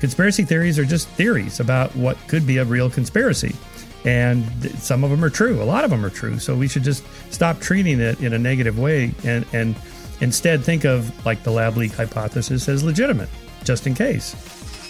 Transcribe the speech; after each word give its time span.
conspiracy 0.00 0.44
theories 0.44 0.78
are 0.78 0.84
just 0.84 1.08
theories 1.10 1.60
about 1.60 1.94
what 1.94 2.16
could 2.26 2.46
be 2.46 2.56
a 2.56 2.64
real 2.64 2.90
conspiracy. 2.90 3.54
And 4.04 4.44
some 4.78 5.04
of 5.04 5.10
them 5.10 5.22
are 5.22 5.30
true. 5.30 5.62
A 5.62 5.64
lot 5.64 5.84
of 5.84 5.90
them 5.90 6.04
are 6.04 6.10
true. 6.10 6.38
So 6.38 6.56
we 6.56 6.68
should 6.68 6.82
just 6.82 7.04
stop 7.30 7.60
treating 7.60 8.00
it 8.00 8.20
in 8.20 8.32
a 8.32 8.38
negative 8.38 8.78
way 8.78 9.12
and, 9.24 9.44
and 9.52 9.76
instead 10.20 10.64
think 10.64 10.84
of 10.84 11.24
like 11.26 11.42
the 11.42 11.50
lab 11.50 11.76
leak 11.76 11.92
hypothesis 11.92 12.68
as 12.68 12.82
legitimate, 12.82 13.28
just 13.62 13.86
in 13.86 13.94
case. 13.94 14.34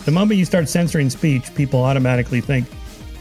The 0.05 0.13
moment 0.13 0.39
you 0.39 0.45
start 0.45 0.69
censoring 0.69 1.11
speech, 1.11 1.55
people 1.55 1.83
automatically 1.83 2.41
think, 2.41 2.69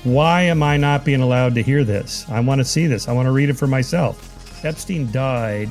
why 0.04 0.44
am 0.44 0.64
I 0.64 0.78
not 0.78 1.04
being 1.04 1.22
allowed 1.22 1.56
to 1.56 1.64
hear 1.64 1.84
this? 1.84 2.26
I 2.30 2.40
want 2.40 2.60
to 2.60 2.66
see 2.66 2.88
this. 2.88 3.08
I 3.08 3.12
want 3.12 3.26
to 3.26 3.32
read 3.32 3.50
it 3.50 3.56
for 3.56 3.68
myself. 3.68 4.64
Epstein 4.64 5.12
died 5.12 5.70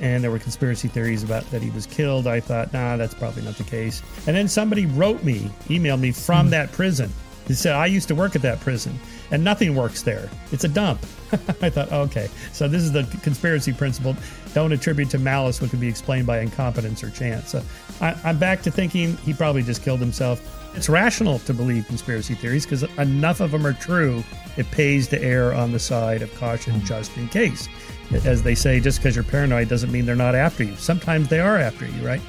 and 0.00 0.22
there 0.22 0.30
were 0.30 0.38
conspiracy 0.38 0.88
theories 0.88 1.22
about 1.22 1.48
that 1.50 1.62
he 1.62 1.70
was 1.70 1.86
killed. 1.86 2.26
I 2.26 2.40
thought, 2.40 2.72
nah, 2.72 2.96
that's 2.96 3.14
probably 3.14 3.42
not 3.42 3.56
the 3.56 3.64
case. 3.64 4.02
And 4.26 4.36
then 4.36 4.48
somebody 4.48 4.86
wrote 4.86 5.24
me, 5.24 5.50
emailed 5.66 6.00
me 6.00 6.12
from 6.12 6.48
mm. 6.48 6.50
that 6.50 6.72
prison. 6.72 7.10
He 7.46 7.54
said, 7.54 7.74
I 7.74 7.86
used 7.86 8.08
to 8.08 8.14
work 8.14 8.34
at 8.34 8.42
that 8.42 8.60
prison 8.60 8.98
and 9.30 9.42
nothing 9.42 9.74
works 9.74 10.02
there. 10.02 10.28
It's 10.50 10.64
a 10.64 10.68
dump. 10.68 11.00
I 11.62 11.70
thought, 11.70 11.92
okay, 11.92 12.28
so 12.52 12.68
this 12.68 12.82
is 12.82 12.92
the 12.92 13.04
conspiracy 13.22 13.72
principle. 13.72 14.16
Don't 14.52 14.72
attribute 14.72 15.10
to 15.10 15.18
malice 15.18 15.60
what 15.60 15.70
can 15.70 15.78
be 15.78 15.88
explained 15.88 16.26
by 16.26 16.40
incompetence 16.40 17.04
or 17.04 17.10
chance. 17.10 17.50
So 17.50 17.62
I, 18.00 18.18
I'm 18.24 18.38
back 18.38 18.62
to 18.62 18.70
thinking 18.70 19.16
he 19.18 19.32
probably 19.32 19.62
just 19.62 19.82
killed 19.82 20.00
himself. 20.00 20.40
It's 20.76 20.88
rational 20.88 21.38
to 21.40 21.54
believe 21.54 21.86
conspiracy 21.86 22.34
theories 22.34 22.66
because 22.66 22.82
enough 22.98 23.40
of 23.40 23.52
them 23.52 23.66
are 23.66 23.72
true. 23.72 24.22
It 24.56 24.70
pays 24.70 25.08
to 25.08 25.22
err 25.22 25.54
on 25.54 25.72
the 25.72 25.78
side 25.78 26.22
of 26.22 26.34
caution 26.34 26.80
hmm. 26.80 26.84
just 26.84 27.16
in 27.16 27.28
case. 27.28 27.68
As 28.12 28.42
they 28.42 28.54
say, 28.54 28.80
just 28.80 28.98
because 28.98 29.14
you're 29.14 29.24
paranoid 29.24 29.68
doesn't 29.68 29.90
mean 29.90 30.06
they're 30.06 30.16
not 30.16 30.34
after 30.34 30.62
you. 30.62 30.76
Sometimes 30.76 31.28
they 31.28 31.40
are 31.40 31.58
after 31.58 31.86
you, 31.86 32.06
right? 32.06 32.20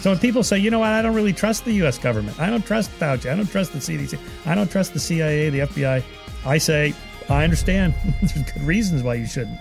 So 0.00 0.10
when 0.10 0.18
people 0.18 0.42
say, 0.42 0.58
you 0.58 0.70
know 0.70 0.78
what, 0.78 0.90
I 0.90 1.02
don't 1.02 1.14
really 1.14 1.32
trust 1.32 1.64
the 1.64 1.72
U.S. 1.74 1.98
government, 1.98 2.40
I 2.40 2.48
don't 2.48 2.64
trust 2.64 2.90
Fauci, 2.98 3.30
I 3.30 3.36
don't 3.36 3.50
trust 3.50 3.72
the 3.72 3.78
CDC, 3.78 4.18
I 4.46 4.54
don't 4.54 4.70
trust 4.70 4.94
the 4.94 4.98
CIA, 4.98 5.50
the 5.50 5.60
FBI, 5.60 6.02
I 6.44 6.58
say, 6.58 6.94
I 7.28 7.44
understand. 7.44 7.94
There's 8.22 8.32
good 8.32 8.62
reasons 8.62 9.02
why 9.02 9.14
you 9.14 9.26
shouldn't. 9.26 9.58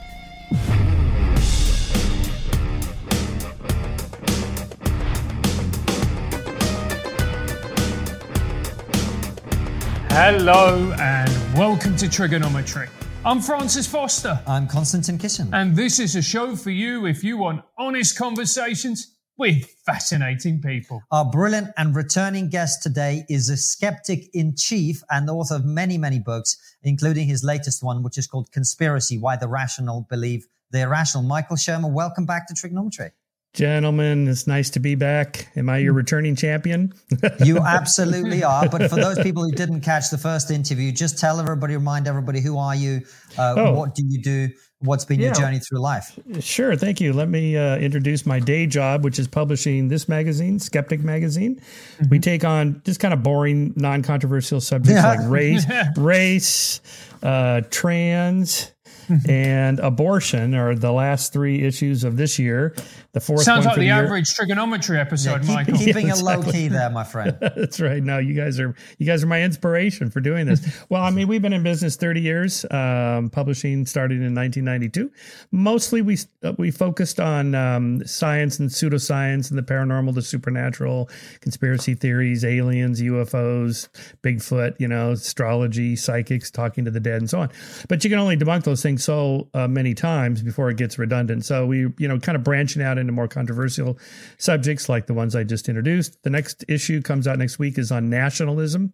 Hello 10.12 10.94
and 11.00 11.58
welcome 11.58 11.95
to 11.97 12.08
Triggernometry. 12.08 12.90
I'm 13.25 13.42
Francis 13.42 13.86
Foster. 13.86 14.39
I'm 14.48 14.66
Konstantin 14.66 15.17
Kisin. 15.17 15.50
And 15.52 15.75
this 15.75 16.00
is 16.00 16.16
a 16.16 16.22
show 16.22 16.56
for 16.56 16.70
you 16.70 17.06
if 17.06 17.22
you 17.22 17.38
want 17.38 17.66
honest 17.78 18.17
conversations 18.17 19.17
with 19.38 19.66
fascinating 19.86 20.62
people. 20.62 21.03
Our 21.12 21.25
brilliant 21.30 21.67
and 21.75 21.94
returning 21.94 22.47
guest 22.47 22.81
today 22.81 23.25
is 23.28 23.50
a 23.50 23.58
skeptic 23.58 24.30
in 24.34 24.56
chief 24.56 25.03
and 25.09 25.28
the 25.28 25.34
author 25.34 25.56
of 25.56 25.66
many, 25.66 25.97
many 25.97 26.20
books, 26.20 26.56
including 26.81 27.28
his 27.28 27.44
latest 27.44 27.84
one, 27.84 28.03
which 28.03 28.17
is 28.17 28.25
called 28.25 28.53
Conspiracy 28.53 29.17
Why 29.17 29.36
the 29.36 29.50
Rational 29.50 30.08
Believe 30.09 30.47
the 30.72 30.84
Irrational. 30.84 31.23
Michael 31.23 31.58
Shermer, 31.58 31.92
welcome 31.92 32.25
back 32.25 32.47
to 32.47 32.53
Triggernometry. 32.53 33.12
Gentlemen, 33.53 34.28
it's 34.28 34.45
nice 34.45 34.69
to 34.72 34.80
be 34.80 34.94
back. 34.94 35.50
Am 35.55 35.69
I 35.69 35.80
your 35.80 35.94
returning 35.94 36.36
champion? 36.36 36.94
you 37.44 37.58
absolutely 37.58 38.44
are. 38.44 38.69
But 38.69 38.89
for 38.89 38.95
those 38.95 39.17
people 39.19 39.44
who 39.44 39.52
didn't 39.52 39.81
catch 39.81 40.11
the 40.11 40.19
first 40.19 40.52
interview, 40.52 40.91
just 40.91 41.17
tell 41.17 41.39
everybody, 41.39 41.73
remind 41.73 42.08
everybody 42.08 42.41
who 42.41 42.59
are 42.59 42.75
you? 42.75 43.02
Uh, 43.38 43.56
oh. 43.58 43.73
What 43.73 43.95
do 43.95 44.03
you 44.08 44.22
do? 44.22 44.50
What's 44.81 45.03
been 45.03 45.19
yeah. 45.19 45.28
your 45.28 45.36
journey 45.36 45.59
through 45.59 45.80
life? 45.80 46.17
Sure, 46.39 46.75
thank 46.75 47.02
you. 47.02 47.11
Let 47.11 47.28
me 47.28 47.58
uh, 47.58 47.78
introduce 47.78 48.25
my 48.25 48.39
day 48.39 48.66
job, 48.66 49.03
which 49.03 49.19
is 49.19 49.28
publishing 49.28 49.89
this 49.89 50.08
magazine, 50.08 50.59
Skeptic 50.59 51.02
Magazine. 51.02 51.56
Mm-hmm. 51.56 52.09
We 52.09 52.19
take 52.19 52.45
on 52.45 52.81
just 52.86 53.02
kind 53.02 53.13
of 53.13 53.22
boring, 53.22 53.73
non-controversial 53.75 54.61
subjects 54.61 55.02
yeah. 55.02 55.08
like 55.08 55.19
race, 55.30 55.66
race, 55.97 56.81
uh, 57.23 57.61
trans, 57.72 58.72
and 59.28 59.80
abortion 59.80 60.54
are 60.56 60.75
the 60.75 60.92
last 60.92 61.34
three 61.34 61.64
issues 61.64 62.03
of 62.03 62.18
this 62.18 62.40
year. 62.40 62.75
The 63.14 63.20
fourth 63.20 63.44
sounds 63.44 63.66
like 63.66 63.75
the, 63.75 63.81
the 63.81 63.90
average 63.90 64.25
Triggernometry 64.28 65.00
episode, 65.00 65.31
yeah, 65.31 65.40
keep, 65.40 65.50
Michael. 65.50 65.78
Keeping 65.78 66.08
yeah, 66.08 66.14
exactly. 66.14 66.34
a 66.34 66.38
low 66.38 66.52
key 66.52 66.68
there, 66.68 66.90
my 66.90 67.03
friend. 67.09 67.38
That's 67.42 67.80
right. 67.80 68.03
No, 68.03 68.19
you 68.19 68.34
guys 68.34 68.59
are 68.59 68.75
you 68.98 69.06
guys 69.06 69.24
are 69.24 69.28
my 69.28 69.42
inspiration 69.42 70.12
for 70.12 70.19
doing 70.19 70.46
this. 70.46 70.62
well, 70.90 71.03
I 71.03 71.09
mean, 71.09 71.28
we've 71.28 71.42
been 71.42 71.53
in 71.53 71.64
business 71.64 71.96
thirty 71.96 72.22
years. 72.22 72.66
Um, 72.69 73.30
publishing 73.30 73.86
started 73.86 74.22
in 74.22 74.36
1992. 74.36 75.12
Mostly, 75.52 76.02
we 76.02 76.18
uh, 76.44 76.53
we 76.58 76.72
focused 76.72 77.19
on 77.19 77.56
um, 77.56 78.06
science 78.06 78.59
and 78.59 78.69
pseudoscience 78.69 79.50
and 79.50 79.58
the 79.58 79.64
paranormal, 79.64 80.14
the 80.14 80.22
supernatural, 80.22 81.09
conspiracy 81.42 81.96
theories, 81.96 82.46
aliens, 82.46 83.02
UFOs, 83.02 83.90
Bigfoot, 84.22 84.80
you 84.80 84.88
know, 84.88 85.12
astrology, 85.12 85.96
psychics, 85.96 86.52
talking 86.52 86.86
to 86.86 86.92
the 86.92 87.00
dead, 87.00 87.22
and 87.22 87.30
so 87.30 87.42
on. 87.42 87.50
But 87.88 88.03
you 88.03 88.09
can 88.09 88.19
only 88.19 88.38
debunk 88.38 88.64
those 88.64 88.84
things 88.84 88.99
so 89.00 89.50
uh, 89.54 89.68
many 89.68 89.94
times 89.94 90.42
before 90.42 90.70
it 90.70 90.78
gets 90.78 91.00
redundant. 91.00 91.46
So 91.46 91.66
we, 91.66 91.88
you 91.98 92.08
know, 92.08 92.20
kind 92.20 92.36
of 92.36 92.44
branching 92.44 92.82
out 92.82 92.98
into 92.98 93.12
more 93.12 93.28
controversial 93.28 93.98
subjects 94.38 94.90
like 94.90 95.08
the 95.08 95.14
ones 95.14 95.36
I 95.36 95.44
just 95.44 95.70
introduced. 95.70 96.22
The 96.24 96.30
next 96.30 96.66
issue 96.68 97.02
comes 97.02 97.28
out 97.28 97.38
next 97.38 97.60
week 97.60 97.78
is 97.78 97.92
on 97.92 98.10
nationalism. 98.10 98.94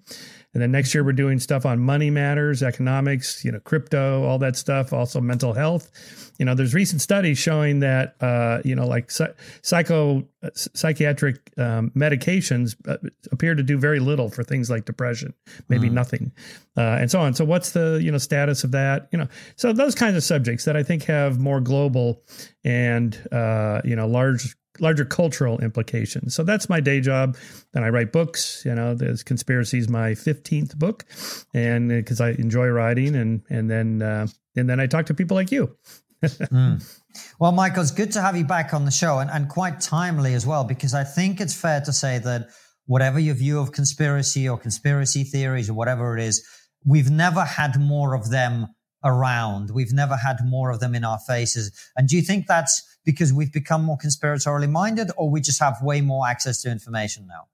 And 0.56 0.62
then 0.62 0.72
next 0.72 0.94
year 0.96 1.04
we're 1.04 1.12
doing 1.12 1.38
stuff 1.38 1.66
on 1.66 1.80
money 1.80 2.10
matters, 2.10 2.64
economics, 2.64 3.44
you 3.44 3.52
know, 3.52 3.60
crypto, 3.60 4.24
all 4.24 4.40
that 4.40 4.56
stuff, 4.56 4.94
also 4.94 5.20
mental 5.20 5.52
health. 5.52 5.92
You 6.40 6.46
know, 6.46 6.56
there's 6.56 6.74
recent 6.74 7.02
studies 7.02 7.38
showing 7.38 7.82
that 7.82 8.16
uh, 8.22 8.62
you 8.64 8.74
know, 8.74 8.88
like 8.88 9.12
psycho 9.12 10.26
uh, 10.42 10.50
psychiatric 10.54 11.52
um, 11.58 11.92
medications 11.92 12.76
uh, 12.88 12.98
appear 13.34 13.54
to 13.54 13.64
do 13.64 13.78
very 13.78 14.00
little 14.00 14.30
for 14.30 14.46
things 14.46 14.70
like 14.70 14.86
depression, 14.86 15.34
maybe 15.68 15.90
mm. 15.90 15.94
nothing, 15.94 16.32
uh, 16.78 17.00
and 17.02 17.12
so 17.12 17.20
on. 17.20 17.34
So 17.34 17.44
what's 17.44 17.72
the 17.72 18.00
you 18.02 18.12
know 18.12 18.18
status 18.18 18.64
of 18.64 18.72
that? 18.72 19.10
You 19.12 19.20
know, 19.20 19.28
so 19.58 19.74
those 19.74 19.94
kinds 19.94 20.16
of 20.16 20.24
subjects 20.24 20.64
that 20.64 20.78
I 20.78 20.84
think 20.84 21.04
have 21.04 21.38
more 21.38 21.60
global 21.60 22.24
and 22.64 23.16
uh, 23.30 23.82
you 23.84 23.96
know 23.96 24.08
large 24.08 24.56
larger 24.80 25.06
cultural 25.06 25.60
implications. 25.60 26.36
So 26.36 26.44
that's 26.44 26.70
my 26.70 26.80
day 26.80 27.02
job. 27.02 27.38
Then 27.74 27.84
I 27.84 27.90
write 27.90 28.12
books. 28.12 28.64
You 28.66 28.76
know, 28.76 28.94
there's 28.94 29.24
conspiracy 29.24 29.78
is 29.78 29.90
my 29.90 30.16
fifteenth 30.16 30.78
book, 30.78 31.06
and 31.54 31.90
because 31.90 32.22
uh, 32.22 32.26
I 32.26 32.30
enjoy 32.32 32.68
writing, 32.68 33.16
and 33.16 33.42
and 33.50 33.70
then 33.70 34.02
uh, 34.02 34.28
and 34.56 34.70
then 34.70 34.80
I 34.80 34.88
talk 34.88 35.06
to 35.08 35.14
people 35.14 35.36
like 35.36 35.52
you. 35.52 35.76
mm. 36.24 37.00
Well, 37.40 37.52
Michael, 37.52 37.82
it's 37.82 37.92
good 37.92 38.12
to 38.14 38.22
have 38.22 38.36
you 38.36 38.46
back 38.46 38.74
on 38.74 38.86
the 38.86 38.92
show, 38.92 39.20
and 39.20 39.30
and 39.30 39.50
quite 39.50 39.80
timely 39.82 40.34
as 40.34 40.46
well, 40.46 40.64
because 40.64 40.94
I 40.94 41.04
think 41.04 41.42
it's 41.42 41.54
fair 41.54 41.82
to 41.82 41.94
say 41.94 42.20
that 42.20 42.50
whatever 42.86 43.20
your 43.20 43.36
view 43.36 43.60
of 43.60 43.72
conspiracy 43.72 44.48
or 44.48 44.58
conspiracy 44.58 45.24
theories 45.24 45.70
or 45.70 45.74
whatever 45.74 46.18
it 46.18 46.24
is, 46.24 46.46
we've 46.86 47.10
never 47.10 47.44
had 47.44 47.80
more 47.80 48.14
of 48.14 48.30
them 48.30 48.68
around. 49.04 49.72
We've 49.72 49.94
never 49.94 50.16
had 50.16 50.38
more 50.44 50.72
of 50.72 50.80
them 50.80 50.96
in 50.96 51.04
our 51.04 51.20
faces. 51.28 51.72
And 51.96 52.08
do 52.08 52.16
you 52.16 52.22
think 52.22 52.48
that's 52.48 52.82
because 53.06 53.32
we've 53.32 53.54
become 53.54 53.84
more 53.84 53.98
conspiratorially 53.98 54.70
minded 54.70 55.12
or 55.16 55.30
we 55.30 55.40
just 55.40 55.60
have 55.62 55.82
way 55.82 56.02
more 56.02 56.28
access 56.28 56.62
to 56.64 56.72
information 56.72 57.28
now? 57.28 57.48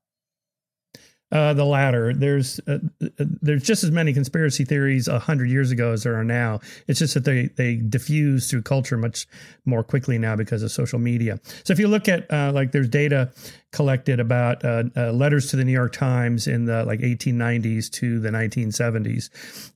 Uh, 1.32 1.54
the 1.54 1.64
latter. 1.64 2.14
There's 2.14 2.60
uh, 2.68 2.80
uh 3.02 3.08
there's 3.18 3.64
just 3.64 3.86
as 3.86 3.92
many 3.92 4.12
conspiracy 4.12 4.66
theories 4.66 5.08
a 5.08 5.18
hundred 5.18 5.50
years 5.50 5.72
ago 5.72 5.94
as 5.94 6.04
there 6.04 6.16
are 6.16 6.26
now. 6.26 6.60
It's 6.88 7.00
just 7.00 7.14
that 7.14 7.24
they 7.24 7.48
they 7.56 7.78
diffuse 7.78 8.50
through 8.50 8.64
culture 8.64 8.98
much 8.98 9.28
more 9.64 9.82
quickly 9.82 10.18
now 10.18 10.36
because 10.36 10.62
of 10.62 10.72
social 10.72 11.00
media. 11.00 11.40
So 11.64 11.72
if 11.72 11.80
you 11.80 11.88
look 11.88 12.10
at 12.10 12.30
uh, 12.34 12.52
like 12.54 12.74
there's 12.74 12.90
data 12.90 13.32
collected 13.72 14.20
about 14.20 14.64
uh, 14.66 14.84
uh, 14.98 15.12
letters 15.12 15.50
to 15.52 15.56
the 15.56 15.64
New 15.64 15.72
York 15.72 15.94
Times 15.94 16.48
in 16.48 16.66
the 16.66 16.84
like 16.84 17.00
1890s 17.00 17.90
to 17.92 18.20
the 18.20 18.30
1970s, 18.30 19.30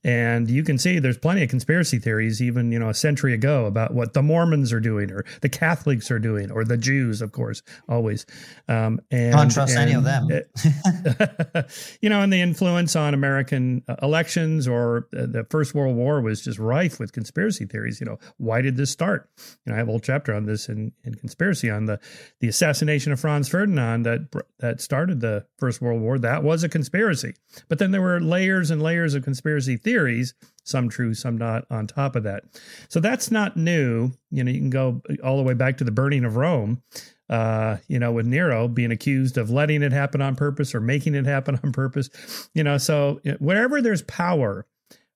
and 0.04 0.50
you 0.50 0.62
can 0.62 0.78
see 0.78 0.98
there's 0.98 1.18
plenty 1.18 1.42
of 1.42 1.48
conspiracy 1.48 1.98
theories 1.98 2.42
even 2.42 2.70
you 2.72 2.78
know 2.78 2.90
a 2.90 2.94
century 2.94 3.32
ago 3.32 3.64
about 3.64 3.94
what 3.94 4.12
the 4.12 4.22
Mormons 4.22 4.72
are 4.72 4.80
doing 4.80 5.10
or 5.10 5.24
the 5.40 5.48
Catholics 5.48 6.10
are 6.10 6.18
doing 6.18 6.50
or 6.50 6.64
the 6.64 6.76
Jews, 6.76 7.22
of 7.22 7.32
course, 7.32 7.62
always. 7.88 8.26
Um, 8.68 9.00
and, 9.10 9.34
Can't 9.34 9.50
trust 9.50 9.76
and, 9.76 9.90
any 9.90 9.94
of 9.94 10.04
them. 10.04 10.28
you 12.00 12.10
know, 12.10 12.20
and 12.20 12.32
the 12.32 12.40
influence 12.40 12.96
on 12.96 13.14
American 13.14 13.82
uh, 13.88 13.96
elections 14.02 14.68
or 14.68 15.08
uh, 15.16 15.26
the 15.26 15.46
First 15.50 15.74
World 15.74 15.96
War 15.96 16.20
was 16.20 16.42
just 16.42 16.58
rife 16.58 17.00
with 17.00 17.12
conspiracy 17.12 17.64
theories. 17.64 18.00
You 18.00 18.06
know, 18.06 18.18
why 18.36 18.60
did 18.60 18.76
this 18.76 18.90
start? 18.90 19.30
You 19.64 19.72
know, 19.72 19.74
I 19.74 19.78
have 19.78 19.88
a 19.88 19.90
whole 19.90 20.00
chapter 20.00 20.34
on 20.34 20.44
this 20.44 20.68
in, 20.68 20.92
in 21.04 21.14
conspiracy 21.14 21.70
on 21.70 21.86
the 21.86 21.98
the 22.40 22.48
assassination 22.48 23.12
of 23.12 23.20
Franz 23.20 23.48
Ferdinand 23.48 23.85
that 24.04 24.32
that 24.58 24.80
started 24.80 25.20
the 25.20 25.46
First 25.58 25.80
World 25.80 26.00
War. 26.00 26.18
That 26.18 26.42
was 26.42 26.64
a 26.64 26.68
conspiracy. 26.68 27.34
But 27.68 27.78
then 27.78 27.90
there 27.90 28.02
were 28.02 28.20
layers 28.20 28.70
and 28.70 28.82
layers 28.82 29.14
of 29.14 29.24
conspiracy 29.24 29.76
theories, 29.76 30.34
some 30.64 30.88
true, 30.88 31.14
some 31.14 31.36
not, 31.36 31.66
on 31.70 31.86
top 31.86 32.16
of 32.16 32.22
that. 32.24 32.44
So 32.88 33.00
that's 33.00 33.30
not 33.30 33.56
new. 33.56 34.12
You 34.30 34.44
know, 34.44 34.50
you 34.50 34.58
can 34.58 34.70
go 34.70 35.02
all 35.22 35.36
the 35.36 35.42
way 35.42 35.54
back 35.54 35.76
to 35.78 35.84
the 35.84 35.90
burning 35.90 36.24
of 36.24 36.36
Rome. 36.36 36.82
Uh, 37.28 37.78
you 37.88 37.98
know, 37.98 38.12
with 38.12 38.24
Nero 38.24 38.68
being 38.68 38.92
accused 38.92 39.36
of 39.36 39.50
letting 39.50 39.82
it 39.82 39.92
happen 39.92 40.22
on 40.22 40.36
purpose 40.36 40.74
or 40.74 40.80
making 40.80 41.14
it 41.14 41.26
happen 41.26 41.58
on 41.64 41.72
purpose. 41.72 42.48
You 42.54 42.62
know, 42.64 42.78
so 42.78 43.20
wherever 43.38 43.82
there's 43.82 44.02
power, 44.02 44.66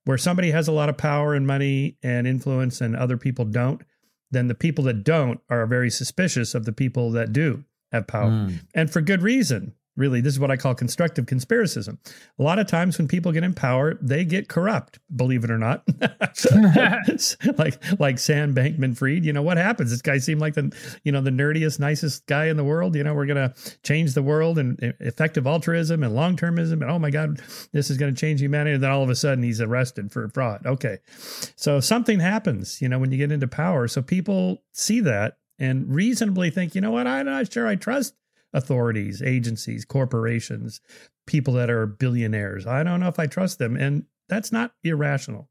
where 0.05 0.17
somebody 0.17 0.51
has 0.51 0.67
a 0.67 0.71
lot 0.71 0.89
of 0.89 0.97
power 0.97 1.33
and 1.33 1.47
money 1.47 1.97
and 2.03 2.27
influence 2.27 2.81
and 2.81 2.95
other 2.95 3.17
people 3.17 3.45
don't, 3.45 3.81
then 4.31 4.47
the 4.47 4.55
people 4.55 4.83
that 4.85 5.03
don't 5.03 5.39
are 5.49 5.65
very 5.67 5.89
suspicious 5.89 6.55
of 6.55 6.65
the 6.65 6.71
people 6.71 7.11
that 7.11 7.33
do 7.33 7.63
have 7.91 8.07
power, 8.07 8.29
mm. 8.29 8.59
and 8.73 8.91
for 8.91 9.01
good 9.01 9.21
reason. 9.21 9.73
really 9.97 10.21
this 10.21 10.33
is 10.33 10.39
what 10.39 10.49
I 10.49 10.55
call 10.55 10.73
constructive 10.73 11.25
conspiracism. 11.25 11.97
A 12.39 12.43
lot 12.43 12.59
of 12.59 12.67
times 12.67 12.97
when 12.97 13.07
people 13.07 13.31
get 13.33 13.43
in 13.43 13.53
power, 13.53 13.97
they 14.01 14.23
get 14.23 14.47
corrupt, 14.47 14.99
believe 15.13 15.43
it 15.43 15.51
or 15.51 15.57
not. 15.57 15.83
like 17.57 17.99
like 17.99 18.17
Sam 18.17 18.55
Bankman 18.55 18.97
Fried, 18.97 19.25
you 19.25 19.33
know 19.33 19.41
what 19.41 19.57
happens? 19.57 19.91
This 19.91 20.01
guy 20.01 20.17
seemed 20.17 20.41
like 20.41 20.53
the 20.53 20.73
you 21.03 21.11
know 21.11 21.21
the 21.21 21.29
nerdiest, 21.29 21.79
nicest 21.79 22.25
guy 22.25 22.45
in 22.45 22.57
the 22.57 22.63
world. 22.63 22.95
You 22.95 23.03
know, 23.03 23.13
we're 23.13 23.25
gonna 23.25 23.53
change 23.83 24.13
the 24.13 24.23
world 24.23 24.57
and 24.57 24.79
effective 24.99 25.45
altruism 25.45 26.03
and 26.03 26.15
long 26.15 26.37
termism, 26.37 26.81
and 26.81 26.85
oh 26.89 26.99
my 26.99 27.09
God, 27.09 27.41
this 27.73 27.89
is 27.89 27.97
gonna 27.97 28.13
change 28.13 28.41
humanity. 28.41 28.75
And 28.75 28.83
then 28.83 28.91
all 28.91 29.03
of 29.03 29.09
a 29.09 29.15
sudden 29.15 29.43
he's 29.43 29.61
arrested 29.61 30.11
for 30.11 30.29
fraud. 30.29 30.65
Okay. 30.65 30.99
So 31.57 31.79
something 31.79 32.19
happens, 32.19 32.81
you 32.81 32.87
know, 32.87 32.97
when 32.97 33.11
you 33.11 33.17
get 33.17 33.31
into 33.31 33.47
power. 33.47 33.87
So 33.87 34.01
people 34.01 34.63
see 34.71 35.01
that 35.01 35.37
and 35.61 35.93
reasonably 35.93 36.49
think, 36.49 36.73
you 36.73 36.81
know 36.81 36.91
what, 36.91 37.05
I'm 37.05 37.27
not 37.27 37.53
sure 37.53 37.67
I 37.67 37.75
trust 37.75 38.15
authorities, 38.51 39.21
agencies, 39.21 39.85
corporations, 39.85 40.81
people 41.27 41.53
that 41.53 41.69
are 41.69 41.85
billionaires. 41.85 42.65
I 42.65 42.83
don't 42.83 42.99
know 42.99 43.07
if 43.07 43.19
I 43.19 43.27
trust 43.27 43.59
them. 43.59 43.77
And 43.77 44.05
that's 44.27 44.51
not 44.51 44.73
irrational. 44.83 45.49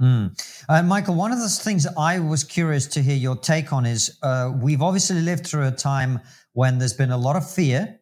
Mm. 0.00 0.38
Uh, 0.68 0.82
Michael, 0.82 1.14
one 1.14 1.32
of 1.32 1.40
the 1.40 1.48
things 1.48 1.86
I 1.98 2.18
was 2.20 2.44
curious 2.44 2.86
to 2.88 3.02
hear 3.02 3.16
your 3.16 3.36
take 3.36 3.72
on 3.72 3.86
is 3.86 4.18
uh, 4.22 4.52
we've 4.60 4.82
obviously 4.82 5.20
lived 5.20 5.46
through 5.46 5.66
a 5.66 5.72
time 5.72 6.20
when 6.52 6.78
there's 6.78 6.94
been 6.94 7.10
a 7.10 7.18
lot 7.18 7.36
of 7.36 7.50
fear. 7.50 7.98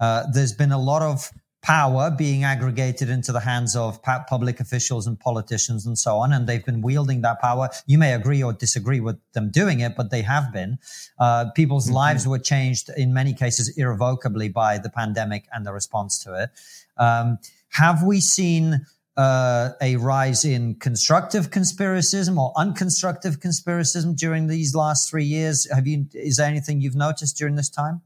Uh, 0.00 0.24
there's 0.32 0.52
been 0.52 0.72
a 0.72 0.78
lot 0.78 1.02
of 1.02 1.30
power 1.62 2.10
being 2.16 2.44
aggregated 2.44 3.10
into 3.10 3.32
the 3.32 3.40
hands 3.40 3.74
of 3.74 4.00
public 4.02 4.60
officials 4.60 5.06
and 5.06 5.18
politicians 5.18 5.84
and 5.84 5.98
so 5.98 6.16
on. 6.18 6.32
And 6.32 6.46
they've 6.46 6.64
been 6.64 6.80
wielding 6.80 7.22
that 7.22 7.40
power. 7.40 7.68
You 7.86 7.98
may 7.98 8.12
agree 8.12 8.42
or 8.42 8.52
disagree 8.52 9.00
with 9.00 9.18
them 9.32 9.50
doing 9.50 9.80
it, 9.80 9.96
but 9.96 10.10
they 10.10 10.22
have 10.22 10.52
been. 10.52 10.78
Uh, 11.18 11.50
people's 11.56 11.86
mm-hmm. 11.86 11.94
lives 11.94 12.28
were 12.28 12.38
changed 12.38 12.90
in 12.96 13.12
many 13.12 13.34
cases 13.34 13.76
irrevocably 13.76 14.48
by 14.48 14.78
the 14.78 14.90
pandemic 14.90 15.48
and 15.52 15.66
the 15.66 15.72
response 15.72 16.22
to 16.24 16.34
it. 16.34 16.50
Um, 16.98 17.38
have 17.70 18.02
we 18.02 18.20
seen 18.20 18.86
uh, 19.16 19.70
a 19.80 19.96
rise 19.96 20.44
in 20.44 20.74
constructive 20.76 21.50
conspiracism 21.50 22.38
or 22.38 22.52
unconstructive 22.54 23.38
conspiracism 23.38 24.16
during 24.16 24.46
these 24.46 24.74
last 24.74 25.10
three 25.10 25.24
years? 25.24 25.66
Have 25.72 25.86
you? 25.86 26.06
Is 26.12 26.36
there 26.36 26.46
anything 26.46 26.80
you've 26.80 26.94
noticed 26.94 27.36
during 27.36 27.56
this 27.56 27.70
time? 27.70 28.02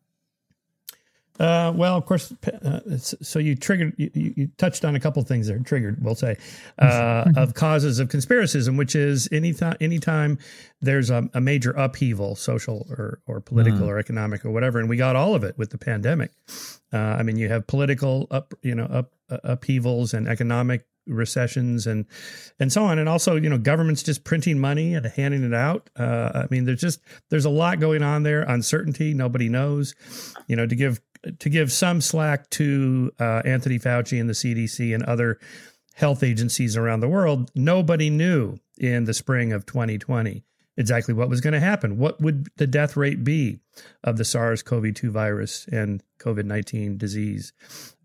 Uh, 1.41 1.73
well, 1.75 1.97
of 1.97 2.05
course. 2.05 2.33
Uh, 2.63 2.81
so 2.99 3.39
you 3.39 3.57
triggered, 3.57 3.95
you, 3.97 4.11
you, 4.15 4.49
touched 4.59 4.85
on 4.85 4.95
a 4.95 5.01
couple 5.01 5.23
things 5.23 5.47
there. 5.49 5.59
Triggered, 5.59 5.97
we'll 6.05 6.15
say, 6.15 6.37
uh, 6.79 7.25
of 7.35 7.55
causes 7.55 7.99
of 7.99 8.09
conspiracism, 8.09 8.77
which 8.77 8.95
is 8.95 9.27
any 9.33 9.55
th- 9.55 9.77
anytime 9.81 10.39
there's 10.83 11.09
a, 11.09 11.31
a, 11.33 11.41
major 11.41 11.71
upheaval, 11.71 12.37
social 12.37 12.87
or 12.91 13.21
or 13.27 13.41
political 13.41 13.87
mm. 13.87 13.89
or 13.89 13.99
economic 13.99 14.45
or 14.45 14.51
whatever, 14.51 14.79
and 14.79 14.89
we 14.91 14.99
got 14.99 15.17
all 15.17 15.35
of 15.35 15.43
it 15.43 15.57
with 15.57 15.71
the 15.71 15.79
pandemic. 15.79 16.31
Uh, 16.93 16.99
I 16.99 17.23
mean, 17.23 17.39
you 17.39 17.49
have 17.49 17.67
political 17.67 18.27
up, 18.31 18.53
you 18.61 18.75
know, 18.75 18.85
up 18.85 19.15
uh, 19.31 19.39
upheavals 19.43 20.13
and 20.13 20.29
economic 20.29 20.85
recessions 21.07 21.87
and 21.87 22.05
and 22.61 22.73
so 22.73 22.85
on 22.85 22.99
and 22.99 23.09
also 23.09 23.35
you 23.35 23.49
know 23.49 23.59
governments 23.59 24.03
just 24.03 24.23
printing 24.23 24.59
money 24.59 24.95
and 24.95 25.07
handing 25.07 25.43
it 25.43 25.55
out 25.55 25.89
uh, 25.97 26.31
i 26.35 26.47
mean 26.51 26.67
there's 26.67 26.81
just 26.81 27.01
there's 27.31 27.47
a 27.47 27.51
lot 27.51 27.81
going 27.81 28.03
on 28.03 28.23
there 28.23 28.43
uncertainty 28.43 29.13
nobody 29.15 29.49
knows 29.49 29.95
you 30.47 30.55
know 30.55 30.67
to 30.67 30.77
give 30.77 31.01
to 31.39 31.49
give 31.49 31.73
some 31.73 32.01
slack 32.01 32.49
to 32.51 33.13
uh, 33.19 33.43
Anthony 33.45 33.79
Fauci 33.79 34.21
and 34.21 34.29
the 34.29 34.35
CDC 34.35 34.95
and 34.95 35.03
other 35.05 35.39
health 35.95 36.23
agencies 36.23 36.77
around 36.77 37.01
the 37.01 37.09
world, 37.09 37.51
nobody 37.55 38.11
knew 38.11 38.57
in 38.79 39.05
the 39.05 39.15
spring 39.15 39.53
of 39.53 39.67
2020 39.67 40.43
exactly 40.77 41.13
what 41.13 41.29
was 41.29 41.43
going 41.43 41.53
to 41.53 41.61
happen. 41.61 41.99
What 41.99 42.21
would 42.21 42.49
the 42.57 42.67
death 42.67 42.97
rate 42.97 43.23
be 43.23 43.61
of 44.03 44.17
the 44.17 44.25
SARS-CoV-2 44.25 45.11
virus 45.11 45.67
and 45.71 46.03
COVID-19 46.19 46.97
disease 46.97 47.53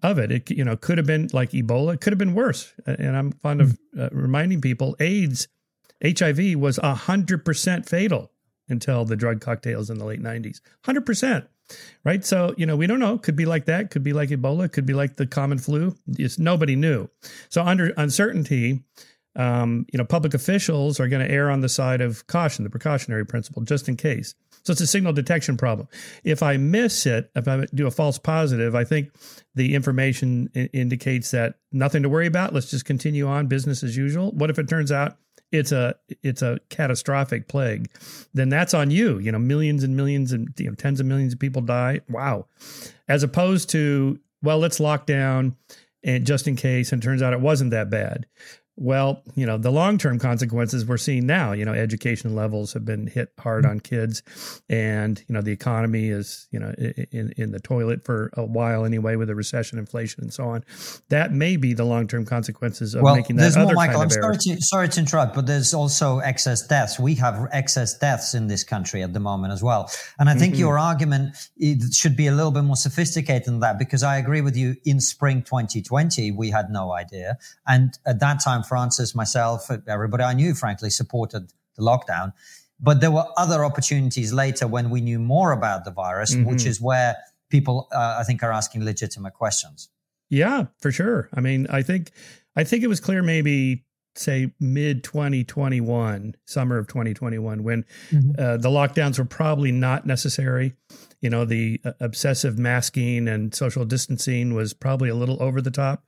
of 0.04 0.20
it? 0.20 0.32
It 0.32 0.52
you 0.52 0.66
know 0.66 0.76
could 0.76 0.98
have 0.98 1.08
been 1.08 1.30
like 1.32 1.52
Ebola, 1.52 1.94
it 1.94 2.02
could 2.02 2.12
have 2.12 2.18
been 2.20 2.36
worse. 2.36 2.74
And 2.86 3.16
I'm 3.16 3.32
fond 3.32 3.62
of 3.62 3.80
uh, 3.98 4.10
reminding 4.12 4.60
people 4.60 4.96
AIDS, 5.00 5.48
HIV 6.04 6.56
was 6.56 6.78
100% 6.80 7.86
fatal 7.88 8.32
until 8.68 9.06
the 9.06 9.16
drug 9.16 9.42
cocktails 9.42 9.90
in 9.90 9.98
the 9.98 10.06
late 10.06 10.22
90s. 10.22 10.60
100% 10.84 11.48
right? 12.04 12.24
So, 12.24 12.54
you 12.58 12.66
know, 12.66 12.76
we 12.76 12.88
don't 12.88 13.00
know. 13.00 13.18
Could 13.18 13.36
be 13.36 13.46
like 13.46 13.66
that. 13.66 13.92
Could 13.92 14.04
be 14.04 14.14
like 14.14 14.30
Ebola. 14.30 14.72
Could 14.72 14.86
be 14.86 14.94
like 14.94 15.16
the 15.16 15.28
common 15.28 15.58
flu. 15.58 15.96
Just 16.12 16.40
nobody 16.40 16.76
knew. 16.76 17.10
So, 17.50 17.64
under 17.64 17.94
uncertainty, 17.98 18.84
um, 19.36 19.86
you 19.92 19.98
know, 19.98 20.06
public 20.06 20.34
officials 20.34 21.00
are 21.00 21.08
going 21.08 21.26
to 21.26 21.32
err 21.32 21.50
on 21.50 21.62
the 21.62 21.70
side 21.70 22.02
of 22.02 22.26
caution, 22.28 22.64
the 22.64 22.70
precautionary 22.70 23.26
principle, 23.26 23.64
just 23.64 23.90
in 23.90 23.98
case. 23.98 24.34
So 24.64 24.72
it's 24.72 24.82
a 24.82 24.88
signal 24.88 25.14
detection 25.14 25.58
problem. 25.58 25.88
If 26.24 26.42
I 26.42 26.58
miss 26.58 27.06
it, 27.06 27.30
if 27.36 27.48
I 27.48 27.66
do 27.74 27.86
a 27.86 27.92
false 27.92 28.18
positive, 28.18 28.74
I 28.74 28.84
think 28.84 29.12
the 29.54 29.76
information 29.76 30.50
I- 30.56 30.70
indicates 30.74 31.32
that 31.32 31.56
nothing 31.72 32.02
to 32.02 32.10
worry 32.10 32.26
about. 32.26 32.54
Let's 32.54 32.72
just 32.72 32.86
continue 32.86 33.28
on 33.28 33.46
business 33.48 33.84
as 33.84 33.96
usual. 33.96 34.32
What 34.32 34.50
if 34.50 34.58
it 34.58 34.68
turns 34.68 34.92
out 34.92 35.18
it's 35.52 35.72
a 35.72 35.96
it's 36.24 36.42
a 36.42 36.60
catastrophic 36.70 37.48
plague, 37.48 37.90
then 38.34 38.50
that's 38.50 38.74
on 38.74 38.92
you. 38.92 39.20
You 39.20 39.32
know, 39.32 39.40
millions 39.40 39.84
and 39.84 39.96
millions 39.96 40.32
and 40.32 40.50
you 40.58 40.70
know, 40.70 40.76
tens 40.76 41.00
of 41.00 41.06
millions 41.06 41.34
of 41.34 41.40
people 41.40 41.62
die. 41.62 42.02
Wow. 42.10 42.48
As 43.08 43.24
opposed 43.24 43.70
to, 43.72 44.20
well, 44.42 44.58
let's 44.60 44.80
lock 44.80 45.06
down 45.06 45.56
and 46.04 46.26
just 46.26 46.48
in 46.48 46.56
case, 46.56 46.92
and 46.92 47.02
turns 47.02 47.22
out 47.22 47.34
it 47.34 47.42
wasn't 47.42 47.72
that 47.72 47.90
bad. 47.90 48.28
Well, 48.78 49.24
you 49.36 49.46
know, 49.46 49.58
the 49.58 49.72
long 49.72 49.98
term 49.98 50.20
consequences 50.20 50.86
we're 50.86 50.98
seeing 50.98 51.26
now, 51.26 51.54
you 51.54 51.64
know, 51.64 51.74
education 51.74 52.36
levels 52.36 52.74
have 52.74 52.84
been 52.84 53.08
hit 53.08 53.32
hard 53.40 53.66
on 53.66 53.80
kids 53.80 54.22
and, 54.70 55.24
you 55.30 55.34
know, 55.34 55.42
the 55.42 55.54
economy 55.54 56.10
is, 56.10 56.50
you 56.52 56.60
know, 56.60 56.74
in, 57.12 57.34
in 57.38 57.52
the 57.52 57.60
toilet 57.60 58.04
for 58.04 58.32
a 58.34 58.44
while 58.44 58.84
anyway 58.84 59.16
with 59.16 59.30
the 59.30 59.36
recession, 59.36 59.80
inflation 59.80 60.24
and 60.24 60.34
so 60.34 60.50
on. 60.50 60.66
That 61.08 61.32
may 61.32 61.56
be 61.56 61.74
the 61.74 61.86
long 61.86 62.08
term 62.08 62.26
consequences 62.26 62.96
of 62.96 63.04
well, 63.04 63.16
making 63.16 63.38
that 63.38 63.44
there's 63.44 63.56
other 63.56 63.68
more, 63.68 63.76
Michael, 63.76 64.02
kind 64.02 64.12
of 64.12 64.18
I'm 64.18 64.22
sorry 64.22 64.38
to, 64.58 64.62
sorry 64.62 64.90
to 64.90 65.00
interrupt, 65.00 65.36
but 65.36 65.48
there's 65.48 65.74
also 65.74 66.20
excess 66.20 66.68
deaths. 66.68 67.00
We 67.00 67.16
have 67.16 67.48
excess 67.54 67.98
deaths 67.98 68.34
in 68.34 68.48
this 68.48 68.66
country 68.66 69.04
at 69.04 69.14
the 69.14 69.22
moment 69.22 69.54
as 69.54 69.64
well. 69.64 69.90
And 70.20 70.30
I 70.30 70.36
think 70.36 70.56
mm-hmm. 70.56 70.60
your 70.60 70.78
argument 70.78 71.38
should 71.94 72.18
be 72.18 72.28
a 72.28 72.34
little 72.34 72.52
bit 72.52 72.64
more 72.64 72.76
sophisticated 72.76 73.46
than 73.46 73.62
that 73.62 73.80
because 73.80 74.04
I 74.04 74.18
agree 74.18 74.42
with 74.42 74.58
you 74.58 74.76
in 74.84 75.00
spring 75.00 75.44
2020, 75.44 76.32
we 76.32 76.50
had 76.50 76.70
no 76.70 76.92
idea. 76.92 77.38
And 77.66 77.98
at 78.06 78.20
that 78.20 78.44
time, 78.44 78.64
Francis, 78.68 79.16
myself, 79.16 79.70
everybody 79.88 80.24
I 80.24 80.34
knew, 80.34 80.54
frankly, 80.54 80.90
supported 80.90 81.52
the 81.76 81.84
lockdown. 81.84 82.34
But 82.80 83.02
there 83.02 83.12
were 83.12 83.26
other 83.38 83.64
opportunities 83.64 84.34
later 84.34 84.68
when 84.68 84.90
we 84.90 85.02
knew 85.02 85.20
more 85.20 85.52
about 85.52 85.86
the 85.86 85.92
virus, 85.92 86.36
mm-hmm. 86.36 86.50
which 86.50 86.66
is 86.66 86.82
where 86.82 87.16
people, 87.50 87.88
uh, 87.92 88.18
I 88.20 88.24
think, 88.24 88.44
are 88.44 88.52
asking 88.52 88.84
legitimate 88.84 89.34
questions. 89.34 89.90
Yeah, 90.30 90.66
for 90.80 90.92
sure. 90.92 91.30
I 91.34 91.42
mean, 91.42 91.68
I 91.70 91.82
think, 91.82 92.12
I 92.56 92.64
think 92.64 92.84
it 92.84 92.88
was 92.88 93.00
clear 93.00 93.22
maybe 93.22 93.86
say 94.18 94.52
mid 94.60 95.04
2021 95.04 96.36
summer 96.46 96.78
of 96.78 96.88
2021 96.88 97.64
when 97.64 97.86
mm-hmm. 98.10 98.32
uh, 98.38 98.58
the 98.58 98.70
lockdowns 98.70 99.20
were 99.20 99.26
probably 99.26 99.72
not 99.72 100.06
necessary 100.06 100.74
you 101.26 101.30
know 101.30 101.44
the 101.44 101.82
uh, 101.84 101.92
obsessive 102.00 102.58
masking 102.58 103.28
and 103.28 103.54
social 103.54 103.84
distancing 103.84 104.54
was 104.54 104.74
probably 104.74 105.10
a 105.10 105.16
little 105.16 105.42
over 105.42 105.60
the 105.62 105.72
top 105.72 106.04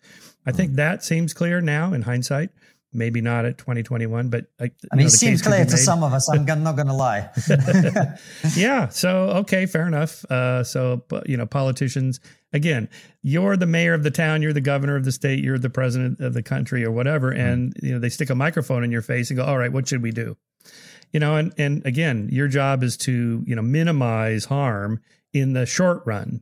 I 0.47 0.53
think 0.53 0.75
that 0.75 1.03
seems 1.03 1.33
clear 1.33 1.59
now 1.59 1.93
in 1.93 2.01
hindsight. 2.01 2.49
Maybe 2.93 3.19
not 3.19 3.43
at 3.43 3.57
2021, 3.57 4.29
but 4.29 4.45
I, 4.59 4.63
I 4.63 4.95
mean, 4.95 5.03
know, 5.03 5.05
it 5.07 5.09
seems 5.09 5.41
clear 5.41 5.65
to 5.65 5.77
some 5.77 6.03
of 6.05 6.13
us. 6.13 6.29
I'm 6.29 6.45
not 6.45 6.77
going 6.77 6.87
to 6.87 6.93
lie. 6.93 7.29
yeah. 8.55 8.87
So 8.87 9.29
okay, 9.41 9.65
fair 9.65 9.85
enough. 9.85 10.23
Uh, 10.31 10.63
so 10.63 11.03
you 11.25 11.35
know, 11.35 11.45
politicians 11.45 12.21
again, 12.53 12.87
you're 13.21 13.57
the 13.57 13.65
mayor 13.65 13.93
of 13.93 14.03
the 14.03 14.09
town, 14.09 14.41
you're 14.41 14.53
the 14.53 14.61
governor 14.61 14.95
of 14.95 15.03
the 15.03 15.11
state, 15.11 15.43
you're 15.43 15.59
the 15.59 15.69
president 15.69 16.21
of 16.21 16.33
the 16.33 16.41
country, 16.41 16.85
or 16.85 16.91
whatever, 16.91 17.31
mm-hmm. 17.31 17.41
and 17.41 17.73
you 17.83 17.91
know 17.91 17.99
they 17.99 18.09
stick 18.09 18.29
a 18.29 18.35
microphone 18.35 18.85
in 18.85 18.91
your 18.91 19.01
face 19.01 19.29
and 19.29 19.37
go, 19.37 19.43
"All 19.43 19.57
right, 19.57 19.71
what 19.71 19.85
should 19.85 20.01
we 20.01 20.11
do?" 20.11 20.37
You 21.11 21.19
know, 21.19 21.35
and 21.35 21.53
and 21.57 21.85
again, 21.85 22.29
your 22.31 22.47
job 22.47 22.83
is 22.83 22.97
to 22.97 23.43
you 23.45 23.55
know 23.55 23.61
minimize 23.61 24.45
harm 24.45 25.01
in 25.33 25.53
the 25.53 25.65
short 25.65 26.03
run 26.05 26.41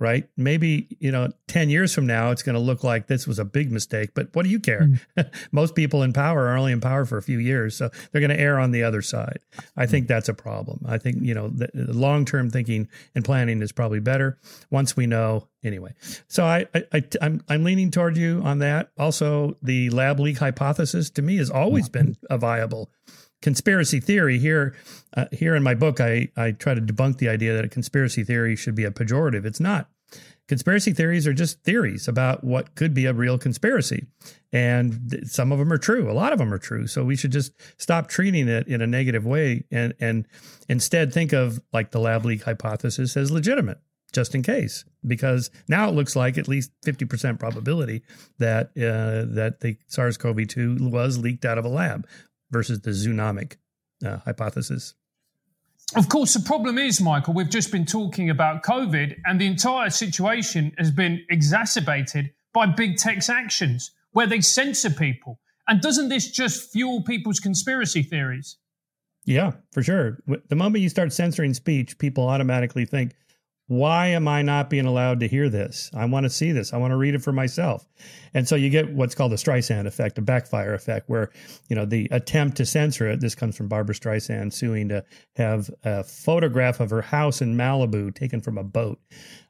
right? 0.00 0.26
Maybe, 0.34 0.96
you 0.98 1.12
know, 1.12 1.28
10 1.48 1.68
years 1.68 1.94
from 1.94 2.06
now, 2.06 2.30
it's 2.30 2.42
going 2.42 2.54
to 2.54 2.60
look 2.60 2.82
like 2.82 3.06
this 3.06 3.26
was 3.26 3.38
a 3.38 3.44
big 3.44 3.70
mistake, 3.70 4.10
but 4.14 4.34
what 4.34 4.44
do 4.44 4.48
you 4.48 4.58
care? 4.58 4.88
Mm. 5.16 5.30
Most 5.52 5.74
people 5.74 6.02
in 6.02 6.14
power 6.14 6.46
are 6.46 6.56
only 6.56 6.72
in 6.72 6.80
power 6.80 7.04
for 7.04 7.18
a 7.18 7.22
few 7.22 7.38
years. 7.38 7.76
So 7.76 7.90
they're 8.10 8.22
going 8.22 8.34
to 8.34 8.40
err 8.40 8.58
on 8.58 8.70
the 8.70 8.82
other 8.82 9.02
side. 9.02 9.40
I 9.76 9.84
think 9.84 10.08
that's 10.08 10.30
a 10.30 10.34
problem. 10.34 10.80
I 10.88 10.96
think, 10.96 11.18
you 11.20 11.34
know, 11.34 11.52
long 11.74 12.24
term 12.24 12.48
thinking 12.48 12.88
and 13.14 13.24
planning 13.24 13.60
is 13.60 13.72
probably 13.72 14.00
better 14.00 14.38
once 14.70 14.96
we 14.96 15.06
know 15.06 15.48
anyway. 15.62 15.94
So 16.28 16.44
I, 16.44 16.66
I, 16.74 16.84
I, 16.94 17.02
I'm, 17.20 17.44
I'm 17.50 17.62
leaning 17.62 17.90
toward 17.90 18.16
you 18.16 18.40
on 18.42 18.60
that. 18.60 18.90
Also, 18.98 19.58
the 19.62 19.90
lab 19.90 20.18
leak 20.18 20.38
hypothesis 20.38 21.10
to 21.10 21.22
me 21.22 21.36
has 21.36 21.50
always 21.50 21.90
been 21.90 22.16
a 22.30 22.38
viable 22.38 22.90
conspiracy 23.42 24.00
theory 24.00 24.38
here 24.38 24.74
uh, 25.16 25.26
here 25.32 25.54
in 25.54 25.62
my 25.62 25.74
book 25.74 26.00
I, 26.00 26.28
I 26.36 26.52
try 26.52 26.74
to 26.74 26.80
debunk 26.80 27.18
the 27.18 27.28
idea 27.28 27.54
that 27.54 27.64
a 27.64 27.68
conspiracy 27.68 28.24
theory 28.24 28.56
should 28.56 28.74
be 28.74 28.84
a 28.84 28.90
pejorative. 28.90 29.44
It's 29.44 29.60
not. 29.60 29.88
Conspiracy 30.48 30.92
theories 30.92 31.28
are 31.28 31.32
just 31.32 31.62
theories 31.62 32.08
about 32.08 32.42
what 32.42 32.74
could 32.74 32.92
be 32.92 33.06
a 33.06 33.12
real 33.12 33.38
conspiracy. 33.38 34.06
And 34.52 35.22
some 35.24 35.52
of 35.52 35.60
them 35.60 35.72
are 35.72 35.78
true. 35.78 36.10
A 36.10 36.12
lot 36.12 36.32
of 36.32 36.40
them 36.40 36.52
are 36.52 36.58
true. 36.58 36.88
So 36.88 37.04
we 37.04 37.14
should 37.14 37.30
just 37.30 37.52
stop 37.80 38.08
treating 38.08 38.48
it 38.48 38.66
in 38.66 38.82
a 38.82 38.86
negative 38.86 39.24
way 39.24 39.64
and 39.70 39.94
and 40.00 40.26
instead 40.68 41.12
think 41.12 41.32
of 41.32 41.60
like 41.72 41.92
the 41.92 42.00
lab 42.00 42.24
leak 42.24 42.42
hypothesis 42.42 43.16
as 43.16 43.30
legitimate 43.30 43.78
just 44.12 44.34
in 44.34 44.42
case, 44.42 44.84
because 45.06 45.50
now 45.68 45.88
it 45.88 45.94
looks 45.94 46.16
like 46.16 46.36
at 46.36 46.48
least 46.48 46.72
50% 46.84 47.38
probability 47.38 48.02
that 48.38 48.70
uh, 48.76 49.32
that 49.34 49.60
the 49.60 49.76
SARS-CoV-2 49.86 50.90
was 50.90 51.18
leaked 51.18 51.44
out 51.44 51.58
of 51.58 51.64
a 51.64 51.68
lab 51.68 52.06
versus 52.50 52.80
the 52.80 52.90
zoonotic 52.90 53.56
uh, 54.04 54.18
hypothesis. 54.18 54.94
Of 55.96 56.08
course, 56.08 56.34
the 56.34 56.40
problem 56.40 56.78
is, 56.78 57.00
Michael, 57.00 57.34
we've 57.34 57.50
just 57.50 57.72
been 57.72 57.84
talking 57.84 58.30
about 58.30 58.62
COVID, 58.62 59.16
and 59.24 59.40
the 59.40 59.46
entire 59.46 59.90
situation 59.90 60.72
has 60.78 60.90
been 60.90 61.24
exacerbated 61.30 62.30
by 62.52 62.66
big 62.66 62.96
tech's 62.96 63.28
actions 63.28 63.90
where 64.12 64.26
they 64.26 64.40
censor 64.40 64.90
people. 64.90 65.40
And 65.66 65.80
doesn't 65.80 66.08
this 66.08 66.30
just 66.30 66.70
fuel 66.72 67.02
people's 67.02 67.40
conspiracy 67.40 68.02
theories? 68.02 68.56
Yeah, 69.24 69.52
for 69.72 69.82
sure. 69.82 70.18
The 70.48 70.56
moment 70.56 70.82
you 70.82 70.88
start 70.88 71.12
censoring 71.12 71.54
speech, 71.54 71.98
people 71.98 72.28
automatically 72.28 72.86
think, 72.86 73.12
why 73.70 74.08
am 74.08 74.26
I 74.26 74.42
not 74.42 74.68
being 74.68 74.84
allowed 74.84 75.20
to 75.20 75.28
hear 75.28 75.48
this? 75.48 75.92
I 75.94 76.04
want 76.06 76.24
to 76.24 76.30
see 76.30 76.50
this. 76.50 76.72
I 76.72 76.76
want 76.78 76.90
to 76.90 76.96
read 76.96 77.14
it 77.14 77.22
for 77.22 77.30
myself. 77.30 77.86
And 78.34 78.48
so 78.48 78.56
you 78.56 78.68
get 78.68 78.92
what's 78.92 79.14
called 79.14 79.30
the 79.30 79.36
Streisand 79.36 79.86
effect, 79.86 80.18
a 80.18 80.22
backfire 80.22 80.74
effect, 80.74 81.08
where, 81.08 81.30
you 81.68 81.76
know, 81.76 81.84
the 81.84 82.08
attempt 82.10 82.56
to 82.56 82.66
censor 82.66 83.08
it, 83.08 83.20
this 83.20 83.36
comes 83.36 83.56
from 83.56 83.68
Barbra 83.68 83.94
Streisand 83.94 84.52
suing 84.52 84.88
to 84.88 85.04
have 85.36 85.70
a 85.84 86.02
photograph 86.02 86.80
of 86.80 86.90
her 86.90 87.00
house 87.00 87.40
in 87.40 87.56
Malibu 87.56 88.12
taken 88.12 88.40
from 88.40 88.58
a 88.58 88.64
boat, 88.64 88.98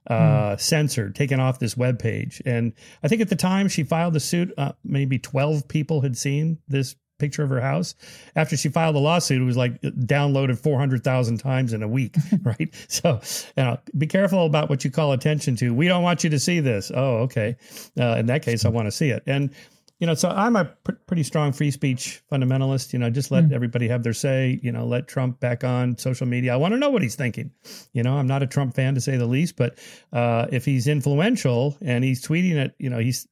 uh, 0.07 0.15
mm. 0.15 0.61
censored, 0.61 1.15
taken 1.15 1.41
off 1.41 1.59
this 1.59 1.75
web 1.75 1.99
page. 1.99 2.43
And 2.45 2.75
I 3.03 3.09
think 3.09 3.23
at 3.23 3.31
the 3.31 3.37
time 3.37 3.69
she 3.69 3.85
filed 3.85 4.13
the 4.13 4.21
suit, 4.21 4.53
uh, 4.59 4.73
maybe 4.85 5.19
12 5.19 5.67
people 5.67 6.03
had 6.03 6.19
seen 6.19 6.59
this 6.69 6.95
picture 7.21 7.43
of 7.43 7.51
her 7.51 7.61
house. 7.61 7.95
After 8.35 8.57
she 8.57 8.69
filed 8.69 8.97
the 8.97 9.01
lawsuit, 9.01 9.41
it 9.41 9.45
was 9.45 9.57
like 9.57 9.81
downloaded 9.83 10.59
400,000 10.59 11.39
times 11.39 11.73
in 11.73 11.83
a 11.83 11.89
week, 11.89 12.17
right? 12.43 12.75
So, 12.89 13.21
you 13.57 13.63
know, 13.63 13.79
be 13.97 14.07
careful 14.07 14.47
about 14.47 14.69
what 14.69 14.85
you 14.85 14.91
call 14.91 15.13
attention 15.13 15.57
to. 15.57 15.75
We 15.75 15.87
don't 15.87 16.03
want 16.03 16.25
you 16.25 16.31
to 16.31 16.39
see 16.39 16.61
this. 16.61 16.91
Oh, 16.95 17.19
okay. 17.19 17.57
Uh, 17.99 18.17
in 18.17 18.27
that 18.27 18.43
case, 18.43 18.65
I 18.65 18.69
want 18.69 18.87
to 18.87 18.93
see 18.93 19.11
it. 19.11 19.23
And, 19.27 19.55
you 20.01 20.07
know, 20.07 20.15
so 20.15 20.31
I'm 20.31 20.57
a 20.57 20.65
pr- 20.65 20.93
pretty 21.07 21.23
strong 21.23 21.53
free 21.53 21.71
speech 21.71 22.23
fundamentalist. 22.33 22.95
You 22.95 22.99
know, 22.99 23.11
just 23.11 23.31
let 23.31 23.45
mm. 23.45 23.53
everybody 23.53 23.87
have 23.89 24.03
their 24.03 24.15
say. 24.15 24.59
You 24.63 24.73
know, 24.73 24.87
let 24.87 25.07
Trump 25.07 25.41
back 25.41 25.63
on 25.63 25.99
social 25.99 26.27
media. 26.27 26.55
I 26.55 26.57
want 26.57 26.73
to 26.73 26.79
know 26.79 26.89
what 26.89 27.03
he's 27.03 27.17
thinking. 27.17 27.51
You 27.93 28.03
know, 28.03 28.15
I'm 28.15 28.27
not 28.27 28.43
a 28.43 28.47
Trump 28.47 28.75
fan 28.75 28.95
to 28.95 29.01
say 29.01 29.19
the 29.19 29.27
least, 29.27 29.57
but 29.57 29.79
uh, 30.13 30.47
if 30.51 30.65
he's 30.65 30.89
influential 30.89 31.77
and 31.83 32.03
he's 32.03 32.27
tweeting 32.27 32.55
it, 32.55 32.75
you 32.79 32.89
know, 32.89 32.99
he's 32.99 33.29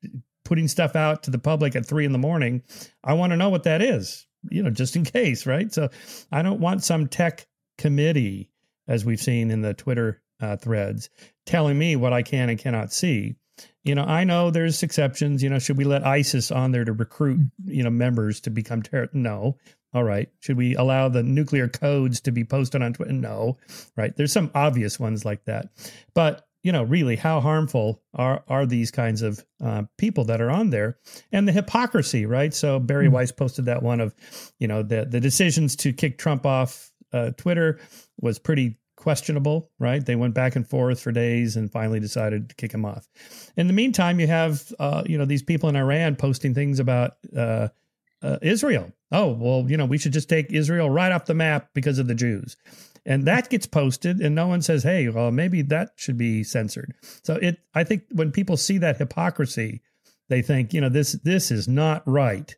putting 0.49 0.67
stuff 0.67 0.97
out 0.97 1.25
to 1.25 1.31
the 1.31 1.39
public 1.39 1.77
at 1.77 1.85
three 1.85 2.07
in 2.07 2.13
the 2.13 2.19
morning, 2.19 2.63
I 3.05 3.13
want 3.13 3.33
to 3.33 3.37
know 3.37 3.51
what 3.51 3.65
that 3.65 3.83
is, 3.83 4.27
you 4.51 4.63
know, 4.63 4.71
just 4.71 4.97
in 4.97 5.05
case, 5.05 5.45
right? 5.45 5.71
So 5.71 5.91
I 6.33 6.41
don't 6.41 6.59
want 6.59 6.83
some 6.83 7.07
tech 7.07 7.47
committee, 7.77 8.51
as 8.89 9.05
we've 9.05 9.21
seen 9.21 9.51
in 9.51 9.61
the 9.61 9.75
Twitter 9.75 10.23
uh, 10.41 10.57
threads, 10.57 11.11
telling 11.45 11.79
me 11.79 11.97
what 11.97 12.15
I 12.15 12.23
can 12.23 12.49
and 12.49 12.59
cannot 12.59 12.95
see. 12.95 13.37
You 13.85 13.95
know, 13.95 14.05
I 14.05 14.25
know 14.25 14.51
there's 14.51 14.83
exceptions. 14.83 15.43
You 15.43 15.51
know, 15.51 15.59
should 15.59 15.77
we 15.77 15.85
let 15.85 16.07
ISIS 16.07 16.51
on 16.51 16.73
there 16.73 16.85
to 16.85 16.95
recruit, 16.95 17.41
you 17.67 17.83
know, 17.83 17.91
members 17.91 18.41
to 18.43 18.51
become 18.51 18.81
terror? 18.81 19.11
No. 19.13 19.59
All 19.93 20.05
right. 20.05 20.31
Should 20.41 20.57
we 20.57 20.77
allow 20.77 21.11
the 21.11 21.23
nuclear 21.23 21.69
codes 21.69 22.23
to 22.23 22.33
be 22.33 22.45
posted 22.45 22.81
on 22.81 22.95
Twitter? 22.95 23.13
No. 23.13 23.59
Right. 23.97 24.17
There's 24.17 24.33
some 24.33 24.51
obvious 24.55 24.99
ones 24.99 25.27
like 25.27 25.45
that. 25.45 25.69
But 26.15 26.48
you 26.63 26.73
know, 26.73 26.83
really, 26.83 27.17
how 27.17 27.41
harmful 27.41 28.03
are 28.15 28.43
are 28.49 28.67
these 28.67 28.91
kinds 28.91 29.23
of 29.23 29.45
uh, 29.63 29.85
people 29.97 30.25
that 30.25 30.41
are 30.41 30.51
on 30.51 30.71
there, 30.71 30.99
and 31.33 31.47
the 31.47 31.53
hypocrisy, 31.53 32.27
right? 32.27 32.53
So 32.53 32.79
Bari 32.79 33.07
mm-hmm. 33.07 33.15
Weiss 33.15 33.33
posted 33.33 33.67
that 33.67 33.83
one 33.83 34.01
of, 34.01 34.15
you 34.59 34.67
know, 34.67 34.83
the 34.83 35.05
the 35.05 35.21
decisions 35.21 35.77
to 35.77 35.93
kick 35.93 36.19
Trump 36.19 36.45
off 36.45 36.91
uh, 37.13 37.31
Twitter 37.37 37.79
was 38.21 38.39
pretty 38.39 38.79
questionable, 38.97 39.71
right? 39.79 40.05
They 40.05 40.17
went 40.17 40.35
back 40.35 40.57
and 40.57 40.69
forth 40.69 41.01
for 41.01 41.13
days 41.13 41.57
and 41.57 41.71
finally 41.71 42.01
decided 42.01 42.49
to 42.49 42.55
kick 42.57 42.73
him 42.73 42.85
off. 42.85 43.09
In 43.57 43.69
the 43.69 43.73
meantime, 43.73 44.19
you 44.19 44.27
have, 44.27 44.73
uh, 44.81 45.05
you 45.07 45.17
know, 45.17 45.25
these 45.25 45.43
people 45.43 45.69
in 45.69 45.77
Iran 45.77 46.17
posting 46.17 46.53
things 46.53 46.81
about 46.81 47.13
uh, 47.37 47.69
uh, 48.23 48.39
Israel. 48.43 48.93
Oh, 49.13 49.33
well, 49.33 49.65
you 49.71 49.77
know, 49.77 49.87
we 49.87 49.99
should 49.99 50.13
just 50.13 50.29
take 50.29 50.53
Israel 50.53 50.91
right 50.91 51.13
off 51.13 51.27
the 51.27 51.35
map 51.35 51.71
because 51.75 51.99
of 51.99 52.09
the 52.09 52.15
Jews 52.15 52.57
and 53.09 53.25
that 53.25 53.49
gets 53.49 53.67
posted 53.67 54.21
and 54.21 54.35
no 54.35 54.47
one 54.47 54.63
says 54.63 54.85
hey 54.85 55.09
well 55.09 55.33
maybe 55.33 55.63
that 55.63 55.91
should 55.97 56.19
be 56.19 56.45
censored 56.45 56.95
so 57.25 57.35
it 57.37 57.59
i 57.75 57.83
think 57.83 58.05
when 58.13 58.31
people 58.31 58.57
see 58.57 58.79
that 58.79 58.99
hypocrisy 58.99 59.83
they 60.29 60.43
think 60.43 60.73
you 60.73 60.81
know 60.81 60.89
this 60.89 61.13
this 61.25 61.51
is 61.51 61.67
not 61.67 62.07
right 62.07 62.55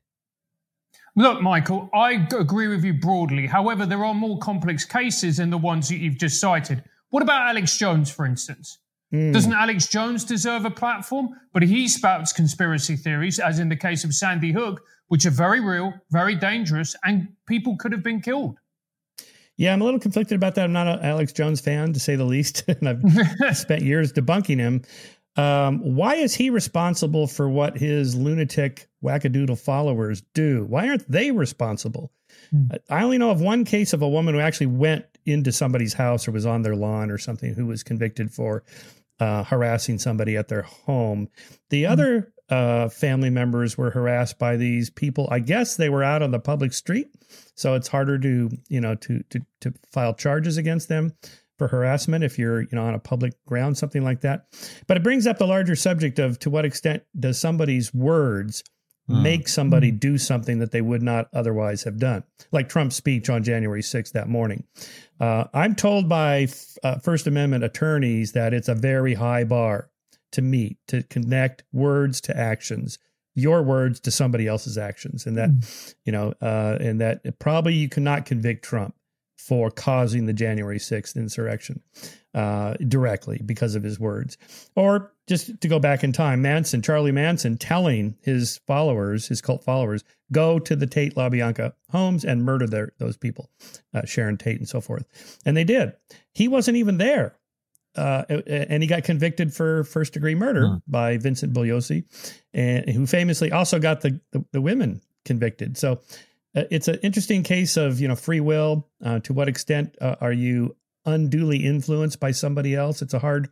Look, 1.16 1.42
Michael, 1.42 1.90
I 1.92 2.26
agree 2.38 2.69
with 2.69 2.85
you 2.85 2.95
broadly. 2.95 3.47
However, 3.47 3.85
there 3.85 4.04
are 4.04 4.14
more 4.14 4.38
complex 4.38 4.85
cases 4.85 5.38
than 5.38 5.50
the 5.50 5.59
ones 5.59 5.88
that 5.88 5.97
you've 5.97 6.19
just 6.19 6.40
cited. 6.40 6.85
What 7.09 7.23
about 7.23 7.49
Alex 7.49 7.76
Jones, 7.76 8.11
for 8.11 8.25
instance? 8.25 8.78
Mm. 9.12 9.33
Doesn't 9.33 9.52
Alex 9.52 9.88
Jones 9.88 10.25
deserve 10.25 10.64
a 10.64 10.71
platform? 10.71 11.30
But 11.52 11.64
he 11.64 11.88
spouts 11.88 12.33
conspiracy 12.33 12.97
theories, 12.97 13.40
as 13.40 13.59
in 13.59 13.69
the 13.69 13.76
case 13.76 14.04
of 14.04 14.14
Sandy 14.14 14.52
Hook, 14.52 14.83
which 15.09 15.26
are 15.26 15.30
very 15.30 15.61
real, 15.61 15.92
very 16.11 16.37
dangerous, 16.37 16.95
and 17.04 17.28
people 17.47 17.76
could 17.76 17.90
have 17.90 18.04
been 18.04 18.21
killed. 18.21 18.59
Yeah, 19.60 19.74
I'm 19.74 19.82
a 19.82 19.84
little 19.84 20.00
conflicted 20.00 20.36
about 20.36 20.54
that. 20.54 20.64
I'm 20.64 20.72
not 20.72 20.88
an 20.88 21.00
Alex 21.00 21.34
Jones 21.34 21.60
fan, 21.60 21.92
to 21.92 22.00
say 22.00 22.16
the 22.16 22.24
least, 22.24 22.64
and 22.68 22.88
I've 22.88 23.56
spent 23.56 23.82
years 23.82 24.10
debunking 24.10 24.56
him. 24.56 24.82
Um, 25.36 25.80
why 25.96 26.14
is 26.14 26.34
he 26.34 26.48
responsible 26.48 27.26
for 27.26 27.46
what 27.46 27.76
his 27.76 28.16
lunatic 28.16 28.88
wackadoodle 29.04 29.58
followers 29.58 30.22
do? 30.32 30.64
Why 30.64 30.88
aren't 30.88 31.10
they 31.12 31.30
responsible? 31.30 32.10
Mm. 32.54 32.78
I 32.88 33.02
only 33.02 33.18
know 33.18 33.30
of 33.30 33.42
one 33.42 33.66
case 33.66 33.92
of 33.92 34.00
a 34.00 34.08
woman 34.08 34.34
who 34.34 34.40
actually 34.40 34.68
went 34.68 35.04
into 35.26 35.52
somebody's 35.52 35.92
house 35.92 36.26
or 36.26 36.32
was 36.32 36.46
on 36.46 36.62
their 36.62 36.74
lawn 36.74 37.10
or 37.10 37.18
something 37.18 37.52
who 37.52 37.66
was 37.66 37.82
convicted 37.82 38.32
for 38.32 38.64
uh, 39.20 39.44
harassing 39.44 39.98
somebody 39.98 40.38
at 40.38 40.48
their 40.48 40.62
home. 40.62 41.28
The 41.68 41.84
mm. 41.84 41.90
other 41.90 42.32
uh, 42.48 42.88
family 42.88 43.30
members 43.30 43.76
were 43.76 43.90
harassed 43.90 44.38
by 44.38 44.56
these 44.56 44.88
people. 44.88 45.28
I 45.30 45.38
guess 45.38 45.76
they 45.76 45.90
were 45.90 46.02
out 46.02 46.22
on 46.22 46.30
the 46.30 46.40
public 46.40 46.72
street, 46.72 47.14
so 47.60 47.74
it's 47.74 47.88
harder 47.88 48.18
to 48.18 48.50
you 48.68 48.80
know 48.80 48.94
to 48.94 49.22
to 49.30 49.40
to 49.60 49.74
file 49.92 50.14
charges 50.14 50.56
against 50.56 50.88
them 50.88 51.12
for 51.58 51.68
harassment 51.68 52.24
if 52.24 52.38
you're 52.38 52.62
you 52.62 52.68
know 52.72 52.86
on 52.86 52.94
a 52.94 52.98
public 52.98 53.34
ground, 53.44 53.76
something 53.76 54.02
like 54.02 54.22
that. 54.22 54.46
But 54.86 54.96
it 54.96 55.02
brings 55.02 55.26
up 55.26 55.36
the 55.36 55.46
larger 55.46 55.76
subject 55.76 56.18
of 56.18 56.38
to 56.38 56.48
what 56.48 56.64
extent 56.64 57.02
does 57.18 57.38
somebody's 57.38 57.92
words 57.92 58.64
mm. 59.10 59.22
make 59.22 59.46
somebody 59.46 59.92
mm. 59.92 60.00
do 60.00 60.16
something 60.16 60.58
that 60.60 60.70
they 60.70 60.80
would 60.80 61.02
not 61.02 61.28
otherwise 61.34 61.82
have 61.82 61.98
done, 61.98 62.24
like 62.50 62.70
Trump's 62.70 62.96
speech 62.96 63.28
on 63.28 63.42
January 63.42 63.82
6th 63.82 64.12
that 64.12 64.28
morning. 64.28 64.64
Uh, 65.20 65.44
I'm 65.52 65.74
told 65.74 66.08
by 66.08 66.48
uh, 66.82 66.98
First 67.00 67.26
Amendment 67.26 67.62
attorneys 67.62 68.32
that 68.32 68.54
it's 68.54 68.68
a 68.68 68.74
very 68.74 69.12
high 69.12 69.44
bar 69.44 69.90
to 70.32 70.40
meet, 70.40 70.78
to 70.88 71.02
connect 71.02 71.64
words 71.72 72.22
to 72.22 72.34
actions, 72.34 72.98
your 73.40 73.62
words 73.62 74.00
to 74.00 74.11
somebody 74.11 74.47
else's 74.47 74.78
actions. 74.78 75.26
And 75.26 75.37
that, 75.37 75.50
mm. 75.50 75.94
you 76.04 76.12
know, 76.12 76.35
uh, 76.40 76.78
and 76.80 77.00
that 77.00 77.38
probably 77.38 77.75
you 77.75 77.88
cannot 77.88 78.26
convict 78.26 78.64
Trump 78.64 78.94
for 79.37 79.70
causing 79.70 80.26
the 80.26 80.32
January 80.32 80.78
6th 80.78 81.16
insurrection 81.16 81.80
uh, 82.35 82.75
directly 82.87 83.40
because 83.44 83.75
of 83.75 83.82
his 83.82 83.99
words. 83.99 84.37
Or 84.76 85.12
just 85.26 85.61
to 85.61 85.68
go 85.68 85.78
back 85.78 86.04
in 86.04 86.12
time, 86.12 86.42
Manson, 86.42 86.82
Charlie 86.82 87.11
Manson, 87.11 87.56
telling 87.56 88.16
his 88.20 88.61
followers, 88.66 89.28
his 89.28 89.40
cult 89.40 89.64
followers, 89.64 90.04
go 90.30 90.59
to 90.59 90.76
the 90.76 90.87
Tate 90.87 91.14
LaBianca 91.14 91.73
homes 91.90 92.25
and 92.25 92.44
murder 92.44 92.66
their, 92.66 92.92
those 92.99 93.16
people, 93.16 93.50
uh, 93.94 94.04
Sharon 94.04 94.37
Tate 94.37 94.59
and 94.59 94.68
so 94.68 94.80
forth. 94.80 95.38
And 95.47 95.56
they 95.56 95.64
did. 95.64 95.94
He 96.32 96.47
wasn't 96.47 96.76
even 96.76 96.99
there 96.99 97.35
uh, 97.97 98.25
and 98.47 98.82
he 98.82 98.87
got 98.87 99.04
convicted 99.04 99.52
for 99.52 99.85
first 99.85 100.12
degree 100.12 100.35
murder 100.35 100.68
huh. 100.68 100.78
by 100.87 101.16
Vincent 101.16 101.52
Bugliosi, 101.52 102.04
and 102.54 102.88
who 102.88 103.06
famously 103.06 103.50
also 103.50 103.78
got 103.78 104.00
the, 104.00 104.20
the, 104.32 104.44
the 104.52 104.61
women 104.61 105.00
convicted. 105.25 105.76
So 105.76 106.00
uh, 106.54 106.64
it's 106.70 106.88
an 106.88 106.99
interesting 107.02 107.42
case 107.42 107.76
of 107.76 108.00
you 108.00 108.09
know 108.09 108.16
free 108.16 108.40
will. 108.40 108.88
Uh, 109.04 109.18
to 109.20 109.32
what 109.32 109.49
extent 109.49 109.97
uh, 110.00 110.16
are 110.20 110.32
you 110.32 110.76
unduly 111.04 111.64
influenced 111.64 112.20
by 112.20 112.30
somebody 112.30 112.75
else? 112.75 113.02
It's 113.02 113.14
a 113.14 113.18
hard 113.18 113.49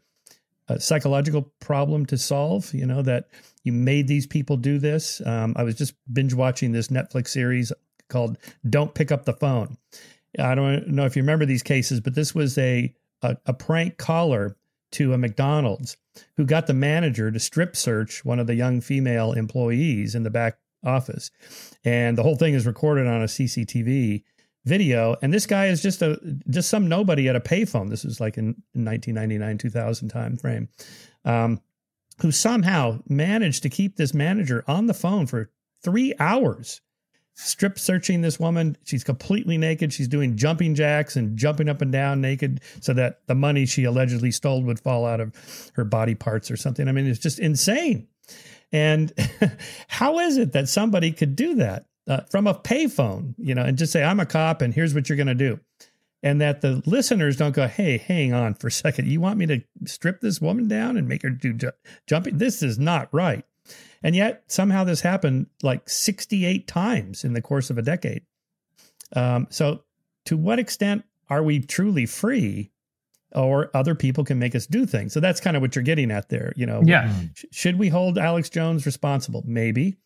uh, 0.68 0.78
psychological 0.78 1.52
problem 1.60 2.06
to 2.06 2.18
solve. 2.18 2.72
You 2.72 2.86
know 2.86 3.02
that 3.02 3.28
you 3.64 3.72
made 3.72 4.08
these 4.08 4.26
people 4.26 4.56
do 4.56 4.78
this. 4.78 5.20
Um, 5.26 5.54
I 5.56 5.64
was 5.64 5.74
just 5.74 5.94
binge 6.12 6.34
watching 6.34 6.72
this 6.72 6.88
Netflix 6.88 7.28
series 7.28 7.72
called 8.08 8.38
"Don't 8.68 8.94
Pick 8.94 9.10
Up 9.10 9.24
the 9.24 9.32
Phone." 9.32 9.76
I 10.38 10.54
don't 10.54 10.88
know 10.88 11.06
if 11.06 11.16
you 11.16 11.22
remember 11.22 11.46
these 11.46 11.62
cases, 11.62 12.00
but 12.00 12.14
this 12.14 12.34
was 12.34 12.58
a 12.58 12.94
a, 13.22 13.36
a 13.46 13.52
prank 13.52 13.96
caller 13.98 14.56
to 14.92 15.12
a 15.12 15.18
McDonald's 15.18 15.96
who 16.36 16.44
got 16.44 16.66
the 16.66 16.74
manager 16.74 17.30
to 17.30 17.38
strip 17.38 17.76
search 17.76 18.24
one 18.24 18.38
of 18.38 18.46
the 18.46 18.54
young 18.54 18.80
female 18.80 19.32
employees 19.32 20.14
in 20.14 20.22
the 20.22 20.30
back 20.30 20.58
office. 20.84 21.30
And 21.84 22.16
the 22.16 22.22
whole 22.22 22.36
thing 22.36 22.54
is 22.54 22.66
recorded 22.66 23.06
on 23.06 23.22
a 23.22 23.26
CCTV 23.26 24.22
video. 24.64 25.16
And 25.22 25.32
this 25.32 25.46
guy 25.46 25.66
is 25.66 25.82
just 25.82 26.02
a 26.02 26.18
just 26.48 26.68
some 26.68 26.88
nobody 26.88 27.28
at 27.28 27.36
a 27.36 27.40
payphone. 27.40 27.90
This 27.90 28.04
was 28.04 28.20
like 28.20 28.38
in, 28.38 28.56
1999, 28.74 29.58
2000 29.58 30.08
time 30.08 30.36
frame, 30.36 30.68
um, 31.24 31.60
who 32.20 32.30
somehow 32.30 33.00
managed 33.08 33.62
to 33.62 33.70
keep 33.70 33.96
this 33.96 34.14
manager 34.14 34.64
on 34.66 34.86
the 34.86 34.94
phone 34.94 35.26
for 35.26 35.50
three 35.82 36.14
hours 36.18 36.80
strip 37.38 37.78
searching 37.78 38.20
this 38.20 38.40
woman. 38.40 38.76
She's 38.84 39.04
completely 39.04 39.56
naked. 39.58 39.92
She's 39.92 40.08
doing 40.08 40.36
jumping 40.36 40.74
jacks 40.74 41.14
and 41.14 41.36
jumping 41.38 41.68
up 41.68 41.80
and 41.80 41.92
down 41.92 42.20
naked 42.20 42.60
so 42.80 42.92
that 42.94 43.20
the 43.26 43.34
money 43.36 43.64
she 43.64 43.84
allegedly 43.84 44.32
stole 44.32 44.62
would 44.64 44.80
fall 44.80 45.06
out 45.06 45.20
of 45.20 45.32
her 45.74 45.84
body 45.84 46.16
parts 46.16 46.50
or 46.50 46.56
something. 46.56 46.88
I 46.88 46.92
mean, 46.92 47.06
it's 47.06 47.20
just 47.20 47.38
insane. 47.38 48.08
And 48.72 49.12
how 49.88 50.18
is 50.18 50.36
it 50.36 50.52
that 50.52 50.68
somebody 50.68 51.12
could 51.12 51.36
do 51.36 51.54
that 51.56 51.86
uh, 52.08 52.22
from 52.28 52.48
a 52.48 52.54
payphone, 52.54 53.34
you 53.38 53.54
know, 53.54 53.62
and 53.62 53.78
just 53.78 53.92
say, 53.92 54.02
I'm 54.02 54.18
a 54.18 54.26
cop 54.26 54.60
and 54.60 54.74
here's 54.74 54.92
what 54.92 55.08
you're 55.08 55.16
going 55.16 55.28
to 55.28 55.34
do? 55.34 55.60
And 56.24 56.40
that 56.40 56.60
the 56.60 56.82
listeners 56.86 57.36
don't 57.36 57.54
go, 57.54 57.68
hey, 57.68 57.98
hang 57.98 58.32
on 58.32 58.54
for 58.54 58.66
a 58.66 58.72
second. 58.72 59.06
You 59.06 59.20
want 59.20 59.38
me 59.38 59.46
to 59.46 59.62
strip 59.84 60.20
this 60.20 60.40
woman 60.40 60.66
down 60.66 60.96
and 60.96 61.06
make 61.06 61.22
her 61.22 61.30
do 61.30 61.52
ju- 61.52 61.70
jumping? 62.08 62.38
This 62.38 62.64
is 62.64 62.80
not 62.80 63.08
right. 63.12 63.44
And 64.02 64.14
yet 64.14 64.44
somehow 64.46 64.84
this 64.84 65.00
happened 65.00 65.46
like 65.62 65.88
68 65.88 66.66
times 66.66 67.24
in 67.24 67.32
the 67.32 67.42
course 67.42 67.70
of 67.70 67.78
a 67.78 67.82
decade. 67.82 68.22
Um, 69.14 69.46
so, 69.50 69.84
to 70.26 70.36
what 70.36 70.58
extent 70.58 71.04
are 71.30 71.42
we 71.42 71.60
truly 71.60 72.06
free 72.06 72.70
or 73.32 73.70
other 73.74 73.94
people 73.94 74.24
can 74.24 74.38
make 74.38 74.54
us 74.54 74.66
do 74.66 74.86
things? 74.86 75.12
So, 75.12 75.20
that's 75.20 75.40
kind 75.40 75.56
of 75.56 75.62
what 75.62 75.74
you're 75.74 75.82
getting 75.82 76.10
at 76.10 76.28
there. 76.28 76.52
You 76.56 76.66
know, 76.66 76.82
yeah. 76.84 77.12
Sh- 77.34 77.44
should 77.50 77.78
we 77.78 77.88
hold 77.88 78.18
Alex 78.18 78.48
Jones 78.50 78.86
responsible? 78.86 79.42
Maybe. 79.46 79.96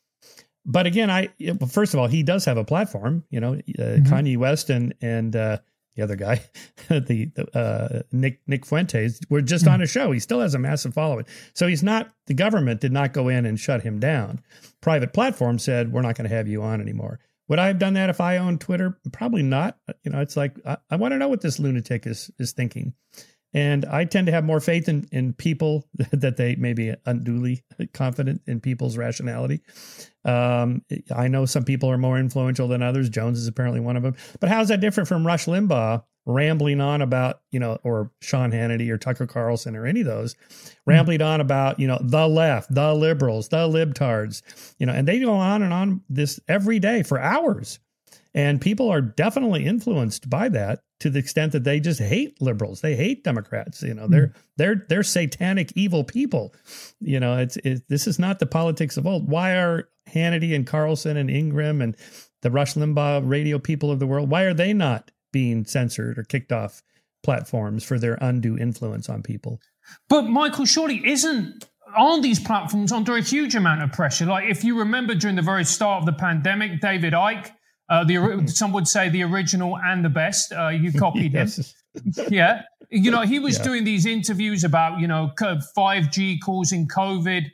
But 0.65 0.87
again, 0.87 1.11
I 1.11 1.31
first 1.69 1.93
of 1.93 2.01
all, 2.01 2.07
he 2.07 2.23
does 2.23 2.45
have 2.45 2.57
a 2.57 2.65
platform. 2.65 3.25
You 3.31 3.41
know, 3.41 3.55
uh, 3.55 3.57
mm-hmm. 3.59 4.13
Kanye 4.13 4.37
West 4.37 4.71
and 4.71 4.95
and 5.01 5.35
uh, 5.35 5.59
the 5.95 6.03
other 6.03 6.17
guy, 6.17 6.43
the, 6.89 7.31
the 7.35 7.59
uh, 7.59 8.03
Nick 8.13 8.41
Nick 8.47 8.67
Fuentes, 8.67 9.21
were 9.29 9.43
just 9.43 9.65
mm-hmm. 9.65 9.75
on 9.75 9.83
a 9.83 9.87
show. 9.87 10.13
He 10.13 10.21
still 10.21 10.41
has 10.41 10.55
a 10.55 10.59
massive 10.59 10.95
following. 10.95 11.27
So 11.55 11.67
he's 11.67 11.83
not. 11.83 12.11
The 12.27 12.35
government 12.35 12.81
did 12.81 12.93
not 12.93 13.13
go 13.13 13.29
in 13.29 13.47
and 13.47 13.59
shut 13.59 13.83
him 13.83 13.99
down. 13.99 14.41
Private 14.81 15.13
platform 15.13 15.59
said 15.59 15.93
we're 15.93 16.03
not 16.03 16.17
going 16.17 16.29
to 16.29 16.35
have 16.35 16.49
you 16.49 16.63
on 16.63 16.81
anymore. 16.81 17.21
Would 17.49 17.59
I 17.59 17.67
have 17.67 17.79
done 17.79 17.95
that 17.95 18.09
if 18.09 18.21
I 18.21 18.39
owned 18.39 18.61
Twitter? 18.61 18.99
Probably 19.13 19.43
not. 19.43 19.77
You 20.05 20.13
know, 20.13 20.21
it's 20.21 20.37
like 20.37 20.57
I, 20.67 20.79
I 20.91 20.97
want 20.97 21.13
to 21.13 21.19
know 21.19 21.29
what 21.29 21.41
this 21.41 21.59
lunatic 21.59 22.07
is 22.07 22.31
is 22.39 22.53
thinking. 22.53 22.95
And 23.55 23.85
I 23.85 24.05
tend 24.05 24.27
to 24.27 24.33
have 24.33 24.45
more 24.45 24.61
faith 24.61 24.89
in, 24.89 25.07
in 25.13 25.35
people 25.35 25.87
that 26.13 26.37
they 26.37 26.57
may 26.57 26.73
be 26.73 26.95
unduly 27.07 27.63
confident 27.93 28.43
in 28.47 28.61
people's 28.61 28.97
rationality. 28.97 29.61
Um, 30.25 30.83
I 31.15 31.29
know 31.29 31.45
some 31.47 31.65
people 31.65 31.91
are 31.91 31.99
more 31.99 32.19
influential 32.19 32.69
than 32.69 32.83
others. 32.83 33.09
Jones 33.09 33.39
is 33.39 33.49
apparently 33.49 33.81
one 33.81 33.97
of 33.97 34.03
them. 34.03 34.17
But 34.41 34.49
how's 34.49 34.69
that 34.69 34.81
different 34.81 35.09
from 35.09 35.27
Rush 35.27 35.47
Limbaugh 35.47 36.03
rambling 36.25 36.81
on 36.81 37.03
about, 37.03 37.41
you 37.51 37.59
know, 37.59 37.79
or 37.83 38.11
Sean 38.21 38.53
Hannity 38.53 38.89
or 38.91 38.99
Tucker 38.99 39.27
Carlson 39.27 39.75
or 39.75 39.87
any 39.87 40.01
of 40.01 40.07
those, 40.07 40.37
rambling 40.87 41.21
on 41.21 41.41
about, 41.41 41.81
you 41.81 41.89
know, 41.89 41.99
the 42.01 42.29
left, 42.29 42.73
the 42.73 42.95
liberals, 42.95 43.49
the 43.49 43.69
libtards, 43.69 44.43
you 44.79 44.87
know, 44.87 44.93
and 44.93 45.09
they 45.09 45.19
go 45.19 45.33
on 45.33 45.63
and 45.63 45.73
on 45.73 46.03
this 46.09 46.39
every 46.49 46.79
day 46.79 47.03
for 47.03 47.19
hours. 47.19 47.81
And 48.35 48.61
people 48.61 48.91
are 48.91 49.03
definitely 49.03 49.67
influenced 49.67 50.31
by 50.31 50.49
that 50.51 50.81
to 51.01 51.11
the 51.11 51.19
extent 51.19 51.53
that 51.53 51.65
they 51.65 51.81
just 51.81 52.01
hate 52.01 52.41
liberals. 52.41 52.81
They 52.81 52.97
hate 52.97 53.25
Democrats. 53.25 53.83
You 53.83 53.93
know, 53.93 54.09
they're 54.09 54.29
mm. 54.29 54.35
they're 54.57 54.87
they're 54.89 55.03
satanic 55.03 55.73
evil 55.75 56.03
people. 56.03 56.55
You 57.01 57.21
know, 57.21 57.39
it's 57.39 57.57
it, 57.59 57.83
this 57.89 58.07
is 58.07 58.19
not 58.19 58.39
the 58.39 58.47
politics 58.47 58.97
of 58.97 59.07
old. 59.07 59.29
Why 59.29 59.53
are 59.57 59.89
Hannity 60.09 60.55
and 60.55 60.67
Carlson 60.67 61.17
and 61.17 61.31
Ingraham 61.31 61.81
and 61.83 61.97
the 62.43 62.51
Rush 62.51 62.75
Limbaugh 62.75 63.29
radio 63.29 63.59
people 63.59 63.91
of 63.91 63.99
the 63.99 64.07
world, 64.07 64.31
why 64.31 64.43
are 64.43 64.55
they 64.55 64.73
not 64.73 65.11
being 65.33 65.65
censored 65.65 66.19
or 66.19 66.25
kicked 66.25 66.53
off 66.53 66.83
platforms 67.23 67.85
for 67.85 67.99
their 67.99 68.19
undue 68.21 68.59
influence 68.59 69.09
on 69.09 69.23
people? 69.23 69.61
But 70.09 70.23
Michael, 70.23 70.67
surely 70.67 71.07
isn't 71.09 71.67
aren't 71.97 72.23
these 72.23 72.41
platforms 72.41 72.91
under 72.91 73.17
a 73.17 73.21
huge 73.21 73.55
amount 73.55 73.83
of 73.83 73.93
pressure? 73.93 74.27
Like 74.27 74.49
if 74.49 74.65
you 74.65 74.79
remember 74.79 75.15
during 75.15 75.37
the 75.37 75.43
very 75.43 75.65
start 75.65 76.01
of 76.01 76.07
the 76.07 76.13
pandemic, 76.13 76.81
David 76.81 77.13
Icke 77.13 77.51
uh, 77.93 78.03
the 78.05 78.43
some 78.47 78.73
would 78.73 78.89
say 78.89 79.11
the 79.11 79.23
original 79.23 79.77
and 79.77 80.03
the 80.03 80.09
best. 80.09 80.51
Uh, 80.53 80.69
you 80.69 80.93
copied 80.99 81.35
yes. 81.35 81.75
him. 81.95 82.27
yeah, 82.31 82.63
you 82.89 83.11
know 83.11 83.21
he 83.21 83.39
was 83.39 83.59
yeah. 83.59 83.65
doing 83.65 83.85
these 83.85 84.07
interviews 84.07 84.65
about 84.65 84.99
you 84.99 85.07
know 85.07 85.31
five 85.75 86.11
G 86.11 86.39
causing 86.39 86.89
COVID, 86.89 87.45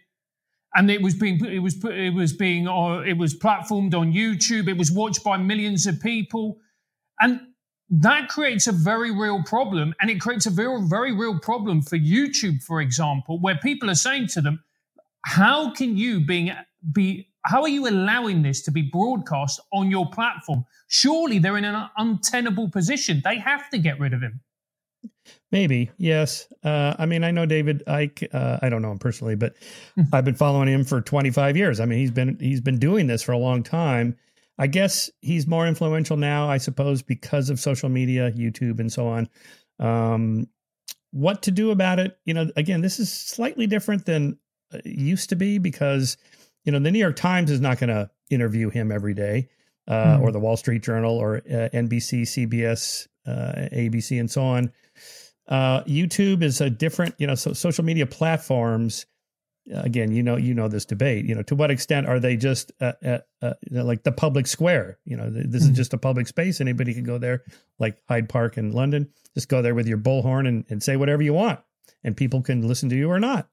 and 0.77 0.91
it 0.93 1.03
was 1.03 1.17
being 1.17 1.45
it 1.45 1.59
was 1.59 1.85
it 1.85 2.15
was 2.15 2.33
being 2.33 2.69
uh, 2.69 3.01
it 3.01 3.19
was 3.19 3.37
platformed 3.37 3.95
on 3.95 4.13
YouTube. 4.13 4.69
It 4.69 4.79
was 4.79 4.93
watched 4.93 5.25
by 5.25 5.39
millions 5.39 5.89
of 5.89 6.01
people, 6.01 6.59
and 7.21 7.41
that 7.91 8.29
creates 8.29 8.69
a 8.69 8.73
very 8.73 9.11
real 9.11 9.43
problem. 9.43 9.93
And 10.01 10.09
it 10.09 10.21
creates 10.21 10.47
a 10.47 10.51
very 10.51 10.81
very 10.83 11.13
real 11.13 11.41
problem 11.41 11.83
for 11.83 11.99
YouTube, 11.99 12.63
for 12.63 12.81
example, 12.81 13.41
where 13.41 13.57
people 13.57 13.91
are 13.91 13.97
saying 13.97 14.29
to 14.35 14.41
them, 14.41 14.63
"How 15.25 15.73
can 15.73 15.97
you 15.97 16.21
being 16.21 16.53
be 16.93 17.28
how 17.45 17.63
are 17.63 17.69
you 17.69 17.89
allowing 17.89 18.43
this 18.43 18.63
to 18.63 18.71
be 18.71 18.83
broadcast 18.83 19.61
on 19.73 19.91
your 19.91 20.11
platform? 20.11 20.65
Surely 20.89 21.39
they're 21.39 21.57
in 21.57 21.65
an 21.65 21.89
untenable 21.97 22.71
position. 22.71 23.23
They 23.25 23.39
have 23.39 23.71
to 23.71 23.79
get 23.79 23.99
rid 23.99 24.13
of 24.13 24.21
him. 24.21 24.41
Maybe 25.53 25.91
yes. 25.97 26.49
Uh, 26.63 26.95
I 26.99 27.07
mean, 27.07 27.25
I 27.25 27.31
know 27.31 27.47
David 27.47 27.83
Icke. 27.87 28.35
Uh, 28.35 28.59
I 28.61 28.69
don't 28.69 28.83
know 28.83 28.91
him 28.91 28.99
personally, 28.99 29.37
but 29.37 29.55
hmm. 29.95 30.03
I've 30.13 30.25
been 30.25 30.35
following 30.35 30.69
him 30.69 30.85
for 30.85 31.01
25 31.01 31.57
years. 31.57 31.81
I 31.81 31.87
mean, 31.87 31.99
he's 31.99 32.11
been 32.11 32.37
he's 32.41 32.61
been 32.61 32.79
doing 32.79 33.07
this 33.07 33.23
for 33.23 33.33
a 33.33 33.39
long 33.39 33.63
time. 33.63 34.17
I 34.59 34.67
guess 34.67 35.09
he's 35.21 35.47
more 35.47 35.67
influential 35.67 36.17
now, 36.17 36.51
I 36.51 36.59
suppose, 36.59 37.01
because 37.01 37.49
of 37.49 37.61
social 37.61 37.89
media, 37.89 38.33
YouTube, 38.33 38.81
and 38.81 38.93
so 38.93 39.07
on. 39.07 39.29
Um, 39.79 40.49
what 41.13 41.43
to 41.43 41.51
do 41.51 41.71
about 41.71 42.01
it? 42.01 42.19
You 42.25 42.35
know, 42.35 42.51
again, 42.57 42.81
this 42.81 42.99
is 42.99 43.11
slightly 43.13 43.67
different 43.67 44.05
than 44.05 44.39
it 44.73 44.85
used 44.85 45.29
to 45.31 45.37
be 45.37 45.59
because 45.59 46.17
you 46.69 46.73
know, 46.73 46.81
the 46.81 46.91
New 46.91 46.99
York 46.99 47.17
Times 47.17 47.51
is 47.51 47.63
not 47.63 47.79
going 47.79 47.89
to 47.89 48.11
interview 48.29 48.69
him 48.69 48.93
every 48.93 49.15
day, 49.15 49.49
uh, 49.87 50.19
mm 50.19 50.21
or 50.21 50.31
the 50.33 50.39
Wall 50.39 50.55
Street 50.55 50.83
Journal, 50.83 51.17
or 51.17 51.37
uh, 51.37 51.71
NBC, 51.73 52.25
CBS, 52.25 53.09
uh, 53.27 53.71
ABC, 53.75 54.21
and 54.21 54.31
so 54.31 54.43
on. 54.43 54.71
Uh, 55.49 55.83
YouTube 55.85 56.43
is 56.43 56.61
a 56.61 56.69
different, 56.69 57.15
you 57.17 57.27
know, 57.27 57.35
so 57.35 57.55
social 57.55 57.87
media 57.87 58.05
platforms. 58.05 59.07
Again, 59.73 60.13
you 60.13 60.23
know, 60.23 60.37
you 60.37 60.53
know 60.53 60.69
this 60.69 60.85
debate. 60.85 61.25
You 61.25 61.35
know, 61.35 61.43
to 61.45 61.55
what 61.55 61.71
extent 61.71 62.07
are 62.07 62.21
they 62.21 62.37
just 62.37 62.71
uh, 62.83 62.93
uh, 63.41 63.55
like 63.71 64.03
the 64.03 64.13
public 64.13 64.47
square? 64.47 64.99
You 65.07 65.17
know, 65.17 65.31
this 65.31 65.47
mm 65.47 65.55
is 65.55 65.65
mm-hmm. 65.65 65.75
just 65.75 65.95
a 65.95 65.99
public 65.99 66.29
space. 66.29 66.61
Anybody 66.61 66.93
can 66.93 67.05
go 67.05 67.17
there, 67.17 67.45
like 67.79 67.97
Hyde 68.11 68.29
Park 68.29 68.59
in 68.59 68.73
London. 68.73 69.09
Just 69.33 69.49
go 69.49 69.63
there 69.63 69.75
with 69.75 69.87
your 69.87 69.99
bullhorn 69.99 70.47
and, 70.47 70.67
and 70.69 70.83
say 70.83 70.97
whatever 70.97 71.23
you 71.23 71.33
want, 71.33 71.61
and 72.05 72.15
people 72.15 72.43
can 72.43 72.69
listen 72.69 72.91
to 72.91 72.97
you 72.97 73.11
or 73.11 73.19
not. 73.19 73.49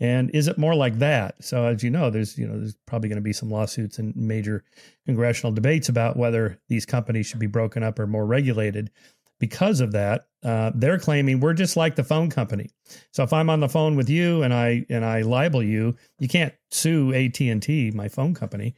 And 0.00 0.30
is 0.30 0.48
it 0.48 0.58
more 0.58 0.74
like 0.74 0.98
that? 0.98 1.42
So 1.44 1.66
as 1.66 1.82
you 1.82 1.90
know, 1.90 2.10
there's 2.10 2.36
you 2.36 2.46
know 2.46 2.58
there's 2.58 2.76
probably 2.86 3.08
going 3.08 3.16
to 3.16 3.22
be 3.22 3.32
some 3.32 3.50
lawsuits 3.50 3.98
and 3.98 4.14
major 4.16 4.64
congressional 5.06 5.52
debates 5.52 5.88
about 5.88 6.16
whether 6.16 6.58
these 6.68 6.86
companies 6.86 7.26
should 7.26 7.40
be 7.40 7.46
broken 7.46 7.82
up 7.82 7.98
or 7.98 8.06
more 8.06 8.26
regulated. 8.26 8.90
Because 9.38 9.80
of 9.80 9.90
that, 9.90 10.28
uh, 10.44 10.70
they're 10.72 11.00
claiming 11.00 11.40
we're 11.40 11.52
just 11.52 11.76
like 11.76 11.96
the 11.96 12.04
phone 12.04 12.30
company. 12.30 12.70
So 13.10 13.24
if 13.24 13.32
I'm 13.32 13.50
on 13.50 13.58
the 13.58 13.68
phone 13.68 13.96
with 13.96 14.08
you 14.08 14.42
and 14.42 14.54
I 14.54 14.86
and 14.88 15.04
I 15.04 15.22
libel 15.22 15.62
you, 15.62 15.96
you 16.18 16.28
can't 16.28 16.54
sue 16.70 17.12
AT 17.12 17.40
and 17.40 17.62
T, 17.62 17.90
my 17.90 18.08
phone 18.08 18.34
company 18.34 18.76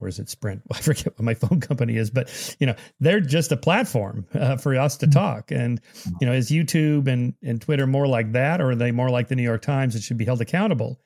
or 0.00 0.08
is 0.08 0.18
it 0.18 0.28
Sprint? 0.28 0.62
I 0.72 0.78
forget 0.78 1.06
what 1.06 1.20
my 1.20 1.34
phone 1.34 1.60
company 1.60 1.96
is, 1.96 2.10
but 2.10 2.56
you 2.58 2.66
know 2.66 2.74
they're 3.00 3.20
just 3.20 3.52
a 3.52 3.56
platform 3.56 4.26
uh, 4.34 4.56
for 4.56 4.74
us 4.76 4.96
to 4.98 5.06
mm-hmm. 5.06 5.18
talk. 5.18 5.50
And 5.50 5.80
you 6.20 6.26
know, 6.26 6.32
is 6.32 6.50
YouTube 6.50 7.08
and 7.08 7.34
and 7.42 7.60
Twitter 7.60 7.86
more 7.86 8.06
like 8.06 8.32
that, 8.32 8.60
or 8.60 8.70
are 8.70 8.76
they 8.76 8.90
more 8.90 9.10
like 9.10 9.28
the 9.28 9.36
New 9.36 9.42
York 9.42 9.62
Times 9.62 9.94
that 9.94 10.02
should 10.02 10.18
be 10.18 10.24
held 10.24 10.40
accountable? 10.40 11.00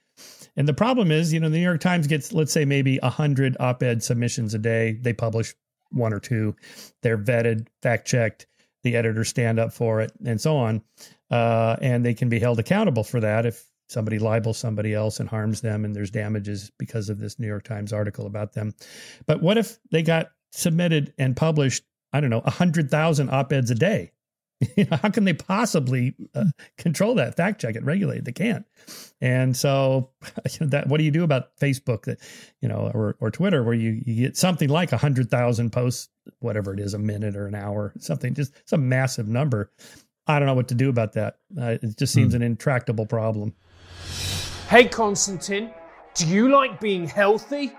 And 0.57 0.68
the 0.68 0.74
problem 0.74 1.11
is, 1.11 1.33
you 1.33 1.40
know, 1.40 1.48
the 1.48 1.57
New 1.57 1.62
York 1.62 1.81
Times 1.81 2.07
gets 2.07 2.33
let's 2.33 2.52
say 2.52 2.64
maybe 2.64 2.98
a 3.02 3.11
hundred 3.11 3.57
op-ed 3.59 4.02
submissions 4.02 4.55
a 4.55 4.59
day. 4.59 4.98
They 5.00 5.12
publish 5.12 5.55
one 5.90 6.12
or 6.12 6.20
two. 6.20 6.57
They're 7.02 7.18
vetted, 7.18 7.68
fact 7.83 8.07
checked. 8.07 8.46
The 8.83 8.96
editors 8.96 9.28
stand 9.28 9.61
up 9.61 9.72
for 9.72 10.00
it, 10.00 10.12
and 10.24 10.40
so 10.40 10.57
on. 10.57 10.83
Uh, 11.31 11.76
and 11.81 12.05
they 12.05 12.14
can 12.14 12.28
be 12.28 12.38
held 12.38 12.59
accountable 12.59 13.05
for 13.05 13.20
that 13.20 13.46
if 13.46 13.64
somebody 13.92 14.18
libels 14.18 14.59
somebody 14.59 14.94
else 14.94 15.20
and 15.20 15.28
harms 15.28 15.61
them 15.61 15.85
and 15.85 15.94
there's 15.94 16.11
damages 16.11 16.70
because 16.78 17.09
of 17.09 17.18
this 17.18 17.38
New 17.38 17.46
York 17.46 17.64
Times 17.64 17.92
article 17.92 18.26
about 18.26 18.55
them. 18.55 18.74
But 19.26 19.42
what 19.42 19.59
if 19.59 19.78
they 19.90 20.02
got 20.02 20.31
submitted 20.50 21.12
and 21.18 21.37
published, 21.37 21.85
I 22.12 22.20
don't 22.20 22.31
know, 22.31 22.40
100,000 22.40 23.31
op-eds 23.31 23.70
a 23.70 23.74
day? 23.74 24.12
How 24.90 25.11
can 25.11 25.24
they 25.24 25.35
possibly 25.35 26.14
uh, 26.35 26.44
control 26.78 27.14
that, 27.16 27.37
fact 27.37 27.61
check 27.61 27.74
it, 27.74 27.85
regulate? 27.85 28.24
They 28.24 28.33
can't. 28.33 28.64
And 29.20 29.57
so 29.57 30.11
that 30.61 30.87
what 30.87 30.98
do 30.98 31.05
you 31.05 31.11
do 31.11 31.24
about 31.24 31.57
Facebook 31.61 32.05
that, 32.05 32.18
you 32.61 32.68
know, 32.68 32.90
or, 32.94 33.16
or 33.20 33.31
Twitter 33.31 33.62
where 33.62 33.74
you, 33.74 34.02
you 34.05 34.26
get 34.26 34.37
something 34.37 34.68
like 34.68 34.92
100,000 34.92 35.70
posts, 35.70 36.09
whatever 36.40 36.72
it 36.72 36.81
is, 36.81 36.94
a 36.94 36.98
minute 36.98 37.37
or 37.37 37.46
an 37.46 37.55
hour, 37.55 37.92
something, 37.98 38.35
just 38.35 38.52
some 38.68 38.88
massive 38.88 39.28
number. 39.28 39.70
I 40.26 40.38
don't 40.38 40.46
know 40.46 40.55
what 40.55 40.68
to 40.68 40.74
do 40.74 40.88
about 40.88 41.14
that. 41.14 41.38
Uh, 41.61 41.78
it 41.83 41.98
just 41.98 42.12
seems 42.12 42.33
mm. 42.33 42.37
an 42.37 42.42
intractable 42.42 43.07
problem. 43.07 43.55
Hey 44.68 44.86
Konstantin, 44.86 45.70
do 46.14 46.26
you 46.26 46.50
like 46.50 46.80
being 46.80 47.06
healthy? 47.06 47.72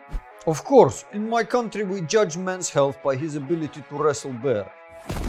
Of 0.46 0.64
course, 0.64 1.06
in 1.14 1.30
my 1.30 1.44
country 1.44 1.84
we 1.84 2.02
judge 2.02 2.38
man's 2.38 2.70
health 2.70 2.98
by 3.04 3.16
his 3.16 3.36
ability 3.36 3.84
to 3.90 3.96
wrestle 3.96 4.34
bear. 4.34 4.72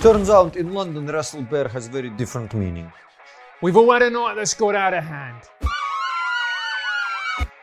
Turns 0.00 0.28
out 0.30 0.56
in 0.56 0.72
London 0.72 1.06
wrestle 1.06 1.42
bear 1.42 1.68
has 1.68 1.86
very 1.88 2.10
different 2.10 2.52
meaning. 2.54 2.92
We've 3.62 3.76
all 3.76 3.92
had 3.92 4.02
a 4.02 4.10
night 4.10 4.34
that's 4.34 4.54
got 4.54 4.74
out 4.74 4.94
of 4.94 5.04
hand. 5.04 5.42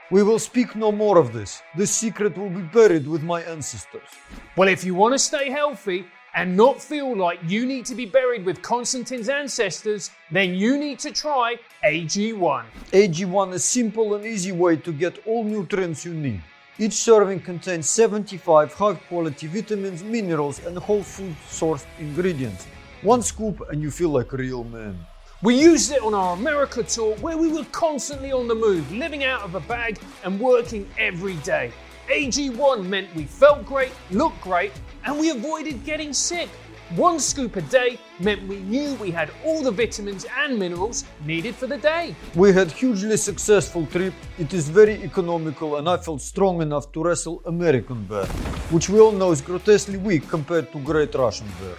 We 0.10 0.24
will 0.24 0.39
speak 0.39 0.76
no 0.76 0.91
more 0.91 1.17
of 1.17 1.32
this. 1.32 1.62
This 1.76 1.91
secret 1.91 2.38
will 2.38 2.50
be 2.50 2.62
buried 2.62 3.08
with 3.08 3.24
my 3.24 3.44
ancestors. 3.44 4.10
Well, 4.58 4.67
if 4.67 4.84
you 4.84 4.94
want 4.94 5.13
to 5.13 5.20
stay 5.20 5.50
healthy 5.50 6.06
and 6.34 6.56
not 6.56 6.82
feel 6.82 7.15
like 7.15 7.39
you 7.48 7.65
need 7.65 7.86
to 7.86 7.96
be 7.96 8.06
buried 8.06 8.46
with 8.46 8.62
Konstantin's 8.62 9.30
ancestors, 9.30 10.12
then 10.32 10.54
you 10.54 10.78
need 10.78 11.00
to 11.00 11.12
try 11.12 11.58
AG1. 11.84 12.63
AG1 12.91 13.54
is 13.54 13.63
simple 13.63 14.15
and 14.15 14.26
easy 14.26 14.52
way 14.52 14.76
to 14.78 14.91
get 14.91 15.26
all 15.28 15.44
nutrients 15.44 16.06
you 16.06 16.13
need. 16.13 16.41
Each 16.80 16.94
serving 16.94 17.41
contains 17.41 17.89
75 17.89 18.74
high 18.74 18.94
quality 18.94 19.48
vitamins, 19.48 20.04
minerals, 20.04 20.65
and 20.65 20.78
whole 20.78 21.04
food 21.04 21.36
sourced 21.50 21.86
ingredients. 22.00 22.65
One 23.02 23.22
scoop 23.22 23.62
and 23.70 23.82
you 23.82 23.91
feel 23.91 24.10
like 24.10 24.32
a 24.34 24.38
real 24.38 24.63
man. 24.63 24.98
We 25.44 25.60
used 25.60 25.91
it 25.91 26.02
on 26.02 26.13
our 26.13 26.36
America 26.36 26.84
tour 26.84 27.15
where 27.17 27.36
we 27.36 27.52
were 27.52 27.65
constantly 27.72 28.32
on 28.32 28.48
the 28.48 28.56
move, 28.56 28.91
living 28.91 29.24
out 29.24 29.41
of 29.41 29.56
a 29.56 29.60
bag 29.62 30.00
and 30.24 30.39
working 30.39 30.88
every 31.00 31.36
day. 31.38 31.72
AG1 32.10 32.86
meant 32.86 33.14
we 33.16 33.26
felt 33.26 33.66
great, 33.66 33.92
looked 34.10 34.42
great, 34.42 34.72
and 35.06 35.20
we 35.20 35.30
avoided 35.30 35.84
getting 35.86 36.14
sick. 36.14 36.50
One 36.96 37.22
scoop 37.22 37.56
a 37.56 37.62
day 37.62 37.98
meant 38.20 38.46
we 38.50 38.58
knew 38.58 38.96
we 38.96 39.12
had 39.12 39.32
all 39.46 39.64
the 39.64 39.72
vitamins 39.72 40.26
and 40.38 40.60
minerals 40.60 41.06
needed 41.26 41.56
for 41.56 41.66
the 41.66 41.78
day. 41.78 42.16
We 42.36 42.52
had 42.52 42.70
hugely 42.70 43.16
successful 43.16 43.86
trip. 43.86 44.14
It 44.38 44.54
is 44.54 44.68
very 44.68 45.02
economical 45.02 45.78
and 45.78 45.88
I 45.88 45.96
felt 45.96 46.22
strong 46.22 46.62
enough 46.62 46.92
to 46.92 47.02
wrestle 47.02 47.42
American 47.46 48.04
bear, 48.04 48.26
which 48.72 48.90
we 48.90 49.00
all 49.00 49.14
know 49.14 49.32
is 49.32 49.40
grotesquely 49.40 50.00
weak 50.00 50.28
compared 50.28 50.70
to 50.74 50.80
great 50.80 51.16
Russian 51.16 51.48
bear. 51.62 51.78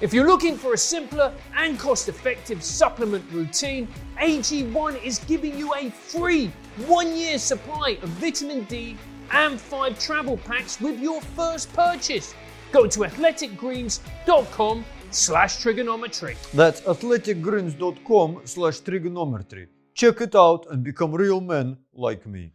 If 0.00 0.14
you're 0.14 0.26
looking 0.26 0.56
for 0.56 0.72
a 0.72 0.78
simpler 0.78 1.30
and 1.56 1.78
cost 1.78 2.08
effective 2.08 2.64
supplement 2.64 3.24
routine, 3.32 3.86
AG1 4.18 5.04
is 5.04 5.18
giving 5.18 5.58
you 5.58 5.74
a 5.74 5.90
free 5.90 6.50
one 6.86 7.14
year 7.14 7.38
supply 7.38 7.98
of 8.02 8.08
vitamin 8.08 8.64
D 8.64 8.96
and 9.32 9.60
five 9.60 9.98
travel 9.98 10.36
packs 10.36 10.80
with 10.80 10.98
your 11.00 11.20
first 11.20 11.72
purchase. 11.72 12.34
Go 12.72 12.86
to 12.86 13.00
athleticgreens.com 13.00 14.84
slash 15.10 15.56
triggernometry. 15.58 16.36
That's 16.52 16.80
athleticgreens.com 16.82 18.40
slash 18.44 18.80
triggernometry. 18.80 19.68
Check 19.94 20.20
it 20.20 20.34
out 20.34 20.66
and 20.70 20.82
become 20.82 21.12
real 21.12 21.40
men 21.40 21.76
like 21.92 22.26
me. 22.26 22.52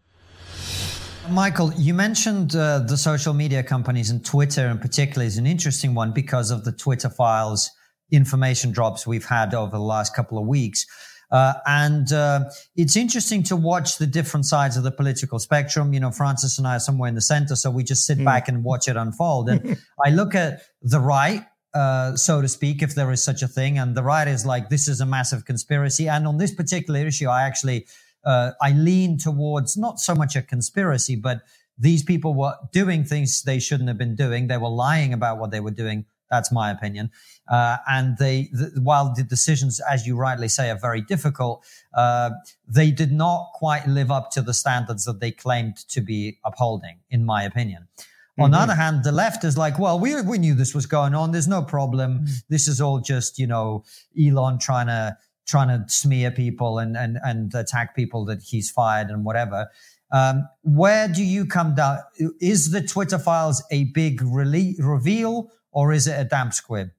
Michael, 1.29 1.71
you 1.73 1.93
mentioned 1.93 2.55
uh, 2.55 2.79
the 2.79 2.97
social 2.97 3.34
media 3.34 3.62
companies 3.62 4.10
and 4.10 4.25
Twitter 4.25 4.67
in 4.67 4.79
particular 4.79 5.25
is 5.25 5.38
an 5.38 5.45
interesting 5.45 5.93
one 5.93 6.12
because 6.12 6.49
of 6.51 6.65
the 6.65 6.71
Twitter 6.71 7.10
files 7.10 7.69
information 8.12 8.71
drops 8.71 9.05
we've 9.05 9.25
had 9.25 9.53
over 9.53 9.71
the 9.71 9.84
last 9.84 10.15
couple 10.15 10.38
of 10.39 10.47
weeks. 10.47 10.86
Uh, 11.31 11.53
and 11.65 12.11
uh, 12.11 12.45
it's 12.75 12.95
interesting 12.95 13.43
to 13.43 13.55
watch 13.55 13.97
the 13.97 14.07
different 14.07 14.45
sides 14.45 14.77
of 14.77 14.83
the 14.83 14.91
political 14.91 15.37
spectrum. 15.39 15.93
You 15.93 15.99
know, 15.99 16.11
Francis 16.11 16.57
and 16.57 16.67
I 16.67 16.77
are 16.77 16.79
somewhere 16.79 17.07
in 17.09 17.15
the 17.15 17.21
center, 17.21 17.55
so 17.55 17.69
we 17.69 17.83
just 17.83 18.05
sit 18.05 18.17
mm. 18.17 18.25
back 18.25 18.47
and 18.47 18.63
watch 18.63 18.87
it 18.87 18.97
unfold. 18.97 19.49
And 19.49 19.77
I 20.05 20.09
look 20.09 20.33
at 20.33 20.61
the 20.81 20.99
right, 20.99 21.45
uh, 21.73 22.15
so 22.15 22.41
to 22.41 22.47
speak, 22.47 22.81
if 22.81 22.95
there 22.95 23.11
is 23.11 23.23
such 23.23 23.43
a 23.43 23.47
thing, 23.47 23.77
and 23.77 23.95
the 23.95 24.03
right 24.03 24.27
is 24.27 24.45
like, 24.45 24.69
this 24.69 24.87
is 24.87 25.01
a 25.01 25.05
massive 25.05 25.45
conspiracy. 25.45 26.09
And 26.09 26.25
on 26.25 26.37
this 26.37 26.53
particular 26.53 27.05
issue, 27.05 27.27
I 27.27 27.43
actually 27.43 27.85
uh, 28.23 28.51
I 28.61 28.71
lean 28.71 29.17
towards 29.17 29.77
not 29.77 29.99
so 29.99 30.15
much 30.15 30.35
a 30.35 30.41
conspiracy, 30.41 31.15
but 31.15 31.41
these 31.77 32.03
people 32.03 32.33
were 32.33 32.55
doing 32.71 33.03
things 33.03 33.43
they 33.43 33.59
shouldn't 33.59 33.87
have 33.87 33.97
been 33.97 34.15
doing. 34.15 34.47
They 34.47 34.57
were 34.57 34.69
lying 34.69 35.13
about 35.13 35.39
what 35.39 35.51
they 35.51 35.59
were 35.59 35.71
doing. 35.71 36.05
That's 36.29 36.51
my 36.51 36.71
opinion. 36.71 37.11
Uh, 37.47 37.77
and 37.87 38.17
they, 38.17 38.49
the, 38.51 38.79
while 38.81 39.13
the 39.13 39.23
decisions, 39.23 39.79
as 39.89 40.05
you 40.05 40.15
rightly 40.15 40.47
say, 40.47 40.69
are 40.69 40.77
very 40.79 41.01
difficult, 41.01 41.65
uh, 41.93 42.31
they 42.67 42.91
did 42.91 43.11
not 43.11 43.51
quite 43.53 43.87
live 43.87 44.11
up 44.11 44.31
to 44.31 44.41
the 44.41 44.53
standards 44.53 45.05
that 45.05 45.19
they 45.19 45.31
claimed 45.31 45.77
to 45.89 46.01
be 46.01 46.37
upholding, 46.45 46.99
in 47.09 47.25
my 47.25 47.43
opinion. 47.43 47.87
Mm-hmm. 47.97 48.43
On 48.43 48.51
the 48.51 48.57
mm-hmm. 48.57 48.63
other 48.63 48.75
hand, 48.75 49.03
the 49.03 49.11
left 49.11 49.43
is 49.43 49.57
like, 49.57 49.79
well, 49.79 49.99
we, 49.99 50.21
we 50.21 50.37
knew 50.37 50.53
this 50.53 50.75
was 50.75 50.85
going 50.85 51.15
on. 51.15 51.31
There's 51.31 51.47
no 51.47 51.61
problem. 51.61 52.19
Mm-hmm. 52.19 52.33
This 52.49 52.67
is 52.67 52.79
all 52.79 52.99
just, 52.99 53.39
you 53.39 53.47
know, 53.47 53.83
Elon 54.19 54.59
trying 54.59 54.87
to 54.87 55.17
trying 55.47 55.67
to 55.67 55.83
smear 55.91 56.29
people 56.29 56.77
and 56.77 56.95
and 56.95 57.17
and 57.23 57.53
attack 57.55 57.95
people 57.95 58.23
that 58.25 58.43
he's 58.43 58.69
fired 58.69 59.09
and 59.09 59.25
whatever. 59.25 59.67
Um, 60.11 60.47
where 60.61 61.07
do 61.07 61.23
you 61.23 61.45
come 61.45 61.75
down? 61.75 61.99
Is 62.39 62.71
the 62.71 62.81
Twitter 62.81 63.19
files 63.19 63.63
a 63.71 63.85
big 63.85 64.21
rele- 64.21 64.75
reveal 64.79 65.51
or 65.71 65.93
is 65.93 66.08
it 66.08 66.19
a 66.19 66.23
damp 66.23 66.53
squib? 66.53 66.89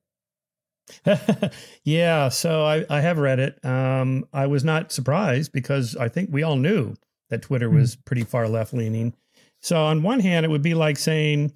yeah, 1.85 2.29
so 2.29 2.65
I, 2.65 2.85
I 2.91 3.01
have 3.01 3.19
read 3.19 3.39
it. 3.39 3.65
Um, 3.65 4.27
I 4.33 4.47
was 4.47 4.65
not 4.65 4.93
surprised 4.93 5.53
because 5.53 5.97
I 5.97 6.09
think 6.09 6.31
we 6.33 6.43
all 6.43 6.57
knew 6.57 6.95
that 7.31 7.43
Twitter 7.43 7.69
hmm. 7.69 7.77
was 7.77 7.97
pretty 7.97 8.25
far 8.25 8.49
left 8.49 8.73
leaning. 8.73 9.15
So 9.61 9.77
on 9.77 10.03
one 10.03 10.21
hand, 10.21 10.45
it 10.45 10.49
would 10.49 10.63
be 10.63 10.75
like 10.75 10.97
saying, 10.97 11.53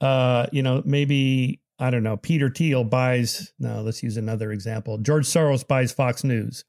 uh, 0.00 0.46
you 0.52 0.62
know, 0.62 0.82
maybe 0.84 1.60
I 1.78 1.90
don't 1.90 2.04
know, 2.04 2.16
Peter 2.16 2.48
Thiel 2.48 2.84
buys, 2.84 3.52
no, 3.58 3.82
let's 3.82 4.02
use 4.02 4.16
another 4.16 4.52
example. 4.52 4.98
George 4.98 5.26
Soros 5.26 5.66
buys 5.66 5.92
Fox 5.92 6.22
News 6.22 6.64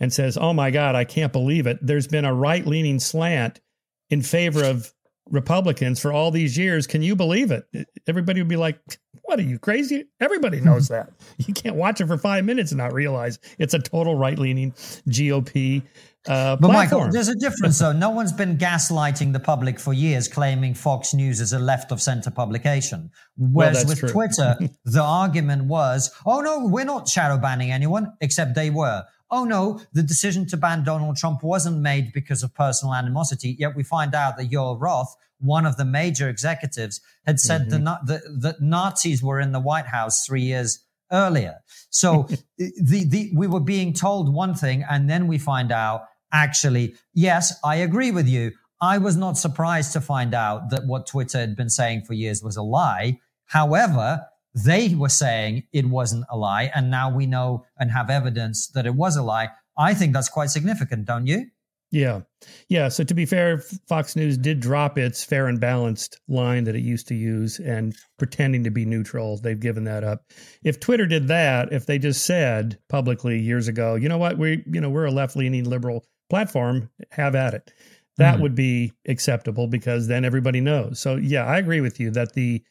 and 0.00 0.12
says, 0.12 0.36
Oh 0.36 0.52
my 0.52 0.72
God, 0.72 0.96
I 0.96 1.04
can't 1.04 1.32
believe 1.32 1.66
it. 1.68 1.78
There's 1.80 2.08
been 2.08 2.24
a 2.24 2.34
right 2.34 2.66
leaning 2.66 2.98
slant 2.98 3.60
in 4.08 4.22
favor 4.22 4.64
of 4.64 4.92
Republicans 5.28 6.00
for 6.00 6.12
all 6.12 6.30
these 6.30 6.56
years. 6.56 6.86
Can 6.86 7.02
you 7.02 7.14
believe 7.14 7.50
it? 7.50 7.64
Everybody 8.06 8.40
would 8.40 8.48
be 8.48 8.56
like, 8.56 8.80
What 9.22 9.38
are 9.38 9.42
you 9.42 9.58
crazy? 9.58 10.06
Everybody 10.20 10.60
knows 10.60 10.88
that. 10.88 11.10
You 11.38 11.54
can't 11.54 11.76
watch 11.76 12.00
it 12.00 12.06
for 12.06 12.18
five 12.18 12.44
minutes 12.44 12.72
and 12.72 12.78
not 12.78 12.92
realize 12.92 13.38
it's 13.58 13.74
a 13.74 13.78
total 13.78 14.16
right 14.16 14.38
leaning 14.38 14.72
GOP 15.08 15.82
uh, 16.28 16.56
but 16.56 16.68
platform. 16.68 17.00
Michael, 17.00 17.12
there's 17.12 17.28
a 17.28 17.34
difference 17.34 17.78
though. 17.78 17.92
No 17.92 18.10
one's 18.10 18.32
been 18.32 18.58
gaslighting 18.58 19.32
the 19.32 19.40
public 19.40 19.80
for 19.80 19.94
years, 19.94 20.28
claiming 20.28 20.74
Fox 20.74 21.14
News 21.14 21.40
is 21.40 21.54
a 21.54 21.58
left 21.58 21.92
of 21.92 22.02
center 22.02 22.30
publication. 22.30 23.10
Whereas 23.38 23.78
well, 23.78 23.86
with 23.86 23.98
true. 24.00 24.08
Twitter, 24.10 24.58
the 24.84 25.02
argument 25.02 25.64
was, 25.64 26.10
"Oh 26.26 26.42
no, 26.42 26.66
we're 26.66 26.84
not 26.84 27.08
shadow 27.08 27.38
banning 27.38 27.70
anyone," 27.70 28.12
except 28.20 28.54
they 28.54 28.68
were. 28.68 29.04
Oh 29.30 29.44
no, 29.44 29.80
the 29.92 30.02
decision 30.02 30.46
to 30.48 30.56
ban 30.56 30.82
Donald 30.84 31.16
Trump 31.16 31.42
wasn't 31.42 31.78
made 31.78 32.12
because 32.12 32.42
of 32.42 32.54
personal 32.54 32.94
animosity. 32.94 33.56
Yet 33.58 33.76
we 33.76 33.82
find 33.82 34.14
out 34.14 34.36
that 34.36 34.50
Joel 34.50 34.78
Roth, 34.78 35.14
one 35.38 35.66
of 35.66 35.76
the 35.76 35.84
major 35.84 36.28
executives, 36.28 37.00
had 37.26 37.38
said 37.38 37.68
mm-hmm. 37.68 37.84
the, 37.84 38.00
the, 38.04 38.38
the 38.38 38.56
Nazis 38.60 39.22
were 39.22 39.40
in 39.40 39.52
the 39.52 39.60
White 39.60 39.86
House 39.86 40.26
three 40.26 40.42
years 40.42 40.84
earlier. 41.12 41.56
So 41.90 42.28
the, 42.58 43.04
the, 43.06 43.30
we 43.34 43.46
were 43.46 43.60
being 43.60 43.92
told 43.92 44.32
one 44.32 44.54
thing 44.54 44.84
and 44.88 45.08
then 45.08 45.26
we 45.26 45.38
find 45.38 45.70
out 45.70 46.06
actually, 46.32 46.94
yes, 47.14 47.58
I 47.64 47.76
agree 47.76 48.10
with 48.10 48.28
you. 48.28 48.52
I 48.80 48.98
was 48.98 49.16
not 49.16 49.36
surprised 49.36 49.92
to 49.92 50.00
find 50.00 50.34
out 50.34 50.70
that 50.70 50.86
what 50.86 51.06
Twitter 51.06 51.38
had 51.38 51.54
been 51.54 51.68
saying 51.68 52.02
for 52.02 52.14
years 52.14 52.42
was 52.42 52.56
a 52.56 52.62
lie. 52.62 53.20
However, 53.44 54.26
they 54.54 54.94
were 54.94 55.08
saying 55.08 55.64
it 55.72 55.86
wasn't 55.86 56.24
a 56.30 56.36
lie. 56.36 56.70
And 56.74 56.90
now 56.90 57.14
we 57.14 57.26
know 57.26 57.64
and 57.78 57.90
have 57.90 58.10
evidence 58.10 58.68
that 58.68 58.86
it 58.86 58.94
was 58.94 59.16
a 59.16 59.22
lie. 59.22 59.48
I 59.78 59.94
think 59.94 60.12
that's 60.12 60.28
quite 60.28 60.50
significant, 60.50 61.06
don't 61.06 61.26
you? 61.26 61.46
Yeah. 61.92 62.20
Yeah. 62.68 62.88
So 62.88 63.02
to 63.02 63.14
be 63.14 63.26
fair, 63.26 63.58
Fox 63.88 64.14
News 64.14 64.38
did 64.38 64.60
drop 64.60 64.96
its 64.96 65.24
fair 65.24 65.48
and 65.48 65.60
balanced 65.60 66.20
line 66.28 66.64
that 66.64 66.76
it 66.76 66.82
used 66.82 67.08
to 67.08 67.16
use 67.16 67.58
and 67.58 67.96
pretending 68.16 68.62
to 68.64 68.70
be 68.70 68.84
neutral. 68.84 69.38
They've 69.38 69.58
given 69.58 69.84
that 69.84 70.04
up. 70.04 70.24
If 70.62 70.78
Twitter 70.78 71.06
did 71.06 71.28
that, 71.28 71.72
if 71.72 71.86
they 71.86 71.98
just 71.98 72.24
said 72.24 72.78
publicly 72.88 73.40
years 73.40 73.66
ago, 73.66 73.96
you 73.96 74.08
know 74.08 74.18
what, 74.18 74.38
we, 74.38 74.62
you 74.66 74.80
know, 74.80 74.90
we're 74.90 75.06
a 75.06 75.10
left 75.10 75.34
leaning 75.34 75.64
liberal 75.64 76.04
platform, 76.28 76.90
have 77.10 77.34
at 77.34 77.54
it. 77.54 77.72
That 78.16 78.36
mm 78.36 78.42
would 78.42 78.54
be 78.54 78.92
acceptable 79.08 79.66
because 79.66 80.06
then 80.06 80.26
everybody 80.26 80.60
knows. 80.60 81.00
So 81.00 81.16
yeah, 81.16 81.46
I 81.46 81.56
agree 81.56 81.80
with 81.80 81.98
you 81.98 82.10
that 82.10 82.34
the 82.34 82.62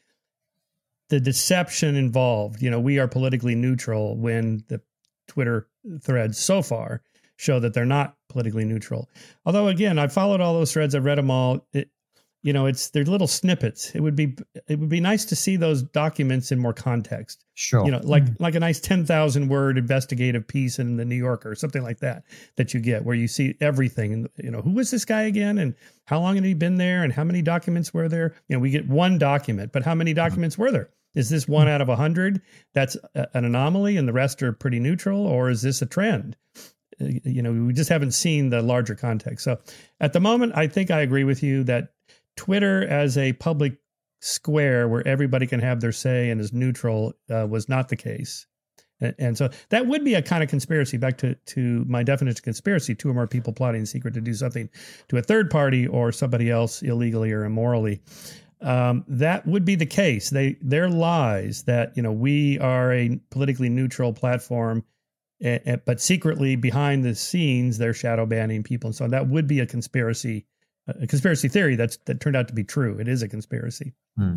the 1.10 1.20
deception 1.20 1.96
involved, 1.96 2.62
you 2.62 2.70
know, 2.70 2.80
we 2.80 2.98
are 2.98 3.08
politically 3.08 3.54
neutral 3.54 4.16
when 4.16 4.64
the 4.68 4.80
Twitter 5.28 5.68
threads 6.00 6.38
so 6.38 6.62
far 6.62 7.02
show 7.36 7.60
that 7.60 7.74
they're 7.74 7.84
not 7.84 8.16
politically 8.28 8.64
neutral. 8.64 9.08
Although 9.44 9.68
again, 9.68 9.98
I 9.98 10.08
followed 10.08 10.40
all 10.40 10.54
those 10.54 10.72
threads, 10.72 10.94
I've 10.94 11.04
read 11.04 11.18
them 11.18 11.30
all. 11.30 11.66
It, 11.72 11.90
you 12.42 12.52
know 12.52 12.66
it's 12.66 12.90
they're 12.90 13.04
little 13.04 13.26
snippets 13.26 13.94
it 13.94 14.00
would 14.00 14.16
be 14.16 14.36
it 14.66 14.78
would 14.78 14.88
be 14.88 15.00
nice 15.00 15.24
to 15.26 15.36
see 15.36 15.56
those 15.56 15.82
documents 15.82 16.50
in 16.50 16.58
more 16.58 16.72
context 16.72 17.44
sure 17.54 17.84
you 17.84 17.90
know 17.90 18.00
like 18.02 18.24
mm-hmm. 18.24 18.42
like 18.42 18.54
a 18.54 18.60
nice 18.60 18.80
10,000 18.80 19.48
word 19.48 19.76
investigative 19.76 20.46
piece 20.46 20.78
in 20.78 20.96
the 20.96 21.04
New 21.04 21.16
Yorker 21.16 21.50
or 21.50 21.54
something 21.54 21.82
like 21.82 22.00
that 22.00 22.24
that 22.56 22.72
you 22.72 22.80
get 22.80 23.04
where 23.04 23.14
you 23.14 23.28
see 23.28 23.54
everything 23.60 24.12
and 24.12 24.28
you 24.36 24.50
know 24.50 24.62
who 24.62 24.72
was 24.72 24.90
this 24.90 25.04
guy 25.04 25.22
again 25.22 25.58
and 25.58 25.74
how 26.06 26.18
long 26.20 26.36
had 26.36 26.44
he 26.44 26.54
been 26.54 26.76
there 26.76 27.02
and 27.02 27.12
how 27.12 27.24
many 27.24 27.42
documents 27.42 27.92
were 27.92 28.08
there 28.08 28.34
you 28.48 28.56
know 28.56 28.60
we 28.60 28.70
get 28.70 28.88
one 28.88 29.18
document 29.18 29.72
but 29.72 29.82
how 29.82 29.94
many 29.94 30.12
mm-hmm. 30.12 30.16
documents 30.16 30.54
mm-hmm. 30.54 30.62
were 30.62 30.70
there 30.72 30.90
is 31.14 31.28
this 31.28 31.48
one 31.48 31.68
out 31.68 31.80
of 31.80 31.88
a 31.88 31.96
hundred 31.96 32.40
that's 32.74 32.96
a, 33.14 33.26
an 33.34 33.44
anomaly 33.44 33.96
and 33.96 34.06
the 34.06 34.12
rest 34.12 34.42
are 34.42 34.52
pretty 34.52 34.78
neutral 34.78 35.26
or 35.26 35.50
is 35.50 35.62
this 35.62 35.82
a 35.82 35.86
trend 35.86 36.36
uh, 37.00 37.06
you 37.24 37.42
know 37.42 37.52
we 37.52 37.72
just 37.72 37.90
haven't 37.90 38.12
seen 38.12 38.50
the 38.50 38.62
larger 38.62 38.94
context 38.94 39.44
so 39.44 39.58
at 40.00 40.12
the 40.12 40.20
moment 40.20 40.52
i 40.56 40.66
think 40.66 40.90
i 40.90 41.00
agree 41.00 41.24
with 41.24 41.42
you 41.42 41.64
that 41.64 41.88
Twitter 42.40 42.86
as 42.88 43.18
a 43.18 43.34
public 43.34 43.76
square 44.22 44.88
where 44.88 45.06
everybody 45.06 45.46
can 45.46 45.60
have 45.60 45.80
their 45.80 45.92
say 45.92 46.30
and 46.30 46.40
is 46.40 46.52
neutral 46.52 47.12
uh, 47.30 47.46
was 47.46 47.68
not 47.68 47.88
the 47.88 47.96
case. 47.96 48.46
And, 49.00 49.14
and 49.18 49.38
so 49.38 49.50
that 49.70 49.86
would 49.86 50.04
be 50.04 50.14
a 50.14 50.22
kind 50.22 50.42
of 50.42 50.48
conspiracy. 50.48 50.96
Back 50.96 51.18
to 51.18 51.34
to 51.34 51.84
my 51.88 52.02
definition 52.02 52.38
of 52.38 52.42
conspiracy: 52.42 52.94
two 52.94 53.10
or 53.10 53.14
more 53.14 53.26
people 53.26 53.52
plotting 53.52 53.80
in 53.80 53.86
secret 53.86 54.14
to 54.14 54.20
do 54.20 54.34
something 54.34 54.68
to 55.08 55.18
a 55.18 55.22
third 55.22 55.50
party 55.50 55.86
or 55.86 56.12
somebody 56.12 56.50
else 56.50 56.82
illegally 56.82 57.32
or 57.32 57.44
immorally. 57.44 58.00
Um, 58.62 59.04
that 59.08 59.46
would 59.46 59.64
be 59.64 59.74
the 59.74 59.86
case. 59.86 60.30
They 60.30 60.56
their 60.60 60.88
lies 60.88 61.62
that 61.64 61.96
you 61.96 62.02
know 62.02 62.12
we 62.12 62.58
are 62.58 62.92
a 62.92 63.18
politically 63.30 63.68
neutral 63.68 64.12
platform 64.12 64.84
but 65.40 66.00
secretly 66.00 66.56
behind 66.56 67.04
the 67.04 67.14
scenes 67.14 67.78
they're 67.78 67.94
shadow 67.94 68.26
banning 68.26 68.62
people 68.62 68.88
and 68.88 68.94
so 68.94 69.04
on. 69.04 69.10
That 69.10 69.28
would 69.28 69.46
be 69.46 69.60
a 69.60 69.66
conspiracy, 69.66 70.46
a 70.86 71.06
conspiracy 71.06 71.48
theory 71.48 71.76
that's 71.76 71.96
that 72.04 72.20
turned 72.20 72.36
out 72.36 72.48
to 72.48 72.54
be 72.54 72.64
true. 72.64 72.98
It 72.98 73.08
is 73.08 73.22
a 73.22 73.28
conspiracy. 73.28 73.94
Hmm. 74.16 74.36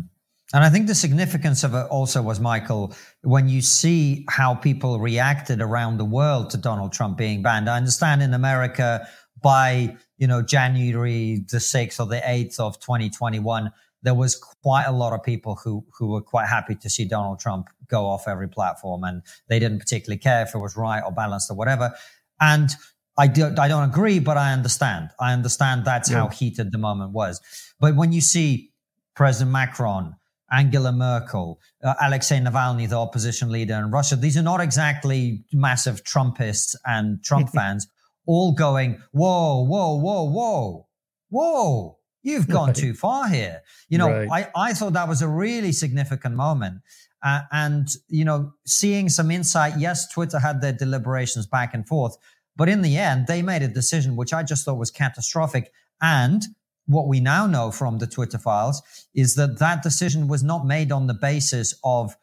And 0.52 0.62
I 0.62 0.70
think 0.70 0.86
the 0.86 0.94
significance 0.94 1.64
of 1.64 1.74
it 1.74 1.86
also 1.86 2.22
was, 2.22 2.38
Michael, 2.38 2.94
when 3.22 3.48
you 3.48 3.60
see 3.60 4.24
how 4.28 4.54
people 4.54 5.00
reacted 5.00 5.60
around 5.60 5.96
the 5.96 6.04
world 6.04 6.50
to 6.50 6.58
Donald 6.58 6.92
Trump 6.92 7.16
being 7.16 7.42
banned. 7.42 7.68
I 7.68 7.76
understand 7.76 8.22
in 8.22 8.34
America 8.34 9.08
by, 9.40 9.96
you 10.16 10.26
know, 10.26 10.42
January 10.42 11.44
the 11.50 11.56
6th 11.56 11.98
or 11.98 12.06
the 12.06 12.20
8th 12.20 12.60
of 12.60 12.78
2021, 12.78 13.72
there 14.04 14.14
was 14.14 14.36
quite 14.36 14.84
a 14.84 14.92
lot 14.92 15.12
of 15.12 15.22
people 15.22 15.56
who 15.56 15.84
who 15.98 16.08
were 16.08 16.20
quite 16.20 16.46
happy 16.46 16.74
to 16.76 16.90
see 16.90 17.06
Donald 17.06 17.40
Trump 17.40 17.68
go 17.88 18.06
off 18.06 18.28
every 18.28 18.48
platform, 18.48 19.02
and 19.02 19.22
they 19.48 19.58
didn't 19.58 19.78
particularly 19.78 20.18
care 20.18 20.42
if 20.42 20.54
it 20.54 20.58
was 20.58 20.76
right 20.76 21.02
or 21.02 21.10
balanced 21.10 21.50
or 21.50 21.56
whatever. 21.56 21.92
And 22.40 22.70
I 23.16 23.26
don't 23.26 23.58
I 23.58 23.66
don't 23.66 23.88
agree, 23.88 24.18
but 24.18 24.36
I 24.36 24.52
understand. 24.52 25.10
I 25.18 25.32
understand 25.32 25.84
that's 25.84 26.10
yeah. 26.10 26.18
how 26.18 26.28
heated 26.28 26.70
the 26.70 26.78
moment 26.78 27.12
was. 27.12 27.40
But 27.80 27.96
when 27.96 28.12
you 28.12 28.20
see 28.20 28.72
President 29.16 29.52
Macron, 29.52 30.14
Angela 30.52 30.92
Merkel, 30.92 31.58
uh, 31.82 31.94
Alexei 32.02 32.38
Navalny, 32.38 32.86
the 32.88 32.96
opposition 32.98 33.50
leader 33.50 33.74
in 33.74 33.90
Russia, 33.90 34.16
these 34.16 34.36
are 34.36 34.42
not 34.42 34.60
exactly 34.60 35.44
massive 35.50 36.04
Trumpists 36.04 36.76
and 36.84 37.24
Trump 37.24 37.48
fans, 37.54 37.88
all 38.26 38.52
going, 38.52 39.00
whoa, 39.12 39.64
whoa, 39.64 39.96
whoa, 39.96 40.24
whoa, 40.24 40.88
whoa 41.30 41.98
You've 42.24 42.48
gone 42.48 42.68
right. 42.68 42.76
too 42.76 42.94
far 42.94 43.28
here. 43.28 43.62
You 43.88 43.98
know, 43.98 44.10
right. 44.10 44.50
I, 44.56 44.70
I 44.70 44.72
thought 44.72 44.94
that 44.94 45.08
was 45.08 45.22
a 45.22 45.28
really 45.28 45.70
significant 45.70 46.34
moment. 46.34 46.80
Uh, 47.22 47.42
and, 47.52 47.88
you 48.08 48.24
know, 48.24 48.52
seeing 48.66 49.08
some 49.08 49.30
insight, 49.30 49.74
yes, 49.78 50.10
Twitter 50.10 50.38
had 50.38 50.60
their 50.60 50.72
deliberations 50.72 51.46
back 51.46 51.72
and 51.72 51.86
forth, 51.86 52.16
but 52.56 52.68
in 52.68 52.82
the 52.82 52.96
end, 52.96 53.26
they 53.26 53.42
made 53.42 53.62
a 53.62 53.68
decision 53.68 54.16
which 54.16 54.32
I 54.32 54.42
just 54.42 54.64
thought 54.64 54.78
was 54.78 54.90
catastrophic. 54.90 55.70
And 56.02 56.42
what 56.86 57.08
we 57.08 57.20
now 57.20 57.46
know 57.46 57.70
from 57.70 57.98
the 57.98 58.06
Twitter 58.06 58.38
files 58.38 58.82
is 59.14 59.36
that 59.36 59.58
that 59.58 59.82
decision 59.82 60.28
was 60.28 60.42
not 60.42 60.66
made 60.66 60.92
on 60.92 61.06
the 61.06 61.14
basis 61.14 61.74
of 61.82 62.16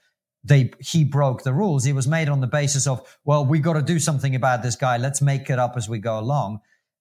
they 0.44 0.72
he 0.80 1.04
broke 1.04 1.44
the 1.44 1.54
rules. 1.54 1.86
It 1.86 1.94
was 1.94 2.08
made 2.08 2.30
on 2.30 2.42
the 2.42 2.48
basis 2.48 2.88
of, 2.88 3.02
well, 3.24 3.46
we 3.46 3.60
got 3.60 3.74
to 3.74 3.82
do 3.82 4.00
something 4.00 4.36
about 4.36 4.64
this 4.64 4.76
guy. 4.76 4.98
Let's 4.98 5.22
make 5.22 5.50
it 5.50 5.60
up 5.60 5.78
as 5.78 5.90
we 5.90 6.00
go 6.00 6.20
along. 6.20 6.60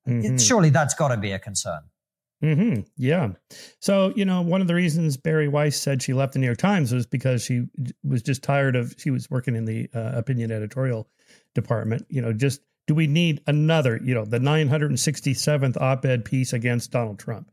Mm-hmm. 0.08 0.36
It, 0.36 0.40
surely 0.40 0.70
that's 0.70 0.94
got 0.94 1.08
to 1.08 1.16
be 1.16 1.32
a 1.32 1.38
concern. 1.38 1.80
Hmm. 2.40 2.80
Yeah. 2.96 3.32
So 3.80 4.12
you 4.16 4.24
know, 4.24 4.40
one 4.40 4.60
of 4.60 4.66
the 4.66 4.74
reasons 4.74 5.16
Bari 5.16 5.48
Weiss 5.48 5.76
said 5.76 6.02
she 6.02 6.14
left 6.14 6.32
the 6.32 6.38
New 6.38 6.46
York 6.46 6.58
Times 6.58 6.92
was 6.92 7.06
because 7.06 7.44
she 7.44 7.66
was 8.02 8.22
just 8.22 8.42
tired 8.42 8.76
of. 8.76 8.94
She 8.98 9.10
was 9.10 9.30
working 9.30 9.56
in 9.56 9.66
the 9.66 9.90
uh, 9.94 10.12
opinion 10.14 10.50
editorial 10.50 11.08
department. 11.54 12.06
You 12.08 12.22
know, 12.22 12.32
just 12.32 12.62
do 12.86 12.94
we 12.94 13.06
need 13.06 13.42
another? 13.46 14.00
You 14.02 14.14
know, 14.14 14.24
the 14.24 14.38
967th 14.38 15.80
op-ed 15.80 16.24
piece 16.24 16.52
against 16.52 16.90
Donald 16.90 17.18
Trump. 17.18 17.50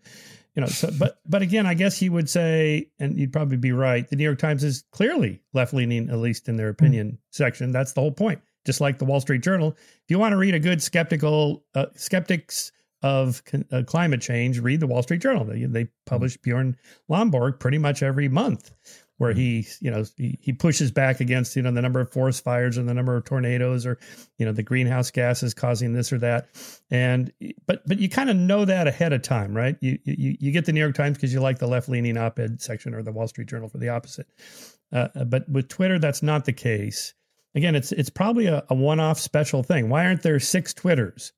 You 0.55 0.61
know, 0.61 0.67
so 0.67 0.89
but 0.97 1.19
but 1.27 1.41
again, 1.41 1.65
I 1.67 1.73
guess 1.73 2.01
you 2.01 2.13
would 2.13 2.29
say, 2.29 2.89
and 2.97 3.17
you'd 3.17 3.33
probably 3.33 3.57
be 3.57 3.73
right. 3.73 4.07
The 4.09 4.15
New 4.15 4.23
York 4.23 4.39
Times 4.39 4.63
is 4.63 4.85
clearly 4.91 5.41
left 5.53 5.73
leaning, 5.73 6.09
at 6.09 6.17
least 6.17 6.47
in 6.47 6.55
their 6.55 6.69
opinion 6.69 7.07
mm-hmm. 7.07 7.17
section. 7.29 7.71
That's 7.71 7.91
the 7.91 8.01
whole 8.01 8.11
point. 8.11 8.41
Just 8.65 8.81
like 8.81 8.99
the 8.99 9.05
Wall 9.05 9.19
Street 9.19 9.43
Journal, 9.43 9.75
if 9.77 10.09
you 10.09 10.17
want 10.17 10.31
to 10.31 10.37
read 10.37 10.55
a 10.55 10.59
good 10.59 10.81
skeptical 10.81 11.63
uh, 11.75 11.85
skeptics 11.95 12.71
of 13.03 13.43
uh, 13.71 13.83
climate 13.85 14.21
change, 14.21 14.59
read 14.59 14.79
the 14.79 14.87
Wall 14.87 15.03
Street 15.03 15.21
Journal. 15.21 15.45
They, 15.45 15.65
they 15.65 15.87
publish 16.05 16.37
Bjorn 16.37 16.77
Lomborg 17.09 17.59
pretty 17.59 17.77
much 17.77 18.01
every 18.01 18.27
month, 18.27 18.71
where 19.17 19.33
he, 19.33 19.67
you 19.79 19.91
know, 19.91 20.03
he, 20.15 20.39
he 20.41 20.53
pushes 20.53 20.91
back 20.91 21.19
against, 21.19 21.55
you 21.55 21.61
know, 21.61 21.71
the 21.71 21.81
number 21.81 21.99
of 21.99 22.11
forest 22.11 22.43
fires 22.43 22.77
and 22.77 22.87
the 22.89 22.93
number 22.93 23.15
of 23.15 23.23
tornadoes 23.23 23.85
or, 23.85 23.99
you 24.37 24.45
know, 24.45 24.51
the 24.51 24.63
greenhouse 24.63 25.11
gases 25.11 25.53
causing 25.53 25.93
this 25.93 26.11
or 26.11 26.17
that. 26.17 26.47
And, 26.89 27.31
but, 27.65 27.81
but 27.87 27.99
you 27.99 28.09
kind 28.09 28.29
of 28.29 28.35
know 28.35 28.65
that 28.65 28.87
ahead 28.87 29.13
of 29.13 29.21
time, 29.21 29.55
right? 29.55 29.75
You, 29.81 29.99
you, 30.03 30.37
you 30.39 30.51
get 30.51 30.65
the 30.65 30.71
New 30.71 30.79
York 30.79 30.95
Times 30.95 31.17
because 31.17 31.33
you 31.33 31.39
like 31.39 31.59
the 31.59 31.67
left 31.67 31.89
leaning 31.89 32.17
op 32.17 32.39
ed 32.39 32.61
section 32.61 32.93
or 32.93 33.03
the 33.03 33.11
Wall 33.11 33.27
Street 33.27 33.47
Journal 33.47 33.69
for 33.69 33.77
the 33.77 33.89
opposite. 33.89 34.27
Uh, 34.91 35.07
but 35.25 35.47
with 35.49 35.67
Twitter, 35.67 35.99
that's 35.99 36.23
not 36.23 36.45
the 36.45 36.53
case. 36.53 37.13
Again, 37.55 37.75
it's, 37.75 37.91
it's 37.91 38.09
probably 38.09 38.45
a, 38.47 38.63
a 38.69 38.75
one 38.75 38.99
off 38.99 39.19
special 39.19 39.63
thing. 39.63 39.89
Why 39.89 40.05
aren't 40.05 40.21
there 40.21 40.39
six 40.39 40.73
Twitters? 40.73 41.33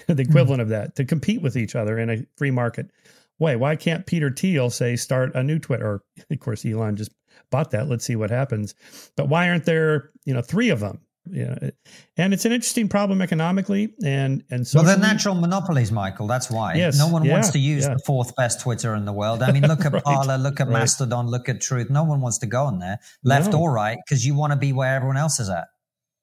the 0.06 0.14
hmm. 0.14 0.20
equivalent 0.20 0.60
mm. 0.60 0.64
of 0.64 0.68
that 0.70 0.96
to 0.96 1.04
compete 1.04 1.42
with 1.42 1.56
each 1.56 1.74
other 1.74 1.98
in 1.98 2.10
a 2.10 2.26
free 2.36 2.50
market 2.50 2.90
way. 3.38 3.56
Why 3.56 3.76
can't 3.76 4.06
Peter 4.06 4.30
Thiel 4.30 4.70
say 4.70 4.96
start 4.96 5.34
a 5.34 5.42
new 5.42 5.58
Twitter? 5.58 5.86
Or 5.86 6.04
of 6.30 6.40
course, 6.40 6.64
Elon 6.64 6.96
just 6.96 7.12
bought 7.50 7.70
that. 7.72 7.88
Let's 7.88 8.04
see 8.04 8.16
what 8.16 8.30
happens. 8.30 8.74
But 9.16 9.28
why 9.28 9.48
aren't 9.48 9.64
there, 9.64 10.10
you 10.24 10.34
know, 10.34 10.42
three 10.42 10.70
of 10.70 10.80
them? 10.80 11.00
Yeah, 11.30 11.70
and 12.16 12.32
it's 12.32 12.46
an 12.46 12.52
interesting 12.52 12.88
problem 12.88 13.20
economically 13.20 13.94
and 14.02 14.42
and 14.50 14.66
so. 14.66 14.78
Well, 14.78 14.86
they're 14.86 14.98
natural 14.98 15.34
monopolies, 15.34 15.92
Michael. 15.92 16.26
That's 16.26 16.50
why. 16.50 16.74
Yes, 16.74 16.98
no 16.98 17.08
one 17.08 17.24
yeah, 17.24 17.34
wants 17.34 17.50
to 17.50 17.58
use 17.58 17.84
yeah. 17.84 17.94
the 17.94 18.00
fourth 18.06 18.34
best 18.36 18.62
Twitter 18.62 18.94
in 18.94 19.04
the 19.04 19.12
world. 19.12 19.42
I 19.42 19.52
mean, 19.52 19.68
look 19.68 19.84
at 19.84 19.92
right, 19.92 20.02
Parler, 20.02 20.38
look 20.38 20.60
at 20.60 20.66
right. 20.66 20.80
Mastodon, 20.80 21.28
look 21.28 21.48
at 21.48 21.60
Truth. 21.60 21.90
No 21.90 22.04
one 22.04 22.22
wants 22.22 22.38
to 22.38 22.46
go 22.46 22.64
on 22.64 22.78
there, 22.78 22.98
left 23.22 23.52
no. 23.52 23.60
or 23.60 23.72
right, 23.72 23.98
because 24.04 24.26
you 24.26 24.34
want 24.34 24.54
to 24.54 24.56
be 24.56 24.72
where 24.72 24.96
everyone 24.96 25.18
else 25.18 25.38
is 25.38 25.50
at. 25.50 25.68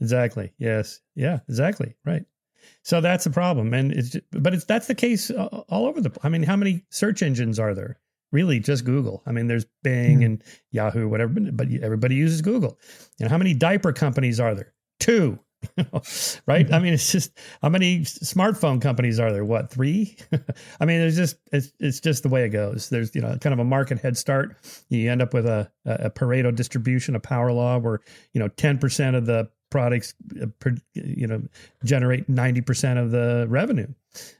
Exactly. 0.02 0.52
Yes. 0.58 1.00
Yeah. 1.16 1.40
Exactly. 1.48 1.96
Right. 2.06 2.24
So 2.88 3.02
that's 3.02 3.26
the 3.26 3.32
problem, 3.32 3.73
and 3.73 3.91
it's 3.91 4.12
just, 4.12 4.23
but 4.32 4.54
it's 4.54 4.63
that's 4.63 4.88
the 4.88 4.95
case 4.95 5.30
all 5.30 5.88
over 5.88 6.00
the. 6.00 6.10
I 6.23 6.30
mean, 6.30 6.43
how 6.43 6.56
many 6.56 6.86
search 6.89 7.21
engines 7.21 7.60
are 7.60 7.73
there? 7.73 8.00
Really, 8.32 8.62
just 8.62 8.86
Google. 8.86 9.23
I 9.26 9.34
mean, 9.34 9.47
there's 9.47 9.65
Bing 9.84 10.21
mm 10.21 10.26
and 10.26 10.43
Yahoo, 10.71 11.10
whatever, 11.10 11.34
but 11.52 11.67
everybody 11.84 12.15
uses 12.15 12.41
Google. 12.41 12.80
You 13.19 13.26
know, 13.26 13.30
how 13.30 13.38
many 13.38 13.54
diaper 13.54 13.91
companies 13.91 14.39
are 14.39 14.56
there? 14.56 14.73
Two. 15.02 15.38
right? 16.47 16.71
I 16.71 16.80
mean, 16.80 16.93
it's 16.93 17.12
just 17.12 17.38
how 17.62 17.67
many 17.67 18.02
smartphone 18.02 18.82
companies 18.82 19.19
are 19.19 19.34
there? 19.34 19.43
What 19.43 19.69
three? 19.69 20.15
I 20.80 20.86
mean, 20.86 21.02
it's 21.02 21.17
just 21.17 21.36
it's 21.52 21.73
it's 21.82 22.00
just 22.00 22.23
the 22.23 22.30
way 22.30 22.45
it 22.45 22.50
goes. 22.52 22.88
There's 22.88 23.13
you 23.13 23.19
know 23.19 23.38
kind 23.38 23.52
of 23.52 23.60
a 23.60 23.65
market 23.65 24.00
head 24.00 24.15
start. 24.17 24.56
You 24.88 25.12
end 25.12 25.21
up 25.21 25.34
with 25.34 25.45
a 25.45 25.69
a 25.86 26.10
Pareto 26.10 26.56
distribution, 26.56 27.17
a 27.17 27.19
power 27.19 27.52
law, 27.52 27.80
where 27.80 28.00
you 28.32 28.39
know 28.39 28.47
ten 28.47 28.78
percent 28.78 29.17
of 29.17 29.26
the 29.26 29.50
products 29.70 30.14
uh, 30.42 30.48
you 30.94 31.28
know 31.28 31.42
generate 31.84 32.30
90% 32.30 33.02
of 33.02 33.12
the 33.12 33.46
revenue 33.50 33.88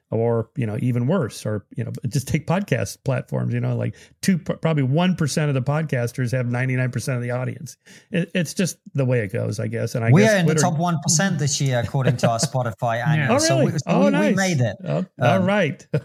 or 0.10 0.50
you 0.56 0.66
know 0.66 0.78
even 0.82 1.08
worse 1.08 1.46
or 1.46 1.66
you 1.76 1.84
know 1.84 1.92
just 2.08 2.28
take 2.28 2.48
podcast 2.48 2.98
platforms 3.04 3.54
you 3.54 3.60
know 3.60 3.76
like 3.76 3.96
two 4.22 4.38
probably 4.38 4.84
1% 4.84 5.48
of 5.48 5.54
the 5.54 5.62
podcasters 5.62 6.32
have 6.32 6.46
99% 6.46 7.16
of 7.16 7.22
the 7.22 7.32
audience. 7.32 7.78
It, 8.12 8.32
it's 8.34 8.54
just 8.54 8.78
the 8.94 9.06
way 9.06 9.20
it 9.20 9.34
goes 9.34 9.60
i 9.60 9.68
guess. 9.68 9.96
And 9.96 10.06
i 10.06 10.12
we 10.12 10.22
guess 10.22 10.34
are 10.34 10.38
in 10.38 10.46
Twitter, 10.46 10.62
the 10.62 10.70
top 10.70 10.78
1% 10.78 11.40
this 11.40 11.60
year 11.60 11.82
according 11.84 12.18
to 12.18 12.30
our 12.30 12.40
spotify 12.40 13.06
annual. 13.08 13.32
Oh, 13.32 13.36
really? 13.36 13.48
so, 13.48 13.66
we, 13.66 13.72
so 13.72 13.78
oh, 13.88 14.06
we, 14.06 14.12
nice. 14.12 14.30
we 14.32 14.36
made 14.36 14.62
it. 14.62 14.78
Oh, 14.86 14.98
um, 14.98 15.08
all 15.22 15.40
right. 15.40 15.86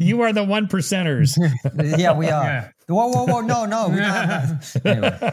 You 0.00 0.22
are 0.22 0.32
the 0.32 0.44
one 0.44 0.66
percenters. 0.66 1.36
Yeah 1.98 2.12
we 2.12 2.28
are. 2.30 2.44
Yeah. 2.44 2.68
whoa 2.88 3.08
whoa 3.08 3.26
whoa. 3.26 3.40
No 3.40 3.66
no 3.66 3.86
anyway. 4.84 5.32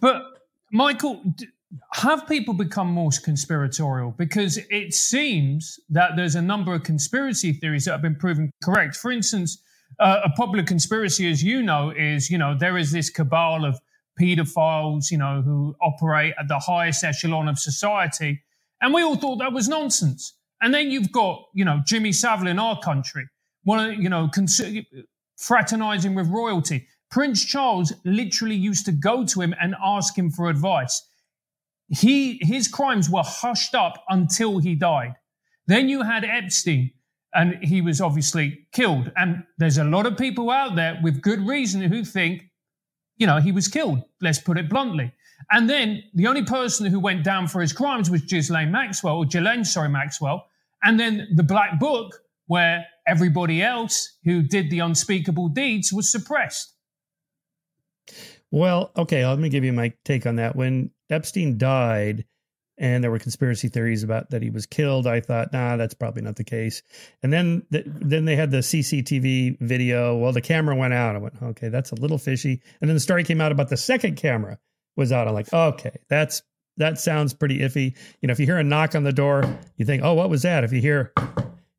but 0.00 0.22
michael 0.72 1.22
have 1.92 2.26
people 2.28 2.54
become 2.54 2.88
more 2.88 3.10
conspiratorial? 3.22 4.14
Because 4.16 4.58
it 4.70 4.94
seems 4.94 5.78
that 5.90 6.12
there's 6.16 6.34
a 6.34 6.42
number 6.42 6.74
of 6.74 6.82
conspiracy 6.82 7.52
theories 7.52 7.84
that 7.84 7.92
have 7.92 8.02
been 8.02 8.16
proven 8.16 8.50
correct. 8.62 8.96
For 8.96 9.10
instance, 9.10 9.58
uh, 9.98 10.20
a 10.24 10.30
popular 10.30 10.64
conspiracy, 10.64 11.30
as 11.30 11.42
you 11.42 11.62
know, 11.62 11.90
is 11.90 12.30
you 12.30 12.38
know 12.38 12.56
there 12.58 12.76
is 12.76 12.92
this 12.92 13.10
cabal 13.10 13.64
of 13.64 13.78
pedophiles, 14.20 15.10
you 15.10 15.18
know, 15.18 15.42
who 15.42 15.74
operate 15.82 16.34
at 16.38 16.48
the 16.48 16.58
highest 16.58 17.02
echelon 17.04 17.48
of 17.48 17.58
society, 17.58 18.42
and 18.80 18.92
we 18.94 19.02
all 19.02 19.16
thought 19.16 19.38
that 19.38 19.52
was 19.52 19.68
nonsense. 19.68 20.34
And 20.60 20.72
then 20.72 20.90
you've 20.90 21.12
got 21.12 21.44
you 21.54 21.64
know 21.64 21.80
Jimmy 21.86 22.12
Savile 22.12 22.48
in 22.48 22.58
our 22.58 22.78
country, 22.80 23.26
one 23.64 24.00
you 24.00 24.08
know 24.08 24.28
cons- 24.28 24.60
fraternizing 25.36 26.14
with 26.14 26.28
royalty. 26.28 26.86
Prince 27.10 27.44
Charles 27.44 27.92
literally 28.04 28.56
used 28.56 28.84
to 28.86 28.92
go 28.92 29.24
to 29.24 29.40
him 29.40 29.54
and 29.60 29.76
ask 29.80 30.18
him 30.18 30.30
for 30.30 30.48
advice 30.48 31.00
he 31.88 32.38
his 32.42 32.68
crimes 32.68 33.10
were 33.10 33.22
hushed 33.24 33.74
up 33.74 34.04
until 34.08 34.58
he 34.58 34.74
died. 34.74 35.14
Then 35.66 35.88
you 35.88 36.02
had 36.02 36.24
Epstein, 36.24 36.90
and 37.34 37.62
he 37.62 37.80
was 37.80 38.00
obviously 38.00 38.66
killed. 38.72 39.10
And 39.16 39.44
there's 39.58 39.78
a 39.78 39.84
lot 39.84 40.06
of 40.06 40.16
people 40.16 40.50
out 40.50 40.76
there 40.76 40.98
with 41.02 41.22
good 41.22 41.46
reason 41.46 41.82
who 41.82 42.04
think, 42.04 42.42
you 43.16 43.26
know, 43.26 43.38
he 43.38 43.52
was 43.52 43.68
killed. 43.68 44.02
Let's 44.20 44.38
put 44.38 44.58
it 44.58 44.68
bluntly. 44.68 45.12
And 45.50 45.68
then 45.68 46.02
the 46.14 46.26
only 46.26 46.44
person 46.44 46.86
who 46.86 47.00
went 47.00 47.24
down 47.24 47.48
for 47.48 47.60
his 47.60 47.72
crimes 47.72 48.10
was 48.10 48.22
Ghislaine 48.22 48.70
Maxwell, 48.70 49.18
or 49.18 49.24
Ghislaine, 49.24 49.64
sorry, 49.64 49.88
Maxwell. 49.88 50.46
And 50.82 50.98
then 50.98 51.28
the 51.34 51.42
Black 51.42 51.78
Book, 51.80 52.14
where 52.46 52.84
everybody 53.06 53.62
else 53.62 54.16
who 54.24 54.42
did 54.42 54.70
the 54.70 54.80
unspeakable 54.80 55.48
deeds 55.48 55.92
was 55.92 56.10
suppressed. 56.10 56.74
Well, 58.50 58.92
okay, 58.96 59.26
let 59.26 59.38
me 59.38 59.48
give 59.48 59.64
you 59.64 59.72
my 59.72 59.92
take 60.04 60.26
on 60.26 60.36
that. 60.36 60.54
When 60.54 60.90
Epstein 61.14 61.56
died 61.56 62.24
and 62.76 63.04
there 63.04 63.10
were 63.10 63.18
conspiracy 63.18 63.68
theories 63.68 64.02
about 64.02 64.30
that 64.30 64.42
he 64.42 64.50
was 64.50 64.66
killed. 64.66 65.06
I 65.06 65.20
thought, 65.20 65.52
nah, 65.52 65.76
that's 65.76 65.94
probably 65.94 66.22
not 66.22 66.36
the 66.36 66.44
case. 66.44 66.82
And 67.22 67.32
then, 67.32 67.64
the, 67.70 67.84
then 67.86 68.24
they 68.24 68.34
had 68.34 68.50
the 68.50 68.58
CCTV 68.58 69.60
video. 69.60 70.16
Well, 70.16 70.32
the 70.32 70.40
camera 70.40 70.74
went 70.74 70.92
out. 70.92 71.14
I 71.14 71.18
went, 71.18 71.40
okay, 71.40 71.68
that's 71.68 71.92
a 71.92 71.94
little 71.94 72.18
fishy. 72.18 72.60
And 72.80 72.90
then 72.90 72.96
the 72.96 73.00
story 73.00 73.22
came 73.22 73.40
out 73.40 73.52
about 73.52 73.68
the 73.68 73.76
second 73.76 74.16
camera 74.16 74.58
was 74.96 75.12
out. 75.12 75.28
I'm 75.28 75.34
like, 75.34 75.52
okay, 75.52 75.96
that's 76.08 76.42
that 76.76 76.98
sounds 76.98 77.32
pretty 77.32 77.60
iffy. 77.60 77.96
You 78.20 78.26
know, 78.26 78.32
if 78.32 78.40
you 78.40 78.46
hear 78.46 78.58
a 78.58 78.64
knock 78.64 78.96
on 78.96 79.04
the 79.04 79.12
door, 79.12 79.44
you 79.76 79.86
think, 79.86 80.02
oh, 80.02 80.14
what 80.14 80.28
was 80.28 80.42
that? 80.42 80.64
If 80.64 80.72
you 80.72 80.80
hear 80.80 81.12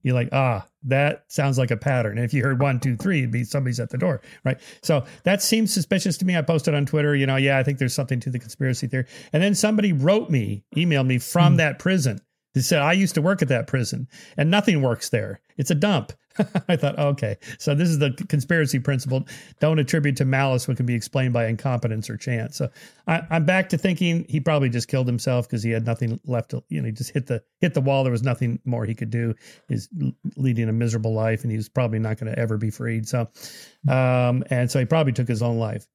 you're 0.05 0.13
like, 0.13 0.29
ah, 0.31 0.63
that 0.83 1.25
sounds 1.29 1.57
like 1.57 1.71
a 1.71 1.77
pattern. 1.77 2.19
And 2.19 2.25
if 2.25 2.31
you 2.31 2.43
heard 2.43 2.61
one, 2.61 2.79
two, 2.79 2.95
three, 2.95 3.19
it'd 3.19 3.31
be 3.31 3.43
somebody's 3.43 3.79
at 3.79 3.89
the 3.89 3.97
door, 3.97 4.21
right? 4.43 4.59
So 4.83 5.03
that 5.23 5.41
seems 5.41 5.73
suspicious 5.73 6.15
to 6.19 6.25
me. 6.25 6.37
I 6.37 6.43
posted 6.43 6.75
on 6.75 6.85
Twitter, 6.85 7.15
you 7.15 7.25
know, 7.25 7.37
yeah, 7.37 7.57
I 7.57 7.63
think 7.63 7.79
there's 7.79 7.95
something 7.95 8.19
to 8.19 8.29
the 8.29 8.37
conspiracy 8.37 8.85
theory. 8.85 9.07
And 9.33 9.41
then 9.41 9.55
somebody 9.55 9.93
wrote 9.93 10.29
me, 10.29 10.63
emailed 10.75 11.07
me 11.07 11.17
from 11.17 11.55
mm. 11.55 11.57
that 11.57 11.79
prison. 11.79 12.21
They 12.55 12.61
said, 12.61 12.81
I 12.81 12.93
used 12.93 13.13
to 13.15 13.21
work 13.21 13.41
at 13.41 13.49
that 13.49 13.67
prison 13.67 14.07
and 14.37 14.49
nothing 14.49 14.81
works 14.81 15.09
there. 15.09 15.41
It's 15.57 15.69
a 15.69 15.75
dump. 15.75 16.13
I 16.69 16.75
thought, 16.75 16.97
okay, 16.97 17.37
so 17.57 17.75
this 17.75 17.89
is 17.89 17.99
the 17.99 18.11
conspiracy 18.27 18.79
principle. 18.79 19.25
Don't 19.59 19.79
attribute 19.79 20.17
to 20.17 20.25
malice 20.25 20.67
what 20.67 20.77
can 20.77 20.85
be 20.85 20.95
explained 20.95 21.33
by 21.33 21.47
incompetence 21.47 22.09
or 22.09 22.17
chance. 22.17 22.57
So 22.57 22.69
I, 23.07 23.21
am 23.29 23.45
back 23.45 23.69
to 23.69 23.77
thinking 23.77 24.25
he 24.27 24.39
probably 24.39 24.69
just 24.69 24.87
killed 24.87 25.07
himself 25.07 25.47
because 25.47 25.63
he 25.63 25.71
had 25.71 25.85
nothing 25.85 26.19
left. 26.25 26.51
To, 26.51 26.63
you 26.69 26.81
know, 26.81 26.87
he 26.87 26.91
just 26.91 27.11
hit 27.11 27.27
the 27.27 27.41
hit 27.59 27.73
the 27.73 27.81
wall. 27.81 28.03
There 28.03 28.11
was 28.11 28.23
nothing 28.23 28.59
more 28.65 28.85
he 28.85 28.95
could 28.95 29.09
do. 29.09 29.33
He's 29.69 29.87
leading 30.35 30.67
a 30.67 30.73
miserable 30.73 31.13
life, 31.13 31.43
and 31.43 31.51
he's 31.51 31.69
probably 31.69 31.99
not 31.99 32.17
going 32.19 32.33
to 32.33 32.39
ever 32.39 32.57
be 32.57 32.69
freed. 32.69 33.07
So, 33.07 33.29
um, 33.87 34.43
and 34.49 34.69
so 34.69 34.79
he 34.79 34.85
probably 34.85 35.13
took 35.13 35.27
his 35.27 35.41
own 35.41 35.57
life. 35.57 35.87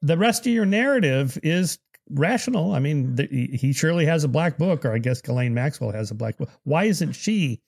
The 0.00 0.16
rest 0.16 0.46
of 0.46 0.52
your 0.52 0.66
narrative 0.66 1.38
is 1.42 1.78
rational. 2.12 2.74
I 2.74 2.78
mean, 2.78 3.16
the, 3.16 3.26
he 3.26 3.72
surely 3.72 4.06
has 4.06 4.24
a 4.24 4.28
black 4.28 4.58
book, 4.58 4.84
or 4.84 4.92
I 4.92 4.98
guess 4.98 5.20
Ghislaine 5.20 5.54
Maxwell 5.54 5.92
has 5.92 6.10
a 6.10 6.14
black 6.14 6.36
book. 6.36 6.50
Why 6.64 6.84
isn't 6.84 7.12
she? 7.12 7.60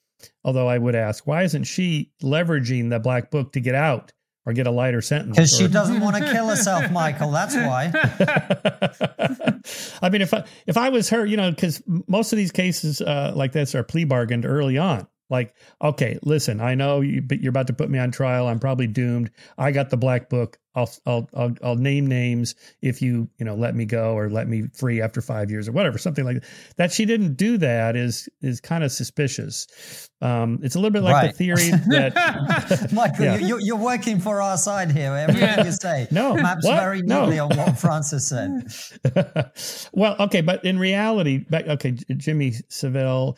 Although 0.43 0.67
I 0.67 0.77
would 0.77 0.95
ask, 0.95 1.27
why 1.27 1.43
isn't 1.43 1.65
she 1.65 2.11
leveraging 2.23 2.89
the 2.89 2.99
black 2.99 3.31
book 3.31 3.51
to 3.53 3.59
get 3.59 3.75
out 3.75 4.13
or 4.45 4.53
get 4.53 4.65
a 4.65 4.71
lighter 4.71 5.01
sentence? 5.01 5.35
Because 5.35 5.55
she 5.55 5.67
doesn't 5.67 5.99
want 5.99 6.15
to 6.15 6.31
kill 6.31 6.47
herself, 6.47 6.89
Michael. 6.91 7.31
That's 7.31 7.55
why. 7.55 7.91
I 10.01 10.09
mean, 10.09 10.21
if 10.21 10.33
I 10.33 10.45
if 10.65 10.77
I 10.77 10.89
was 10.89 11.09
her, 11.09 11.25
you 11.25 11.37
know, 11.37 11.51
because 11.51 11.83
most 11.85 12.31
of 12.31 12.37
these 12.37 12.51
cases 12.51 13.01
uh, 13.01 13.33
like 13.35 13.51
this 13.51 13.75
are 13.75 13.83
plea 13.83 14.05
bargained 14.05 14.45
early 14.45 14.77
on. 14.77 15.07
Like, 15.29 15.55
okay, 15.81 16.19
listen, 16.21 16.61
I 16.61 16.75
know 16.75 17.01
you, 17.01 17.21
but 17.21 17.41
you're 17.41 17.49
about 17.49 17.67
to 17.67 17.73
put 17.73 17.89
me 17.89 17.97
on 17.99 18.11
trial. 18.11 18.47
I'm 18.47 18.59
probably 18.59 18.87
doomed. 18.87 19.31
I 19.57 19.71
got 19.71 19.89
the 19.89 19.97
black 19.97 20.29
book. 20.29 20.59
I'll, 20.75 20.89
I'll, 21.05 21.29
I'll, 21.33 21.55
I'll 21.63 21.75
name 21.75 22.05
names 22.05 22.53
if 22.81 23.01
you, 23.01 23.29
you 23.37 23.45
know, 23.45 23.55
let 23.55 23.75
me 23.75 23.85
go 23.85 24.13
or 24.13 24.29
let 24.29 24.47
me 24.47 24.63
free 24.73 25.01
after 25.01 25.21
five 25.21 25.49
years 25.49 25.69
or 25.69 25.71
whatever, 25.71 25.97
something 25.97 26.25
like 26.25 26.41
that. 26.41 26.45
That 26.77 26.91
she 26.91 27.05
didn't 27.05 27.35
do 27.35 27.57
that 27.57 27.95
is, 27.95 28.27
is 28.41 28.59
kind 28.59 28.83
of 28.83 28.91
suspicious. 28.91 30.09
Um, 30.21 30.59
it's 30.63 30.75
a 30.75 30.79
little 30.79 30.91
bit 30.91 31.03
like 31.03 31.13
right. 31.13 31.31
the 31.31 31.37
theory 31.37 31.69
that 31.87 32.89
Michael, 32.93 33.25
yeah. 33.25 33.37
you, 33.37 33.75
are 33.75 33.79
working 33.79 34.19
for 34.19 34.41
our 34.41 34.57
side 34.57 34.91
here. 34.91 35.13
Everything 35.13 35.43
yeah. 35.43 35.63
you 35.63 35.71
say 35.71 36.07
no, 36.11 36.35
maps 36.35 36.65
what? 36.65 36.79
very 36.79 37.01
neatly 37.01 37.37
no. 37.37 37.45
on 37.45 37.57
what 37.57 37.77
Francis 37.79 38.27
said. 38.27 38.67
well, 39.93 40.15
okay, 40.19 40.41
but 40.41 40.63
in 40.65 40.77
reality, 40.77 41.37
back, 41.37 41.67
okay, 41.67 41.91
Jimmy 42.17 42.53
Savile 42.69 43.37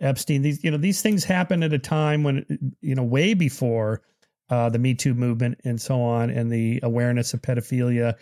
Epstein. 0.00 0.42
These 0.42 0.64
you 0.64 0.70
know 0.70 0.76
these 0.76 1.02
things 1.02 1.24
happen 1.24 1.62
at 1.62 1.72
a 1.72 1.78
time 1.78 2.22
when 2.22 2.74
you 2.80 2.94
know 2.94 3.02
way 3.02 3.34
before 3.34 4.02
uh, 4.50 4.68
the 4.68 4.78
Me 4.78 4.94
Too 4.94 5.14
movement 5.14 5.60
and 5.64 5.80
so 5.80 6.00
on, 6.00 6.30
and 6.30 6.50
the 6.50 6.80
awareness 6.82 7.34
of 7.34 7.42
pedophilia. 7.42 8.14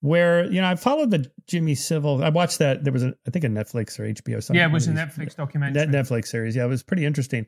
Where 0.00 0.44
you 0.44 0.60
know 0.60 0.68
I 0.68 0.76
followed 0.76 1.10
the 1.10 1.28
Jimmy 1.48 1.74
Savile. 1.74 2.22
I 2.22 2.28
watched 2.28 2.60
that. 2.60 2.84
There 2.84 2.92
was 2.92 3.02
a 3.02 3.14
I 3.26 3.30
think 3.30 3.44
a 3.44 3.48
Netflix 3.48 3.98
or 3.98 4.04
HBO. 4.04 4.42
Something. 4.42 4.56
Yeah, 4.56 4.66
it 4.66 4.72
was 4.72 4.86
a 4.86 4.92
Netflix 4.92 5.34
documentary. 5.34 5.86
Netflix 5.86 6.28
series. 6.28 6.54
Yeah, 6.54 6.64
it 6.64 6.68
was 6.68 6.84
pretty 6.84 7.04
interesting. 7.04 7.46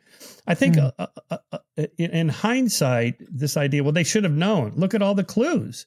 I 0.48 0.54
think 0.54 0.74
mm. 0.74 0.92
uh, 0.98 1.06
uh, 1.30 1.36
uh, 1.52 1.58
in 1.96 2.28
hindsight, 2.28 3.22
this 3.30 3.56
idea. 3.56 3.84
Well, 3.84 3.92
they 3.92 4.02
should 4.02 4.24
have 4.24 4.32
known. 4.32 4.72
Look 4.74 4.94
at 4.94 5.02
all 5.02 5.14
the 5.14 5.22
clues. 5.22 5.86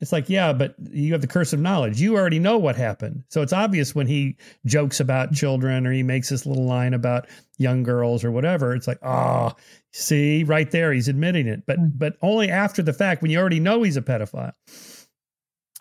It's 0.00 0.12
like, 0.12 0.30
yeah, 0.30 0.54
but 0.54 0.74
you 0.90 1.12
have 1.12 1.20
the 1.20 1.26
curse 1.26 1.52
of 1.52 1.60
knowledge. 1.60 2.00
You 2.00 2.16
already 2.16 2.38
know 2.38 2.56
what 2.56 2.74
happened. 2.74 3.22
So 3.28 3.42
it's 3.42 3.52
obvious 3.52 3.94
when 3.94 4.06
he 4.06 4.36
jokes 4.64 4.98
about 4.98 5.32
children 5.32 5.86
or 5.86 5.92
he 5.92 6.02
makes 6.02 6.30
this 6.30 6.46
little 6.46 6.64
line 6.64 6.94
about 6.94 7.28
young 7.58 7.82
girls 7.82 8.24
or 8.24 8.30
whatever. 8.30 8.74
It's 8.74 8.88
like, 8.88 8.98
oh, 9.02 9.52
see, 9.92 10.44
right 10.44 10.70
there, 10.70 10.92
he's 10.92 11.08
admitting 11.08 11.46
it. 11.46 11.64
But 11.66 11.78
mm. 11.78 11.92
but 11.94 12.16
only 12.22 12.48
after 12.48 12.82
the 12.82 12.94
fact 12.94 13.20
when 13.20 13.30
you 13.30 13.38
already 13.38 13.60
know 13.60 13.82
he's 13.82 13.98
a 13.98 14.02
pedophile. 14.02 14.52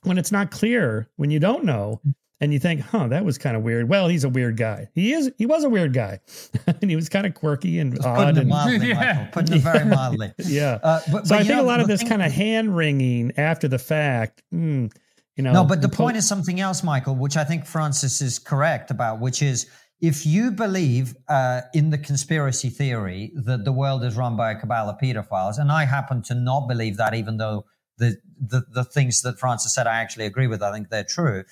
When 0.03 0.17
it's 0.17 0.32
not 0.32 0.51
clear, 0.51 1.10
when 1.17 1.32
you 1.32 1.39
don't 1.39 1.65
know, 1.65 2.01
and 2.41 2.54
you 2.54 2.60
think, 2.60 2.82
huh, 2.82 3.08
that 3.10 3.25
was 3.25 3.38
kind 3.38 3.58
of 3.58 3.63
weird. 3.63 3.89
Well, 3.89 4.08
he's 4.08 4.23
a 4.23 4.30
weird 4.30 4.56
guy. 4.56 4.88
He 4.93 5.12
is. 5.13 5.32
He 5.38 5.45
was 5.45 5.63
a 5.65 5.69
weird 5.69 5.93
guy, 5.93 6.19
and 6.67 6.89
he 6.89 6.95
was 6.95 7.10
kind 7.10 7.25
of 7.25 7.34
quirky 7.34 7.80
and 7.80 7.97
odd. 7.99 8.15
Putting 8.15 8.30
it 8.30 8.38
and, 8.39 8.49
mildly, 8.49 8.88
yeah. 8.88 8.93
Michael, 8.93 9.28
putting 9.32 9.56
it 9.58 9.62
very 9.62 9.86
mildly. 9.86 10.34
yeah. 10.45 10.80
Uh, 10.82 11.02
but, 11.12 11.28
so 11.28 11.36
but 11.36 11.41
I 11.41 11.43
think 11.43 11.58
know, 11.58 11.63
a 11.63 11.67
lot 11.67 11.80
of 11.82 11.88
this 11.88 12.04
kind 12.04 12.21
of 12.21 12.32
hand 12.32 12.75
wringing 12.75 13.34
after 13.38 13.67
the 13.67 13.80
fact. 13.80 14.41
Mm, 14.54 14.91
you 15.36 15.43
know. 15.43 15.52
No, 15.52 15.63
but 15.65 15.82
the 15.82 15.89
point 15.89 16.15
is 16.15 16.28
something 16.28 16.60
else, 16.60 16.82
Michael, 16.82 17.15
which 17.15 17.36
I 17.36 17.43
think 17.43 17.65
Francis 17.65 18.21
is 18.21 18.39
correct 18.39 18.89
about, 18.89 19.19
which 19.19 19.41
is 19.41 19.67
if 19.99 20.25
you 20.25 20.52
believe 20.52 21.15
uh, 21.28 21.62
in 21.73 21.89
the 21.89 21.97
conspiracy 21.97 22.69
theory 22.69 23.34
that 23.36 23.65
the 23.65 23.73
world 23.73 24.06
is 24.06 24.15
run 24.15 24.38
by 24.38 24.52
a 24.52 24.60
cabal 24.60 24.89
of 24.89 24.97
pedophiles, 24.97 25.60
and 25.60 25.73
I 25.73 25.84
happen 25.84 26.21
to 26.23 26.36
not 26.36 26.69
believe 26.69 26.95
that, 26.97 27.13
even 27.13 27.36
though 27.36 27.65
the 27.97 28.15
the, 28.39 28.63
the 28.71 28.86
things 28.86 29.23
that 29.23 29.38
Francis 29.38 29.75
said 29.75 29.88
I 29.88 29.99
actually 29.99 30.25
agree 30.25 30.47
with, 30.47 30.63
I 30.63 30.71
think 30.71 30.89
they're 30.89 31.04
true 31.04 31.43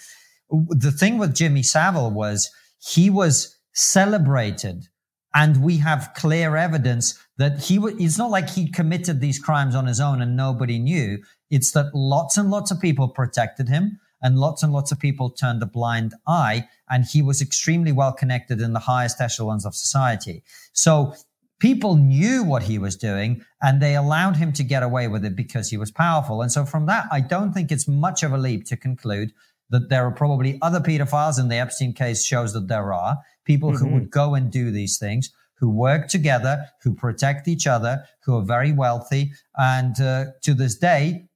the 0.49 0.91
thing 0.91 1.17
with 1.17 1.35
Jimmy 1.35 1.63
Savile 1.63 2.11
was 2.11 2.49
he 2.79 3.09
was 3.09 3.57
celebrated 3.73 4.87
and 5.33 5.63
we 5.63 5.77
have 5.77 6.11
clear 6.15 6.55
evidence 6.55 7.19
that 7.37 7.59
he 7.59 7.75
w- 7.75 7.95
it's 7.99 8.17
not 8.17 8.31
like 8.31 8.49
he 8.49 8.71
committed 8.71 9.19
these 9.19 9.39
crimes 9.39 9.75
on 9.75 9.85
his 9.85 9.99
own 9.99 10.21
and 10.21 10.35
nobody 10.35 10.79
knew. 10.79 11.19
It's 11.49 11.71
that 11.73 11.93
lots 11.93 12.37
and 12.37 12.49
lots 12.49 12.71
of 12.71 12.79
people 12.79 13.07
protected 13.09 13.69
him 13.69 13.99
and 14.21 14.39
lots 14.39 14.63
and 14.63 14.73
lots 14.73 14.91
of 14.91 14.99
people 14.99 15.29
turned 15.29 15.61
a 15.61 15.67
blind 15.67 16.13
eye 16.27 16.67
and 16.89 17.05
he 17.05 17.21
was 17.21 17.41
extremely 17.41 17.91
well 17.91 18.13
connected 18.13 18.61
in 18.61 18.73
the 18.73 18.79
highest 18.79 19.21
echelons 19.21 19.65
of 19.65 19.75
society. 19.75 20.43
So 20.73 21.13
people 21.59 21.95
knew 21.95 22.43
what 22.43 22.63
he 22.63 22.79
was 22.79 22.95
doing 22.95 23.43
and 23.61 23.81
they 23.81 23.95
allowed 23.95 24.37
him 24.37 24.53
to 24.53 24.63
get 24.63 24.81
away 24.81 25.07
with 25.07 25.23
it 25.25 25.35
because 25.35 25.69
he 25.69 25.77
was 25.77 25.91
powerful. 25.91 26.41
And 26.41 26.51
so 26.51 26.65
from 26.65 26.85
that 26.87 27.07
i 27.11 27.19
don't 27.21 27.53
think 27.53 27.71
it's 27.71 27.87
much 27.87 28.23
of 28.23 28.33
a 28.33 28.37
leap 28.37 28.65
to 28.67 28.77
conclude 28.77 29.31
that 29.69 29.89
there 29.89 30.05
are 30.05 30.11
probably 30.11 30.57
other 30.61 30.79
pedophiles, 30.79 31.39
and 31.39 31.51
the 31.51 31.55
Epstein 31.55 31.93
case 31.93 32.25
shows 32.25 32.53
that 32.53 32.67
there 32.67 32.93
are 32.93 33.17
people 33.45 33.71
mm-hmm. 33.71 33.85
who 33.85 33.93
would 33.93 34.11
go 34.11 34.35
and 34.35 34.51
do 34.51 34.71
these 34.71 34.97
things, 34.97 35.31
who 35.55 35.69
work 35.69 36.07
together, 36.07 36.65
who 36.83 36.93
protect 36.93 37.47
each 37.47 37.67
other, 37.67 38.03
who 38.23 38.35
are 38.35 38.43
very 38.43 38.71
wealthy, 38.71 39.31
and 39.55 39.99
uh, 39.99 40.25
to 40.43 40.53
this 40.53 40.77
day, 40.77 41.27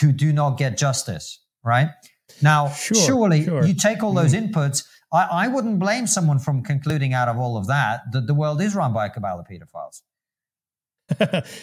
who 0.00 0.12
do 0.12 0.32
not 0.32 0.58
get 0.58 0.76
justice. 0.76 1.38
Right 1.62 1.90
now, 2.42 2.70
sure, 2.70 2.96
surely 2.96 3.44
sure. 3.44 3.64
you 3.64 3.74
take 3.74 4.02
all 4.02 4.14
those 4.14 4.34
mm-hmm. 4.34 4.52
inputs. 4.52 4.84
I, 5.12 5.28
I 5.30 5.48
wouldn't 5.48 5.78
blame 5.78 6.06
someone 6.06 6.38
from 6.38 6.62
concluding 6.62 7.12
out 7.12 7.28
of 7.28 7.38
all 7.38 7.56
of 7.56 7.66
that 7.66 8.00
that 8.12 8.26
the 8.26 8.34
world 8.34 8.62
is 8.62 8.74
run 8.74 8.92
by 8.92 9.06
a 9.06 9.10
cabal 9.10 9.40
of 9.40 9.46
pedophiles. 9.46 10.02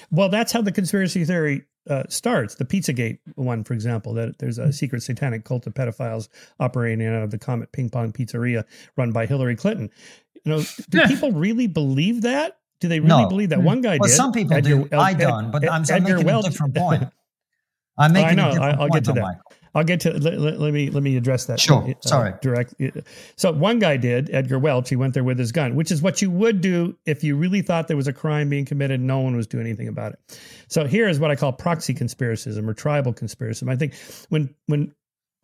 well, 0.12 0.30
that's 0.30 0.52
how 0.52 0.62
the 0.62 0.72
conspiracy 0.72 1.24
theory 1.26 1.64
uh, 1.90 2.04
starts. 2.10 2.56
The 2.56 2.66
Pizzagate 2.66 3.20
one, 3.36 3.64
for 3.64 3.74
example, 3.74 4.14
that 4.14 4.40
there's 4.40 4.58
a 4.58 4.66
hmm. 4.66 4.72
secret 4.72 5.04
satanic 5.04 5.44
cult 5.44 5.68
of 5.68 5.74
pedophiles 5.74 6.30
operating 6.60 7.06
out 7.08 7.24
of 7.24 7.32
the 7.32 7.38
Comet 7.38 7.72
Ping 7.72 7.90
Pong 7.90 8.12
Pizzeria 8.12 8.64
run 8.96 9.12
by 9.12 9.26
Hillary 9.26 9.56
Clinton. 9.56 9.90
You 10.44 10.54
know, 10.54 10.64
do 10.90 11.02
people 11.08 11.32
really 11.32 11.68
believe 11.68 12.22
that? 12.22 12.58
Do 12.80 12.88
they 12.88 13.00
really 13.00 13.24
no. 13.24 13.30
believe 13.30 13.50
that? 13.50 13.62
One 13.62 13.82
guy 13.82 13.98
well, 14.00 14.08
did. 14.08 14.16
Some 14.16 14.32
people 14.32 14.56
Edgar, 14.56 14.84
do. 14.84 14.98
I 14.98 15.14
don't, 15.14 15.52
but 15.52 15.70
I'm, 15.70 15.84
I'm 15.92 16.04
making 16.04 16.26
Welch. 16.26 16.46
a 16.46 16.50
different 16.50 16.76
point. 16.76 17.04
I'm 17.98 18.14
making 18.14 18.40
oh, 18.40 18.44
I 18.44 18.46
know. 18.46 18.52
a 18.52 18.54
different 18.54 18.82
I'll 18.82 18.90
get 18.90 19.04
to 19.06 19.14
that. 19.14 19.22
Michael. 19.22 19.42
I'll 19.78 19.84
get 19.84 20.00
to 20.02 20.14
let, 20.14 20.40
let, 20.40 20.60
let, 20.60 20.74
me 20.74 20.90
let 20.90 21.04
me 21.04 21.18
address 21.18 21.46
that. 21.46 21.60
Sure. 21.60 21.88
Uh, 21.88 21.94
Sorry. 22.02 22.34
Direct. 22.42 22.74
So 23.36 23.52
one 23.52 23.78
guy 23.78 23.98
did 23.98 24.34
Edgar 24.34 24.58
Welch. 24.58 24.90
He 24.90 24.96
went 24.96 25.14
there 25.14 25.24
with 25.24 25.38
his 25.38 25.52
gun, 25.52 25.76
which 25.76 25.92
is 25.92 26.02
what 26.02 26.20
you 26.20 26.32
would 26.32 26.62
do 26.62 26.98
if 27.06 27.24
you 27.24 27.36
really 27.36 27.62
thought 27.62 27.88
there 27.88 27.98
was 27.98 28.08
a 28.08 28.14
crime 28.14 28.50
being 28.50 28.66
committed. 28.66 29.00
No 29.00 29.20
one 29.20 29.36
was 29.36 29.46
doing 29.46 29.68
anything 29.68 29.88
about 29.88 30.14
it. 30.14 30.40
So 30.68 30.86
here 30.88 31.08
is 31.08 31.20
what 31.20 31.30
I 31.30 31.36
call 31.36 31.54
proxy 31.54 31.94
conspiracism 31.94 32.68
or 32.68 32.74
tribal 32.74 33.14
conspiracism. 33.14 33.70
I 33.70 33.76
think 33.76 33.94
when 34.30 34.56
when 34.66 34.94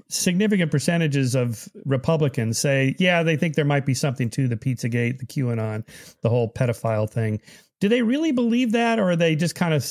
significant 0.10 0.72
percentages 0.72 1.36
of 1.36 1.68
Republicans 1.86 2.58
say, 2.58 2.96
yeah, 2.98 3.22
they 3.22 3.38
think 3.38 3.54
there 3.54 3.66
might 3.66 3.86
be 3.86 3.94
something 3.94 4.30
to 4.32 4.48
the 4.48 4.58
Pizzagate, 4.58 5.20
the 5.20 5.26
QAnon, 5.26 5.88
the 6.22 6.30
whole 6.30 6.52
pedophile 6.52 7.10
thing 7.10 7.40
do 7.84 7.90
they 7.90 8.02
really 8.02 8.32
believe 8.32 8.72
that 8.72 8.98
or 8.98 9.12
are 9.12 9.16
they 9.18 9.36
just 9.36 9.56
kind 9.56 9.74
of 9.74 9.86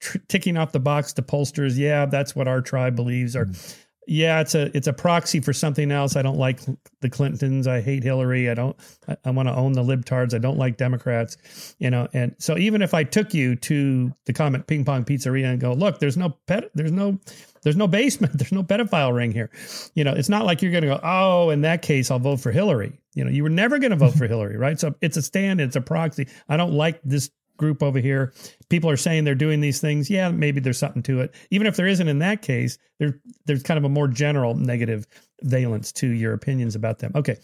tr- 0.00 0.18
ticking 0.28 0.58
off 0.58 0.70
the 0.70 0.78
box 0.78 1.14
to 1.14 1.22
pollsters 1.22 1.78
yeah 1.78 2.04
that's 2.04 2.36
what 2.36 2.46
our 2.46 2.60
tribe 2.60 2.94
believes 2.94 3.34
or 3.34 3.46
mm. 3.46 3.76
yeah, 4.06 4.40
it's 4.40 4.54
a 4.54 4.74
it's 4.74 4.86
a 4.86 4.92
proxy 4.92 5.40
for 5.40 5.52
something 5.52 5.92
else. 5.92 6.16
I 6.16 6.22
don't 6.22 6.38
like 6.38 6.60
the 7.02 7.10
Clintons. 7.10 7.66
I 7.66 7.82
hate 7.82 8.02
Hillary. 8.02 8.48
I 8.48 8.54
don't. 8.54 8.74
I, 9.06 9.16
I 9.26 9.30
want 9.30 9.48
to 9.48 9.54
own 9.54 9.72
the 9.72 9.82
libtards. 9.82 10.34
I 10.34 10.38
don't 10.38 10.56
like 10.56 10.78
Democrats. 10.78 11.36
You 11.78 11.90
know, 11.90 12.08
and 12.14 12.34
so 12.38 12.56
even 12.56 12.80
if 12.80 12.94
I 12.94 13.04
took 13.04 13.34
you 13.34 13.54
to 13.56 14.10
the 14.24 14.32
Comet 14.32 14.66
Ping 14.66 14.86
Pong 14.86 15.04
Pizzeria 15.04 15.52
and 15.52 15.60
go, 15.60 15.74
look, 15.74 15.98
there's 15.98 16.16
no 16.16 16.30
pet, 16.46 16.70
there's 16.74 16.90
no, 16.90 17.18
there's 17.62 17.76
no 17.76 17.86
basement, 17.86 18.32
there's 18.38 18.52
no 18.52 18.62
pedophile 18.62 19.14
ring 19.14 19.32
here. 19.32 19.50
You 19.94 20.04
know, 20.04 20.12
it's 20.12 20.28
not 20.28 20.44
like 20.44 20.62
you're 20.62 20.72
going 20.72 20.82
to 20.82 20.88
go, 20.88 21.00
oh, 21.02 21.50
in 21.50 21.62
that 21.62 21.82
case, 21.82 22.10
I'll 22.10 22.18
vote 22.18 22.40
for 22.40 22.52
Hillary. 22.52 22.98
You 23.14 23.24
know, 23.24 23.30
you 23.30 23.42
were 23.42 23.48
never 23.48 23.78
going 23.78 23.90
to 23.90 23.96
vote 23.96 24.14
for 24.14 24.26
Hillary, 24.28 24.56
right? 24.56 24.78
So 24.78 24.94
it's 25.00 25.16
a 25.16 25.22
stand. 25.22 25.60
It's 25.60 25.76
a 25.76 25.80
proxy. 25.80 26.28
I 26.48 26.56
don't 26.56 26.72
like 26.72 27.00
this 27.02 27.30
group 27.58 27.82
over 27.82 27.98
here. 27.98 28.32
People 28.70 28.88
are 28.88 28.96
saying 28.96 29.24
they're 29.24 29.34
doing 29.34 29.60
these 29.60 29.80
things. 29.80 30.08
Yeah, 30.08 30.30
maybe 30.30 30.60
there's 30.60 30.78
something 30.78 31.02
to 31.02 31.20
it. 31.20 31.34
Even 31.50 31.66
if 31.66 31.76
there 31.76 31.86
isn't 31.86 32.08
in 32.08 32.20
that 32.20 32.40
case, 32.40 32.78
there 32.98 33.20
there's 33.44 33.62
kind 33.62 33.76
of 33.76 33.84
a 33.84 33.88
more 33.88 34.08
general 34.08 34.54
negative 34.54 35.06
valence 35.42 35.92
to 35.92 36.08
your 36.08 36.32
opinions 36.32 36.74
about 36.74 37.00
them. 37.00 37.12
Okay, 37.14 37.36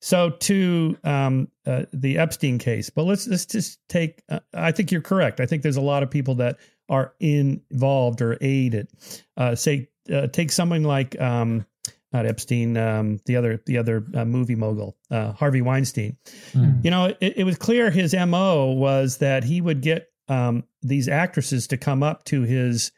so 0.00 0.30
to 0.30 0.98
um, 1.04 1.48
uh, 1.66 1.84
the 1.92 2.18
Epstein 2.18 2.58
case, 2.58 2.90
but 2.90 3.04
let's 3.04 3.28
let's 3.28 3.46
just 3.46 3.78
take. 3.88 4.22
Uh, 4.28 4.40
I 4.54 4.72
think 4.72 4.90
you're 4.90 5.00
correct. 5.00 5.38
I 5.38 5.46
think 5.46 5.62
there's 5.62 5.76
a 5.76 5.82
lot 5.82 6.02
of 6.02 6.10
people 6.10 6.34
that 6.36 6.56
are 6.88 7.14
involved 7.20 8.22
or 8.22 8.38
aided. 8.40 8.88
Uh, 9.36 9.54
say 9.54 9.88
uh, 10.12 10.26
take 10.28 10.50
someone 10.52 10.84
like 10.84 11.20
um, 11.20 11.66
not 12.12 12.26
Epstein, 12.26 12.76
um, 12.76 13.20
the 13.26 13.36
other 13.36 13.62
the 13.66 13.78
other 13.78 14.04
uh, 14.14 14.24
movie 14.24 14.54
mogul, 14.54 14.96
uh, 15.10 15.32
Harvey 15.32 15.60
Weinstein. 15.60 16.16
Mm. 16.52 16.84
You 16.84 16.90
know, 16.90 17.14
it, 17.20 17.38
it, 17.38 17.44
was 17.44 17.58
clear 17.58 17.90
his 17.90 18.14
mo 18.14 18.72
was 18.72 19.18
that 19.18 19.44
he 19.44 19.60
would 19.60 19.82
get 19.82 20.08
um, 20.28 20.64
these 20.82 21.08
actresses 21.08 21.66
to 21.68 21.76
come 21.76 22.02
up 22.02 22.24
to 22.24 22.42
his 22.42 22.92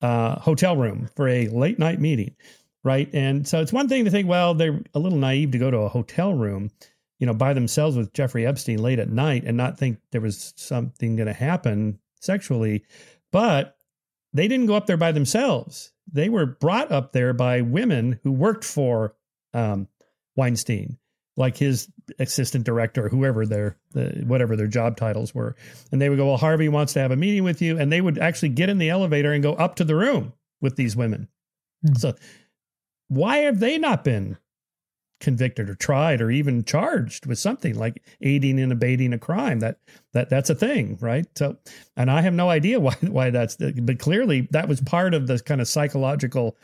uh, 0.00 0.38
hotel 0.38 0.76
room 0.76 1.08
for 1.16 1.28
a 1.28 1.48
late 1.48 1.78
night 1.78 2.00
meeting, 2.00 2.36
right? 2.84 3.08
And 3.12 3.46
so 3.46 3.60
it's 3.60 3.72
one 3.72 3.88
thing 3.88 4.04
to 4.04 4.10
think, 4.10 4.28
well, 4.28 4.54
they're 4.54 4.80
a 4.94 4.98
little 4.98 5.18
naive 5.18 5.52
to 5.52 5.58
go 5.58 5.70
to 5.70 5.78
a 5.78 5.88
hotel 5.88 6.34
room, 6.34 6.70
you 7.18 7.26
know, 7.26 7.34
by 7.34 7.52
themselves 7.52 7.96
with 7.96 8.12
Jeffrey 8.12 8.46
Epstein 8.46 8.82
late 8.82 8.98
at 8.98 9.10
night 9.10 9.44
and 9.44 9.56
not 9.56 9.78
think 9.78 9.98
there 10.10 10.20
was 10.20 10.52
something 10.56 11.16
going 11.16 11.28
to 11.28 11.32
happen 11.32 11.98
sexually, 12.20 12.84
but 13.32 13.76
they 14.32 14.46
didn't 14.46 14.66
go 14.66 14.74
up 14.74 14.86
there 14.86 14.96
by 14.96 15.10
themselves 15.10 15.92
they 16.10 16.28
were 16.28 16.46
brought 16.46 16.90
up 16.90 17.12
there 17.12 17.32
by 17.32 17.60
women 17.60 18.18
who 18.22 18.32
worked 18.32 18.64
for 18.64 19.14
um, 19.54 19.88
Weinstein, 20.36 20.98
like 21.36 21.56
his 21.56 21.90
assistant 22.18 22.64
director, 22.64 23.08
whoever 23.08 23.46
their 23.46 23.76
the, 23.92 24.22
whatever 24.26 24.56
their 24.56 24.66
job 24.66 24.96
titles 24.96 25.34
were, 25.34 25.56
and 25.90 26.00
they 26.00 26.08
would 26.08 26.18
go, 26.18 26.26
"Well, 26.26 26.36
Harvey 26.36 26.68
wants 26.68 26.92
to 26.94 27.00
have 27.00 27.10
a 27.10 27.16
meeting 27.16 27.44
with 27.44 27.62
you," 27.62 27.78
and 27.78 27.92
they 27.92 28.00
would 28.00 28.18
actually 28.18 28.50
get 28.50 28.68
in 28.68 28.78
the 28.78 28.90
elevator 28.90 29.32
and 29.32 29.42
go 29.42 29.54
up 29.54 29.76
to 29.76 29.84
the 29.84 29.96
room 29.96 30.32
with 30.60 30.76
these 30.76 30.96
women. 30.96 31.28
Mm-hmm. 31.84 31.96
So, 31.96 32.14
why 33.08 33.38
have 33.38 33.60
they 33.60 33.78
not 33.78 34.04
been 34.04 34.38
convicted 35.22 35.70
or 35.70 35.74
tried 35.76 36.20
or 36.20 36.30
even 36.30 36.64
charged 36.64 37.24
with 37.24 37.38
something 37.38 37.78
like 37.78 38.02
aiding 38.20 38.58
and 38.58 38.72
abetting 38.72 39.12
a 39.14 39.18
crime. 39.18 39.60
That 39.60 39.78
that 40.12 40.28
that's 40.28 40.50
a 40.50 40.54
thing 40.54 40.98
right? 41.00 41.26
So 41.38 41.56
and 41.96 42.10
i 42.10 42.20
have 42.20 42.34
no 42.34 42.50
idea 42.50 42.80
why 42.86 42.94
why 43.00 43.30
that's 43.30 43.56
but 43.56 43.98
clearly 43.98 44.48
that 44.50 44.68
was 44.68 44.80
part 44.80 45.14
of 45.14 45.26
the 45.28 45.38
kind 45.38 45.60
of 45.60 45.68
psychological 45.68 46.56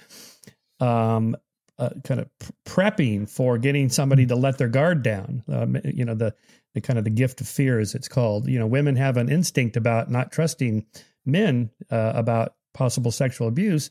um 0.80 1.36
uh, 1.78 1.90
kind 2.02 2.20
of 2.20 2.28
prepping 2.66 3.30
for 3.30 3.56
getting 3.56 3.88
somebody 3.88 4.26
to 4.26 4.34
let 4.34 4.58
their 4.58 4.68
guard 4.68 5.02
down. 5.04 5.44
Um, 5.48 5.76
you 5.84 6.04
know 6.04 6.14
the 6.14 6.34
the 6.74 6.80
kind 6.80 6.98
of 6.98 7.04
the 7.04 7.10
gift 7.10 7.40
of 7.40 7.48
fear 7.48 7.78
as 7.78 7.94
it's 7.94 8.08
called. 8.08 8.48
You 8.48 8.58
know 8.58 8.66
women 8.66 8.96
have 8.96 9.16
an 9.16 9.30
instinct 9.30 9.76
about 9.76 10.10
not 10.10 10.32
trusting 10.32 10.84
men 11.24 11.70
uh, 11.90 12.12
about 12.14 12.54
possible 12.74 13.10
sexual 13.10 13.48
abuse 13.48 13.90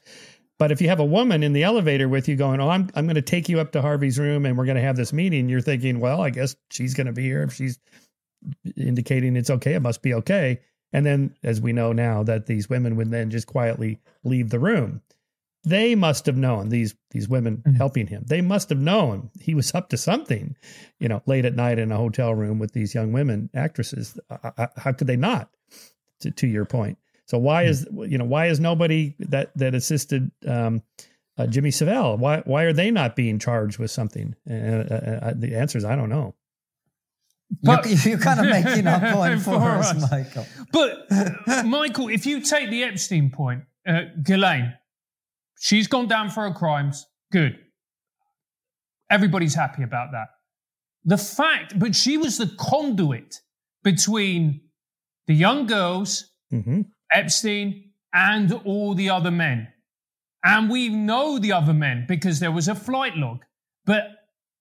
but 0.57 0.71
if 0.71 0.81
you 0.81 0.89
have 0.89 0.99
a 0.99 1.05
woman 1.05 1.43
in 1.43 1.53
the 1.53 1.63
elevator 1.63 2.09
with 2.09 2.27
you 2.27 2.35
going, 2.35 2.59
"Oh, 2.59 2.69
I'm 2.69 2.89
I'm 2.95 3.05
going 3.05 3.15
to 3.15 3.21
take 3.21 3.49
you 3.49 3.59
up 3.59 3.71
to 3.73 3.81
Harvey's 3.81 4.19
room 4.19 4.45
and 4.45 4.57
we're 4.57 4.65
going 4.65 4.77
to 4.77 4.81
have 4.81 4.95
this 4.95 5.13
meeting," 5.13 5.49
you're 5.49 5.61
thinking, 5.61 5.99
"Well, 5.99 6.21
I 6.21 6.29
guess 6.29 6.55
she's 6.71 6.93
going 6.93 7.07
to 7.07 7.13
be 7.13 7.23
here 7.23 7.43
if 7.43 7.53
she's 7.53 7.79
indicating 8.75 9.35
it's 9.35 9.49
okay. 9.49 9.73
It 9.73 9.81
must 9.81 10.01
be 10.01 10.13
okay." 10.15 10.61
And 10.93 11.05
then, 11.05 11.35
as 11.43 11.61
we 11.61 11.73
know 11.73 11.91
now, 11.91 12.23
that 12.23 12.45
these 12.45 12.69
women 12.69 12.95
would 12.95 13.11
then 13.11 13.29
just 13.29 13.47
quietly 13.47 13.99
leave 14.23 14.49
the 14.49 14.59
room. 14.59 15.01
They 15.63 15.95
must 15.95 16.25
have 16.27 16.37
known 16.37 16.69
these 16.69 16.95
these 17.11 17.27
women 17.27 17.57
mm-hmm. 17.57 17.75
helping 17.75 18.07
him. 18.07 18.23
They 18.25 18.41
must 18.41 18.69
have 18.69 18.79
known 18.79 19.29
he 19.39 19.53
was 19.53 19.75
up 19.75 19.89
to 19.89 19.97
something, 19.97 20.55
you 20.99 21.07
know, 21.09 21.21
late 21.25 21.45
at 21.45 21.55
night 21.55 21.77
in 21.77 21.91
a 21.91 21.97
hotel 21.97 22.33
room 22.33 22.57
with 22.57 22.71
these 22.71 22.95
young 22.95 23.11
women 23.11 23.49
actresses. 23.53 24.17
How 24.77 24.91
could 24.93 25.07
they 25.07 25.17
not? 25.17 25.49
To, 26.21 26.31
to 26.31 26.47
your 26.47 26.65
point. 26.65 26.97
So 27.27 27.37
why 27.37 27.63
hmm. 27.63 27.69
is 27.69 27.87
you 28.07 28.17
know 28.17 28.25
why 28.25 28.47
is 28.47 28.59
nobody 28.59 29.15
that 29.19 29.51
that 29.55 29.75
assisted 29.75 30.31
um, 30.47 30.81
uh, 31.37 31.47
Jimmy 31.47 31.71
Savile? 31.71 32.17
Why 32.17 32.41
why 32.45 32.63
are 32.63 32.73
they 32.73 32.89
not 32.89 33.15
being 33.15 33.37
charged 33.37 33.77
with 33.77 33.91
something? 33.91 34.35
And 34.45 34.91
uh, 34.91 34.95
uh, 34.95 35.33
the 35.35 35.55
answer 35.55 35.77
is 35.77 35.85
I 35.85 35.95
don't 35.95 36.09
know. 36.09 36.35
But 37.63 37.85
you're, 37.85 37.97
you're 37.97 38.19
kind 38.19 38.39
of 38.41 38.45
making 38.47 38.87
a 38.87 39.11
point 39.13 39.41
for, 39.41 39.53
for 39.53 39.69
us, 39.71 39.93
us, 39.93 40.11
Michael. 40.11 40.45
But 40.73 41.65
Michael, 41.65 42.09
if 42.09 42.25
you 42.25 42.41
take 42.41 42.69
the 42.69 42.83
Epstein 42.83 43.29
point, 43.29 43.63
uh, 43.87 44.01
Ghislaine, 44.21 44.73
she's 45.57 45.87
gone 45.87 46.07
down 46.07 46.29
for 46.29 46.43
her 46.43 46.53
crimes. 46.53 47.05
Good. 47.31 47.57
Everybody's 49.09 49.55
happy 49.55 49.83
about 49.83 50.11
that. 50.11 50.27
The 51.05 51.17
fact, 51.17 51.79
but 51.79 51.95
she 51.95 52.17
was 52.17 52.37
the 52.37 52.51
conduit 52.59 53.39
between 53.81 54.59
the 55.27 55.33
young 55.33 55.67
girls 55.67 56.31
mm-hmm. 56.51 56.81
Epstein, 57.11 57.91
and 58.13 58.51
all 58.65 58.93
the 58.93 59.09
other 59.09 59.31
men. 59.31 59.67
And 60.43 60.69
we 60.69 60.89
know 60.89 61.39
the 61.39 61.51
other 61.51 61.73
men 61.73 62.05
because 62.07 62.39
there 62.39 62.51
was 62.51 62.67
a 62.67 62.75
flight 62.75 63.15
log. 63.15 63.39
But 63.85 64.03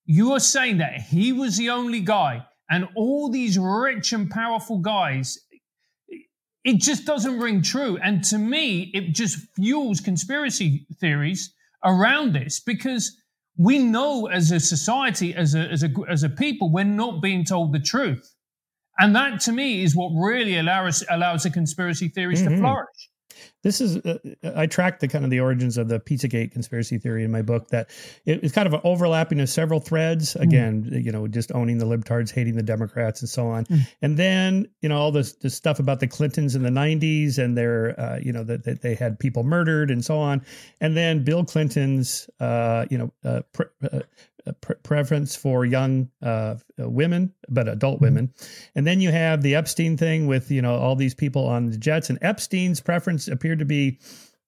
you 0.05 0.32
are 0.32 0.40
saying 0.40 0.78
that 0.78 1.01
he 1.01 1.32
was 1.32 1.57
the 1.57 1.70
only 1.70 2.01
guy, 2.01 2.47
and 2.70 2.88
all 2.97 3.30
these 3.30 3.59
rich 3.59 4.12
and 4.12 4.30
powerful 4.30 4.78
guys, 4.78 5.38
it 6.64 6.78
just 6.78 7.05
doesn't 7.05 7.38
ring 7.38 7.62
true. 7.62 7.99
And 8.03 8.24
to 8.24 8.38
me, 8.38 8.90
it 8.94 9.14
just 9.14 9.38
fuels 9.55 10.01
conspiracy 10.01 10.86
theories 11.01 11.53
around 11.84 12.32
this 12.32 12.61
because 12.61 13.16
we 13.57 13.78
know 13.78 14.26
as 14.26 14.51
a 14.51 14.61
society, 14.61 15.34
as 15.34 15.55
a, 15.55 15.61
as 15.61 15.82
a, 15.82 15.90
as 16.09 16.22
a 16.22 16.28
people, 16.28 16.70
we're 16.70 16.84
not 16.84 17.22
being 17.22 17.44
told 17.44 17.72
the 17.72 17.80
truth. 17.80 18.36
And 18.99 19.14
that 19.14 19.40
to 19.42 19.53
me 19.53 19.82
is 19.82 19.94
what 19.94 20.11
really 20.14 20.59
allows 20.59 21.05
allows 21.11 21.42
the 21.42 21.51
conspiracy 21.51 22.09
theories 22.09 22.42
mm-hmm. 22.42 22.55
to 22.55 22.61
flourish 22.61 23.09
this 23.62 23.80
is 23.80 23.97
uh, 23.99 24.18
I 24.55 24.66
tracked 24.66 25.01
the 25.01 25.09
kind 25.09 25.24
of 25.24 25.30
the 25.30 25.40
origins 25.40 25.76
of 25.76 25.88
the 25.88 25.99
Pizzagate 25.99 26.53
conspiracy 26.53 26.99
theory 26.99 27.24
in 27.24 27.30
my 27.30 27.42
book. 27.42 27.68
That 27.68 27.90
it, 28.24 28.42
it's 28.42 28.53
kind 28.53 28.66
of 28.66 28.74
an 28.74 28.80
overlapping 28.84 29.40
of 29.40 29.49
several 29.49 29.80
threads. 29.80 30.34
Mm. 30.34 30.40
Again, 30.40 30.84
mm. 30.84 31.05
you 31.05 31.12
know, 31.12 31.26
just 31.26 31.53
owning 31.53 31.78
the 31.78 31.84
libtards, 31.84 32.32
hating 32.32 32.55
the 32.55 32.62
Democrats, 32.62 33.20
and 33.20 33.28
so 33.28 33.47
on. 33.49 33.64
Mm. 33.66 33.80
And 34.03 34.16
then 34.16 34.68
you 34.82 34.88
know 34.88 34.99
all 34.99 35.11
this, 35.11 35.32
this 35.34 35.55
stuff 35.55 35.78
about 35.78 36.01
the 36.01 36.07
Clintons 36.07 36.55
in 36.55 36.62
the 36.62 36.70
'90s 36.70 37.38
and 37.38 37.57
their 37.57 37.99
uh, 37.99 38.18
you 38.22 38.32
know 38.32 38.44
that, 38.44 38.64
that 38.64 38.82
they 38.82 38.94
had 38.94 39.18
people 39.18 39.42
murdered 39.42 39.90
and 39.90 40.05
so 40.05 40.18
on. 40.18 40.44
And 40.80 40.97
then 40.97 41.24
Bill 41.24 41.44
Clinton's 41.44 42.30
uh, 42.40 42.86
you 42.90 42.99
know 42.99 43.12
uh, 43.24 43.40
pre- 44.47 44.55
pre- 44.61 44.76
preference 44.82 45.36
for 45.36 45.64
young 45.64 46.11
uh, 46.22 46.57
women, 46.78 47.32
but 47.49 47.68
adult 47.68 47.97
mm-hmm. 47.97 48.05
women. 48.05 48.34
And 48.74 48.86
then 48.86 49.01
you 49.01 49.11
have 49.11 49.42
the 49.42 49.55
Epstein 49.55 49.97
thing 49.97 50.26
with 50.26 50.51
you 50.51 50.62
know 50.62 50.74
all 50.76 50.97
these 50.97 51.14
people 51.14 51.47
on 51.47 51.70
the 51.70 51.76
jets, 51.76 52.11
and 52.11 52.18
Epstein's 52.22 52.80
preference 52.80 53.28
appeared 53.28 53.59
to 53.59 53.64
be 53.64 53.99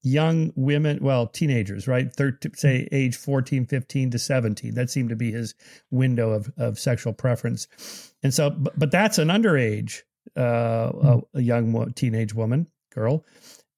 young 0.03 0.53
women, 0.55 0.99
well, 1.03 1.27
teenagers, 1.27 1.89
right? 1.89 2.15
Thir- 2.15 2.39
say 2.55 2.83
mm-hmm. 2.83 2.95
age 2.95 3.17
14, 3.17 3.67
15 3.67 4.11
to 4.11 4.19
17. 4.19 4.75
That 4.75 4.91
seemed 4.91 5.11
to 5.11 5.17
be 5.17 5.33
his 5.33 5.55
window 5.91 6.31
of, 6.31 6.51
of 6.57 6.79
sexual 6.79 7.13
preference. 7.13 7.67
And 8.23 8.33
so, 8.33 8.51
but, 8.51 8.79
but 8.79 8.91
that's 8.91 9.19
an 9.19 9.29
underage, 9.29 10.03
uh, 10.37 10.93
a, 11.03 11.21
a 11.35 11.41
young 11.41 11.93
teenage 11.95 12.35
woman, 12.35 12.69
girl. 12.95 13.25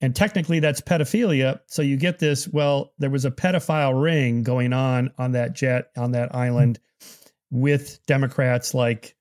And 0.01 0.16
technically 0.16 0.61
that's 0.61 0.80
pedophilia. 0.80 1.61
So 1.66 1.82
you 1.82 1.96
get 1.96 2.18
this, 2.18 2.48
well, 2.48 2.92
there 2.98 3.11
was 3.11 3.24
a 3.24 3.30
pedophile 3.30 4.01
ring 4.03 4.42
going 4.42 4.72
on 4.72 5.11
on 5.18 5.32
that 5.32 5.55
jet, 5.55 5.90
on 5.96 6.12
that 6.12 6.34
island 6.34 6.80
with 7.51 8.01
Democrats 8.07 8.72
like 8.74 9.14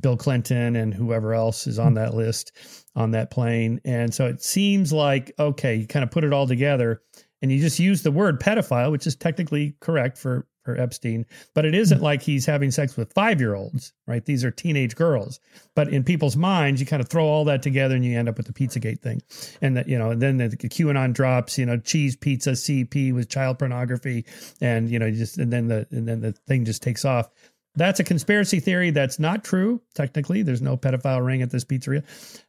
Bill 0.00 0.16
Clinton 0.16 0.76
and 0.76 0.94
whoever 0.94 1.34
else 1.34 1.66
is 1.66 1.78
on 1.78 1.94
that 1.94 2.14
list 2.14 2.52
on 2.96 3.12
that 3.12 3.30
plane. 3.30 3.80
And 3.84 4.14
so 4.14 4.26
it 4.26 4.42
seems 4.42 4.92
like, 4.92 5.32
okay, 5.38 5.76
you 5.76 5.86
kind 5.86 6.02
of 6.02 6.10
put 6.10 6.24
it 6.24 6.32
all 6.32 6.46
together 6.46 7.02
and 7.42 7.52
you 7.52 7.60
just 7.60 7.78
use 7.78 8.02
the 8.02 8.10
word 8.10 8.40
pedophile, 8.40 8.90
which 8.90 9.06
is 9.06 9.16
technically 9.16 9.76
correct 9.80 10.16
for, 10.16 10.46
for 10.64 10.80
Epstein, 10.80 11.26
but 11.54 11.64
it 11.64 11.74
isn't 11.74 11.98
hmm. 11.98 12.04
like 12.04 12.22
he's 12.22 12.46
having 12.46 12.70
sex 12.70 12.96
with 12.96 13.12
five 13.12 13.40
year 13.40 13.54
olds, 13.54 13.92
right? 14.06 14.24
These 14.24 14.44
are 14.44 14.50
teenage 14.50 14.96
girls. 14.96 15.40
But 15.74 15.88
in 15.88 16.04
people's 16.04 16.36
minds, 16.36 16.80
you 16.80 16.86
kind 16.86 17.02
of 17.02 17.08
throw 17.08 17.24
all 17.24 17.44
that 17.44 17.62
together 17.62 17.94
and 17.94 18.04
you 18.04 18.18
end 18.18 18.28
up 18.28 18.36
with 18.36 18.46
the 18.46 18.52
Pizzagate 18.52 19.00
thing. 19.00 19.22
And 19.60 19.76
that, 19.76 19.88
you 19.88 19.98
know, 19.98 20.10
and 20.10 20.22
then 20.22 20.38
the, 20.38 20.48
the 20.48 20.56
QAnon 20.56 21.12
drops, 21.12 21.58
you 21.58 21.66
know, 21.66 21.76
cheese 21.76 22.16
pizza 22.16 22.52
CP 22.52 23.14
with 23.14 23.28
child 23.28 23.58
pornography. 23.58 24.24
And, 24.60 24.90
you 24.90 24.98
know, 24.98 25.10
just, 25.10 25.38
and 25.38 25.52
then 25.52 25.68
the, 25.68 25.86
and 25.90 26.08
then 26.08 26.20
the 26.20 26.32
thing 26.32 26.64
just 26.64 26.82
takes 26.82 27.04
off 27.04 27.28
that's 27.76 28.00
a 28.00 28.04
conspiracy 28.04 28.60
theory 28.60 28.90
that's 28.90 29.18
not 29.18 29.44
true. 29.44 29.80
Technically, 29.94 30.42
there's 30.42 30.62
no 30.62 30.76
pedophile 30.76 31.24
ring 31.24 31.42
at 31.42 31.50
this 31.50 31.64
pizzeria, 31.64 32.04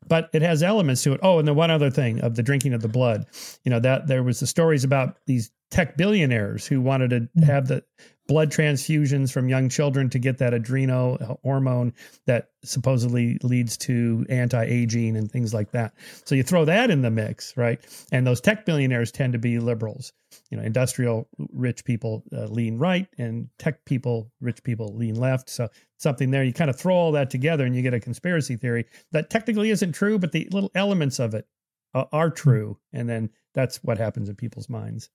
but 0.07 0.29
it 0.33 0.41
has 0.41 0.61
elements 0.63 1.03
to 1.03 1.13
it. 1.13 1.19
Oh, 1.23 1.39
and 1.39 1.47
the 1.47 1.53
one 1.53 1.71
other 1.71 1.89
thing 1.89 2.21
of 2.21 2.35
the 2.35 2.43
drinking 2.43 2.73
of 2.73 2.81
the 2.81 2.87
blood, 2.87 3.25
you 3.63 3.69
know, 3.69 3.79
that 3.79 4.07
there 4.07 4.23
was 4.23 4.39
the 4.39 4.47
stories 4.47 4.83
about 4.83 5.17
these 5.25 5.51
tech 5.71 5.97
billionaires 5.97 6.65
who 6.65 6.79
wanted 6.79 7.09
to 7.09 7.19
mm. 7.21 7.43
have 7.43 7.67
the 7.67 7.83
blood 8.27 8.51
transfusions 8.51 9.31
from 9.31 9.49
young 9.49 9.69
children 9.69 10.09
to 10.09 10.19
get 10.19 10.39
that 10.39 10.53
adrenal 10.53 11.39
hormone 11.43 11.93
that 12.25 12.49
supposedly 12.63 13.37
leads 13.43 13.77
to 13.77 14.25
anti-aging 14.29 15.15
and 15.15 15.31
things 15.31 15.53
like 15.53 15.71
that. 15.71 15.93
So 16.23 16.33
you 16.33 16.41
throw 16.43 16.65
that 16.65 16.89
in 16.89 17.01
the 17.01 17.11
mix, 17.11 17.55
right? 17.55 17.79
And 18.11 18.25
those 18.25 18.41
tech 18.41 18.65
billionaires 18.65 19.11
tend 19.11 19.33
to 19.33 19.39
be 19.39 19.59
liberals. 19.59 20.11
You 20.51 20.57
know, 20.57 20.63
industrial 20.63 21.27
rich 21.51 21.83
people 21.85 22.23
uh, 22.31 22.45
lean 22.45 22.77
right, 22.77 23.07
and 23.17 23.49
tech 23.57 23.83
people, 23.85 24.31
rich 24.39 24.63
people 24.63 24.95
lean 24.95 25.15
left. 25.15 25.49
So 25.49 25.69
something 25.97 26.29
there, 26.29 26.43
you 26.43 26.53
kind 26.53 26.69
of 26.69 26.75
throw 26.75 26.93
all 26.93 27.11
that 27.13 27.31
together, 27.31 27.65
and 27.65 27.75
you 27.75 27.81
get 27.81 27.95
a 27.95 27.99
conspiracy 27.99 28.55
theory 28.55 28.85
that 29.11 29.31
technically 29.31 29.71
isn't 29.71 29.93
true, 29.93 30.19
but 30.19 30.31
the 30.31 30.47
little 30.51 30.69
elements 30.75 31.17
of 31.19 31.33
it 31.33 31.47
uh, 31.95 32.05
are 32.11 32.29
true, 32.29 32.77
and 32.93 33.09
then 33.09 33.31
that's 33.55 33.83
what 33.83 33.97
happens 33.97 34.29
in 34.29 34.35
people's 34.35 34.69
minds. 34.69 35.09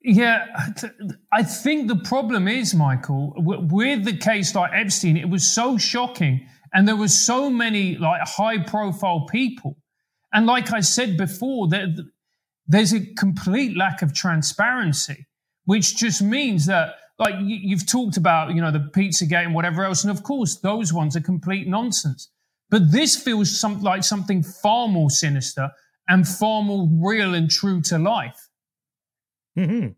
Yeah, 0.00 0.46
I 1.32 1.42
think 1.42 1.88
the 1.88 1.96
problem 1.96 2.48
is, 2.48 2.74
Michael, 2.74 3.34
with 3.36 4.04
the 4.04 4.16
case 4.16 4.54
like 4.54 4.70
Epstein, 4.74 5.16
it 5.16 5.28
was 5.28 5.46
so 5.46 5.76
shocking, 5.76 6.46
and 6.72 6.88
there 6.88 6.96
were 6.96 7.08
so 7.08 7.50
many 7.50 7.96
like 7.98 8.22
high-profile 8.22 9.26
people, 9.30 9.76
and 10.32 10.46
like 10.46 10.72
I 10.72 10.80
said 10.80 11.16
before, 11.16 11.68
there, 11.68 11.88
there's 12.66 12.92
a 12.92 13.04
complete 13.14 13.76
lack 13.76 14.02
of 14.02 14.14
transparency, 14.14 15.26
which 15.64 15.96
just 15.96 16.22
means 16.22 16.66
that 16.66 16.94
like 17.18 17.34
you've 17.40 17.86
talked 17.86 18.16
about, 18.16 18.54
you 18.54 18.60
know, 18.60 18.72
the 18.72 18.90
Pizzagate 18.94 19.44
and 19.44 19.54
whatever 19.54 19.84
else, 19.84 20.02
and 20.02 20.10
of 20.10 20.22
course 20.22 20.58
those 20.60 20.92
ones 20.92 21.16
are 21.16 21.20
complete 21.20 21.68
nonsense. 21.68 22.30
But 22.70 22.90
this 22.90 23.16
feels 23.16 23.58
some, 23.58 23.82
like 23.82 24.02
something 24.02 24.42
far 24.42 24.88
more 24.88 25.10
sinister 25.10 25.70
and 26.08 26.26
far 26.26 26.62
more 26.62 26.88
real 26.90 27.34
and 27.34 27.50
true 27.50 27.80
to 27.82 27.98
life. 27.98 28.48
Mm-hmm. 29.56 29.90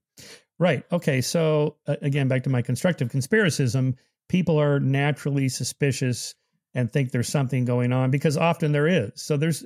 Right. 0.59 0.85
Okay. 0.93 1.21
So 1.21 1.77
uh, 1.87 1.97
again, 2.03 2.29
back 2.29 2.43
to 2.45 2.51
my 2.51 2.63
constructive 2.63 3.11
conspiracism, 3.11 3.95
people 4.29 4.61
are 4.61 4.81
naturally 4.81 5.49
suspicious 5.49 6.35
and 6.75 6.93
think 6.93 7.11
there's 7.11 7.29
something 7.29 7.65
going 7.65 7.93
on 7.93 8.11
because 8.11 8.37
often 8.37 8.73
there 8.73 8.87
is. 8.87 9.13
So 9.15 9.37
there's 9.37 9.65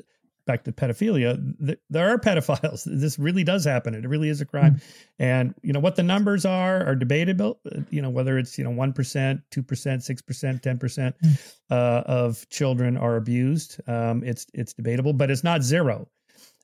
back 0.51 0.64
to 0.64 0.72
pedophilia. 0.72 1.38
Th- 1.64 1.78
there 1.90 2.09
are 2.09 2.18
pedophiles. 2.18 2.88
This 3.01 3.18
really 3.18 3.44
does 3.44 3.64
happen. 3.64 3.94
It 3.94 4.07
really 4.09 4.28
is 4.28 4.40
a 4.40 4.44
crime. 4.44 4.74
Mm-hmm. 4.74 5.22
And 5.22 5.55
you 5.62 5.72
know 5.72 5.80
what 5.80 5.96
the 5.96 6.03
numbers 6.03 6.44
are 6.44 6.84
are 6.84 6.96
debatable. 6.96 7.61
Uh, 7.64 7.80
you 7.90 8.03
know 8.03 8.11
whether 8.11 8.38
it's 8.38 8.59
you 8.59 8.64
know 8.64 8.70
one 8.70 8.92
percent, 8.92 9.40
two 9.51 9.62
percent, 9.62 10.03
six 10.03 10.20
percent, 10.20 10.62
ten 10.62 10.78
percent 10.78 11.14
hmm. 11.20 11.32
uh, 11.70 12.03
of 12.07 12.48
children 12.48 12.96
are 12.96 13.16
abused. 13.16 13.80
Um, 13.86 14.24
it's 14.24 14.46
it's 14.55 14.72
debatable, 14.72 15.12
but 15.12 15.30
it's 15.30 15.44
not 15.44 15.62
zero. 15.62 16.09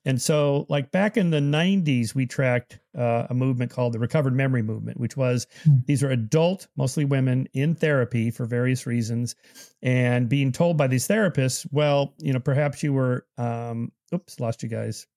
And 0.06 0.22
so, 0.22 0.66
like 0.68 0.92
back 0.92 1.16
in 1.16 1.30
the 1.30 1.40
90s, 1.40 2.14
we 2.14 2.26
tracked 2.26 2.78
uh, 2.96 3.26
a 3.28 3.34
movement 3.34 3.72
called 3.72 3.92
the 3.92 3.98
Recovered 3.98 4.34
Memory 4.34 4.62
Movement, 4.62 5.00
which 5.00 5.16
was 5.16 5.48
mm. 5.64 5.84
these 5.86 6.04
are 6.04 6.10
adult, 6.10 6.68
mostly 6.76 7.04
women, 7.04 7.48
in 7.54 7.74
therapy 7.74 8.30
for 8.30 8.46
various 8.46 8.86
reasons, 8.86 9.34
and 9.82 10.28
being 10.28 10.52
told 10.52 10.76
by 10.76 10.86
these 10.86 11.08
therapists, 11.08 11.66
well, 11.72 12.14
you 12.18 12.32
know, 12.32 12.38
perhaps 12.38 12.84
you 12.84 12.92
were, 12.92 13.26
um, 13.36 13.90
oops, 14.14 14.38
lost 14.38 14.62
you 14.62 14.68
guys. 14.68 15.08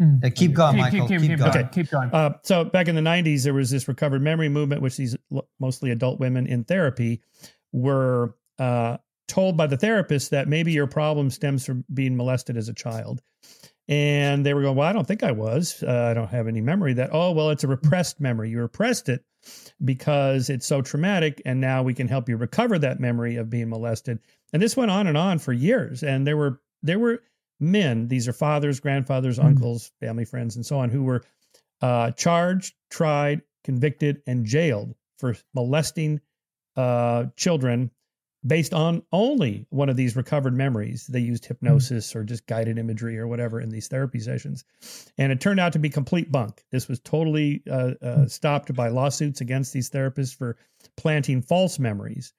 Mm. 0.00 0.34
keep 0.34 0.54
going, 0.54 0.76
Michael. 0.76 1.06
Keep, 1.06 1.20
keep, 1.20 1.30
keep, 1.30 1.38
going. 1.38 1.50
Okay. 1.50 1.68
keep 1.72 1.90
going. 1.90 2.10
Uh, 2.12 2.32
so 2.42 2.64
back 2.64 2.88
in 2.88 2.96
the 2.96 3.00
90s, 3.00 3.44
there 3.44 3.54
was 3.54 3.70
this 3.70 3.86
recovered 3.86 4.22
memory 4.22 4.48
movement, 4.48 4.82
which 4.82 4.96
these 4.96 5.16
mostly 5.60 5.92
adult 5.92 6.18
women 6.18 6.48
in 6.48 6.64
therapy 6.64 7.22
were 7.70 8.34
uh, 8.58 8.96
told 9.28 9.56
by 9.56 9.68
the 9.68 9.76
therapist 9.76 10.30
that 10.32 10.48
maybe 10.48 10.72
your 10.72 10.88
problem 10.88 11.30
stems 11.30 11.64
from 11.64 11.84
being 11.94 12.16
molested 12.16 12.56
as 12.56 12.68
a 12.68 12.74
child. 12.74 13.22
And 13.88 14.46
they 14.46 14.54
were 14.54 14.62
going, 14.62 14.76
Well, 14.76 14.88
I 14.88 14.92
don't 14.92 15.06
think 15.06 15.22
I 15.22 15.32
was. 15.32 15.82
Uh, 15.82 16.08
I 16.10 16.14
don't 16.14 16.28
have 16.28 16.48
any 16.48 16.60
memory 16.60 16.94
that. 16.94 17.10
Oh, 17.12 17.32
well, 17.32 17.50
it's 17.50 17.64
a 17.64 17.68
repressed 17.68 18.20
memory. 18.20 18.50
You 18.50 18.60
repressed 18.60 19.08
it 19.08 19.24
because 19.84 20.50
it's 20.50 20.66
so 20.66 20.82
traumatic. 20.82 21.42
And 21.44 21.60
now 21.60 21.82
we 21.82 21.94
can 21.94 22.08
help 22.08 22.28
you 22.28 22.36
recover 22.36 22.78
that 22.78 23.00
memory 23.00 23.36
of 23.36 23.50
being 23.50 23.68
molested. 23.68 24.20
And 24.52 24.62
this 24.62 24.76
went 24.76 24.90
on 24.90 25.06
and 25.06 25.18
on 25.18 25.38
for 25.38 25.52
years. 25.52 26.02
And 26.02 26.26
there 26.26 26.36
were, 26.36 26.60
there 26.82 26.98
were 26.98 27.22
men, 27.58 28.08
these 28.08 28.28
are 28.28 28.32
fathers, 28.32 28.80
grandfathers, 28.80 29.38
mm-hmm. 29.38 29.48
uncles, 29.48 29.90
family 30.00 30.24
friends, 30.24 30.56
and 30.56 30.64
so 30.64 30.78
on, 30.78 30.90
who 30.90 31.04
were 31.04 31.22
uh, 31.80 32.12
charged, 32.12 32.74
tried, 32.90 33.42
convicted, 33.64 34.22
and 34.26 34.44
jailed 34.46 34.94
for 35.18 35.36
molesting 35.54 36.20
uh, 36.76 37.26
children 37.36 37.90
based 38.46 38.74
on 38.74 39.02
only 39.12 39.66
one 39.70 39.88
of 39.88 39.96
these 39.96 40.16
recovered 40.16 40.54
memories. 40.54 41.06
They 41.06 41.20
used 41.20 41.44
hmm. 41.44 41.48
hypnosis 41.54 42.10
mm-hmm. 42.10 42.18
or 42.18 42.24
just 42.24 42.46
guided 42.46 42.78
imagery 42.78 43.18
or 43.18 43.26
whatever 43.26 43.60
in 43.60 43.70
these 43.70 43.88
therapy 43.88 44.20
sessions. 44.20 44.64
And 45.18 45.32
it 45.32 45.40
turned 45.40 45.60
out 45.60 45.72
to 45.74 45.78
be 45.78 45.90
complete 45.90 46.32
bunk. 46.32 46.64
This 46.70 46.88
was 46.88 47.00
totally 47.00 47.62
uh, 47.70 47.92
uh, 48.02 48.14
hmm. 48.16 48.26
stopped 48.26 48.74
by 48.74 48.88
lawsuits 48.88 49.40
against 49.40 49.72
these 49.72 49.90
therapists 49.90 50.36
for 50.36 50.56
planting 50.96 51.42
false 51.42 51.78
memories. 51.78 52.32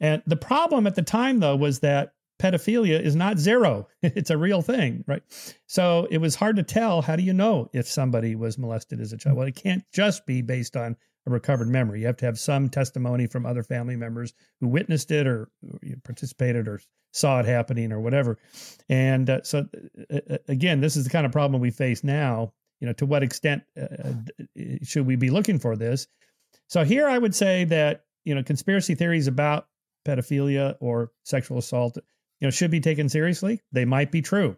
And 0.00 0.22
the 0.26 0.36
problem 0.36 0.86
at 0.86 0.94
the 0.94 1.02
time, 1.02 1.40
though, 1.40 1.56
was 1.56 1.80
that 1.80 2.12
pedophilia 2.38 3.00
is 3.00 3.16
not 3.16 3.38
zero. 3.38 3.88
It's 4.02 4.30
a 4.30 4.36
real 4.36 4.62
thing, 4.62 5.04
right? 5.06 5.22
So 5.66 6.06
it 6.10 6.18
was 6.18 6.34
hard 6.34 6.56
to 6.56 6.62
tell. 6.62 7.02
How 7.02 7.16
do 7.16 7.22
you 7.22 7.32
know 7.32 7.70
if 7.72 7.88
somebody 7.88 8.34
was 8.34 8.58
molested 8.58 9.00
as 9.00 9.12
a 9.12 9.16
child? 9.16 9.36
Well, 9.36 9.46
it 9.46 9.56
can't 9.56 9.84
just 9.92 10.26
be 10.26 10.42
based 10.42 10.76
on 10.76 10.96
a 11.26 11.30
recovered 11.30 11.68
memory. 11.68 12.00
You 12.00 12.06
have 12.06 12.16
to 12.18 12.26
have 12.26 12.38
some 12.38 12.68
testimony 12.68 13.26
from 13.26 13.46
other 13.46 13.62
family 13.62 13.96
members 13.96 14.32
who 14.60 14.68
witnessed 14.68 15.10
it 15.10 15.26
or 15.26 15.48
participated 16.04 16.68
or 16.68 16.80
saw 17.12 17.40
it 17.40 17.46
happening 17.46 17.92
or 17.92 18.00
whatever. 18.00 18.38
And 18.88 19.28
uh, 19.28 19.42
so, 19.42 19.66
uh, 20.10 20.18
uh, 20.30 20.38
again, 20.48 20.80
this 20.80 20.96
is 20.96 21.04
the 21.04 21.10
kind 21.10 21.26
of 21.26 21.32
problem 21.32 21.60
we 21.60 21.70
face 21.70 22.04
now. 22.04 22.52
You 22.80 22.86
know, 22.86 22.92
to 22.94 23.06
what 23.06 23.22
extent 23.22 23.62
uh, 23.80 23.86
uh 24.04 24.12
should 24.82 25.06
we 25.06 25.16
be 25.16 25.30
looking 25.30 25.58
for 25.58 25.76
this? 25.76 26.08
So 26.68 26.84
here, 26.84 27.08
I 27.08 27.16
would 27.16 27.34
say 27.34 27.64
that 27.64 28.04
you 28.26 28.34
know, 28.34 28.42
conspiracy 28.42 28.94
theories 28.94 29.28
about 29.28 29.68
pedophilia 30.06 30.76
or 30.80 31.12
sexual 31.24 31.58
assault, 31.58 31.96
you 32.40 32.46
know, 32.46 32.50
should 32.50 32.70
be 32.70 32.80
taken 32.80 33.08
seriously. 33.08 33.62
They 33.72 33.86
might 33.86 34.10
be 34.10 34.20
true, 34.20 34.56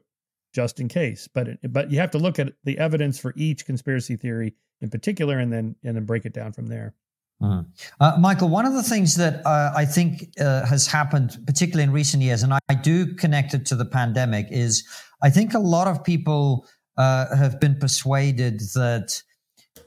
just 0.58 0.80
in 0.80 0.88
case, 0.88 1.28
but 1.32 1.46
but 1.70 1.88
you 1.92 2.00
have 2.00 2.10
to 2.10 2.18
look 2.18 2.40
at 2.40 2.52
the 2.64 2.76
evidence 2.78 3.16
for 3.16 3.32
each 3.36 3.64
conspiracy 3.64 4.16
theory 4.16 4.54
in 4.80 4.90
particular, 4.90 5.38
and 5.38 5.52
then 5.52 5.76
and 5.84 5.94
then 5.94 6.04
break 6.04 6.24
it 6.24 6.34
down 6.34 6.52
from 6.52 6.66
there. 6.66 6.94
Uh-huh. 7.40 7.62
Uh, 8.00 8.16
Michael, 8.18 8.48
one 8.48 8.66
of 8.66 8.72
the 8.72 8.82
things 8.82 9.14
that 9.14 9.46
uh, 9.46 9.70
I 9.76 9.84
think 9.84 10.30
uh, 10.40 10.66
has 10.66 10.88
happened, 10.88 11.38
particularly 11.46 11.84
in 11.84 11.92
recent 11.92 12.24
years, 12.24 12.42
and 12.42 12.52
I, 12.52 12.58
I, 12.68 12.74
do 12.74 13.14
connect 13.14 13.54
it 13.54 13.64
to 13.66 13.76
the 13.76 13.84
pandemic, 13.84 14.46
is 14.50 14.84
I 15.22 15.30
think 15.30 15.54
a 15.54 15.60
lot 15.60 15.86
of 15.86 16.02
people 16.02 16.66
uh, 16.96 17.36
have 17.36 17.60
been 17.60 17.76
persuaded 17.76 18.58
that 18.74 19.22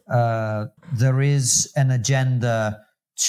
uh, 0.09 0.67
there 0.93 1.19
is 1.19 1.69
an 1.75 1.91
agenda 1.91 2.79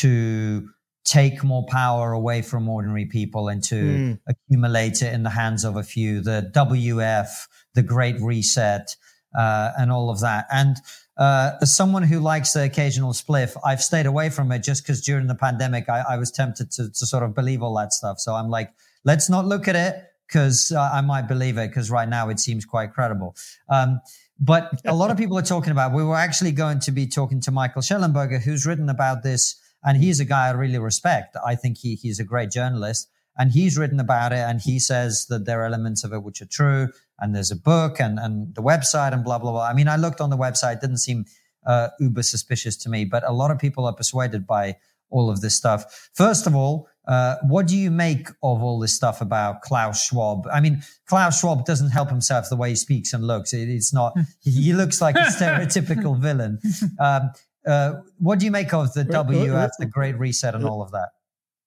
to 0.03 0.69
take 1.05 1.43
more 1.43 1.65
power 1.67 2.13
away 2.13 2.43
from 2.43 2.69
ordinary 2.69 3.07
people 3.07 3.49
and 3.49 3.63
to 3.65 3.75
mm. 3.75 4.19
accumulate 4.29 5.03
it 5.03 5.13
in 5.13 5.23
the 5.23 5.31
hands 5.31 5.65
of 5.65 5.77
a 5.77 5.83
few, 5.83 6.21
the 6.21 6.51
WEF, 6.55 7.49
the 7.75 7.83
Great 7.83 8.21
Reset, 8.21 8.97
uh, 9.37 9.71
and 9.79 9.91
all 9.91 10.11
of 10.11 10.21
that. 10.21 10.47
And 10.53 10.77
uh, 11.17 11.53
as 11.61 11.75
someone 11.75 12.03
who 12.03 12.21
likes 12.21 12.53
the 12.53 12.65
occasional 12.65 13.13
spliff, 13.13 13.57
I've 13.65 13.83
stayed 13.83 14.07
away 14.07 14.31
from 14.31 14.53
it 14.53 14.63
just 14.63 14.83
because 14.83 15.01
during 15.03 15.27
the 15.27 15.35
pandemic, 15.35 15.89
I, 15.89 16.05
I 16.11 16.17
was 16.17 16.31
tempted 16.31 16.71
to, 16.73 16.91
to, 16.91 17.07
sort 17.07 17.23
of 17.23 17.35
believe 17.35 17.63
all 17.63 17.75
that 17.77 17.93
stuff. 17.93 18.19
So 18.19 18.35
I'm 18.35 18.49
like, 18.49 18.73
let's 19.05 19.29
not 19.29 19.45
look 19.45 19.69
at 19.69 19.77
it 19.77 20.05
because 20.27 20.73
uh, 20.73 20.91
I 20.93 21.01
might 21.01 21.29
believe 21.29 21.59
it 21.59 21.69
because 21.69 21.91
right 21.91 22.09
now 22.09 22.29
it 22.29 22.41
seems 22.41 22.65
quite 22.65 22.93
credible. 22.93 23.37
Um, 23.69 24.01
but 24.41 24.73
a 24.87 24.95
lot 24.95 25.11
of 25.11 25.17
people 25.17 25.39
are 25.39 25.43
talking 25.43 25.71
about, 25.71 25.93
we 25.93 26.03
were 26.03 26.17
actually 26.17 26.53
going 26.53 26.81
to 26.81 26.91
be 26.91 27.07
talking 27.07 27.41
to 27.43 27.51
Michael 27.51 27.83
Shellenberger, 27.83 28.43
who's 28.43 28.67
written 28.67 28.89
about 28.89 29.23
this. 29.23 29.57
And 29.85 30.03
he's 30.03 30.21
a 30.21 30.25
guy 30.25 30.49
I 30.49 30.51
really 30.53 30.79
respect. 30.79 31.37
I 31.45 31.55
think 31.55 31.79
he, 31.79 31.95
he's 31.97 32.21
a 32.21 32.25
great 32.25 32.51
journalist 32.51 33.09
and 33.37 33.53
he's 33.53 33.79
written 33.79 34.01
about 34.01 34.33
it 34.33 34.39
and 34.39 34.61
he 34.61 34.79
says 34.79 35.27
that 35.29 35.45
there 35.45 35.63
are 35.63 35.67
elements 35.67 36.05
of 36.05 36.13
it 36.13 36.23
which 36.23 36.43
are 36.43 36.47
true 36.47 36.89
and 37.19 37.35
there's 37.35 37.51
a 37.51 37.57
book 37.57 38.01
and, 38.01 38.19
and 38.19 38.55
the 38.55 38.63
website 38.63 39.13
and 39.13 39.25
blah, 39.25 39.39
blah, 39.39 39.53
blah. 39.53 39.67
I 39.67 39.73
mean, 39.73 39.89
I 39.89 39.97
looked 39.97 40.21
on 40.21 40.31
the 40.31 40.37
website, 40.37 40.81
didn't 40.81 40.99
seem 40.99 41.25
uh, 41.67 41.89
uber 41.99 42.23
suspicious 42.23 42.77
to 42.79 42.89
me, 42.89 43.05
but 43.05 43.27
a 43.27 43.33
lot 43.33 43.51
of 43.51 43.59
people 43.59 43.87
are 43.87 43.95
persuaded 43.95 44.47
by 44.47 44.77
all 45.11 45.31
of 45.31 45.41
this 45.41 45.55
stuff. 45.55 46.11
First 46.15 46.47
of 46.47 46.55
all, 46.55 46.89
uh, 47.07 47.37
what 47.43 47.67
do 47.67 47.77
you 47.77 47.91
make 47.91 48.29
of 48.43 48.63
all 48.63 48.79
this 48.79 48.95
stuff 48.95 49.21
about 49.21 49.63
Klaus 49.63 50.05
Schwab? 50.05 50.47
I 50.53 50.61
mean, 50.61 50.83
Klaus 51.07 51.41
Schwab 51.41 51.65
doesn't 51.65 51.91
help 51.91 52.09
himself 52.09 52.49
the 52.49 52.57
way 52.57 52.71
he 52.71 52.77
speaks 52.77 53.13
and 53.13 53.27
looks. 53.27 53.53
It, 53.53 53.69
it's 53.69 53.93
not, 53.93 54.15
he 54.41 54.73
looks 54.73 55.01
like 55.01 55.17
a 55.17 55.19
stereotypical 55.39 56.19
villain. 56.19 56.59
Um, 56.99 57.31
uh, 57.67 57.95
what 58.19 58.39
do 58.39 58.45
you 58.45 58.51
make 58.51 58.73
of 58.73 58.93
the 58.95 59.05
WEF, 59.05 59.71
the 59.79 59.87
Great 59.87 60.19
Reset, 60.19 60.55
and 60.55 60.65
all 60.65 60.83
of 60.83 60.91
that? 60.93 61.11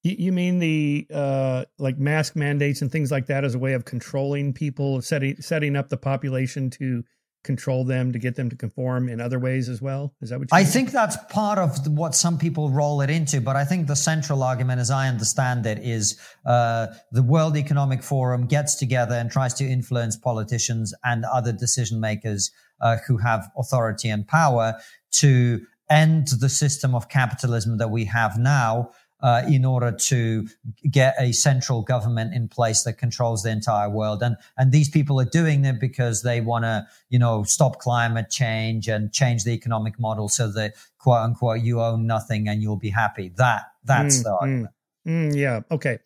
You, 0.03 0.31
mean 0.31 0.59
the 0.59 1.07
uh, 1.11 1.65
like 1.79 1.97
mask 1.97 2.35
mandates 2.35 2.83
and 2.83 2.91
things 2.91 3.11
like 3.11 3.25
that 3.25 3.43
as 3.43 3.55
a 3.55 3.59
way 3.59 3.73
of 3.73 3.85
controlling 3.85 4.53
people, 4.53 5.01
setting 5.01 5.41
setting 5.41 5.75
up 5.75 5.89
the 5.89 5.97
population 5.97 6.69
to 6.71 7.03
control 7.45 7.85
them 7.85 8.11
to 8.11 8.19
get 8.19 8.35
them 8.35 8.49
to 8.49 8.55
conform 8.57 9.07
in 9.07 9.21
other 9.21 9.39
ways 9.39 9.69
as 9.69 9.81
well? 9.81 10.13
Is 10.21 10.31
that 10.31 10.39
what 10.39 10.49
you 10.51 10.57
I 10.57 10.63
mean? 10.63 10.71
think 10.71 10.91
that's 10.91 11.15
part 11.29 11.57
of 11.57 11.87
what 11.87 12.13
some 12.13 12.37
people 12.37 12.69
roll 12.69 12.99
it 13.01 13.09
into, 13.09 13.39
but 13.39 13.55
I 13.55 13.63
think 13.63 13.87
the 13.87 13.95
central 13.95 14.43
argument, 14.43 14.81
as 14.81 14.91
I 14.91 15.07
understand 15.07 15.65
it, 15.65 15.79
is 15.79 16.19
uh, 16.45 16.87
the 17.11 17.23
World 17.23 17.55
Economic 17.55 18.03
Forum 18.03 18.47
gets 18.47 18.75
together 18.75 19.15
and 19.15 19.31
tries 19.31 19.53
to 19.55 19.65
influence 19.65 20.17
politicians 20.17 20.93
and 21.05 21.23
other 21.25 21.53
decision 21.53 22.01
makers 22.01 22.51
uh, 22.81 22.97
who 23.07 23.17
have 23.17 23.49
authority 23.57 24.09
and 24.09 24.27
power 24.27 24.73
to 25.13 25.65
end 25.89 26.27
the 26.39 26.49
system 26.49 26.95
of 26.95 27.09
capitalism 27.09 27.77
that 27.77 27.89
we 27.89 28.05
have 28.05 28.37
now 28.37 28.91
uh, 29.21 29.43
in 29.47 29.65
order 29.65 29.91
to 29.91 30.47
get 30.91 31.15
a 31.17 31.31
central 31.31 31.81
government 31.81 32.33
in 32.33 32.47
place 32.47 32.83
that 32.83 32.93
controls 32.93 33.43
the 33.43 33.49
entire 33.49 33.89
world. 33.89 34.21
And 34.21 34.35
and 34.57 34.71
these 34.71 34.89
people 34.89 35.19
are 35.19 35.25
doing 35.25 35.65
it 35.65 35.79
because 35.79 36.21
they 36.21 36.41
want 36.41 36.65
to, 36.65 36.85
you 37.09 37.17
know, 37.17 37.43
stop 37.43 37.79
climate 37.79 38.29
change 38.29 38.87
and 38.87 39.11
change 39.11 39.43
the 39.43 39.51
economic 39.51 39.99
model 39.99 40.29
so 40.29 40.51
that 40.51 40.73
quote 40.97 41.21
unquote 41.21 41.61
you 41.61 41.81
own 41.81 42.05
nothing 42.05 42.47
and 42.47 42.61
you'll 42.61 42.75
be 42.77 42.89
happy. 42.89 43.31
That 43.37 43.63
that's 43.83 44.19
Mm, 44.19 44.23
the 44.23 44.37
argument. 44.41 44.73
Mm, 45.07 45.35
yeah. 45.35 45.61
Okay. 45.71 45.99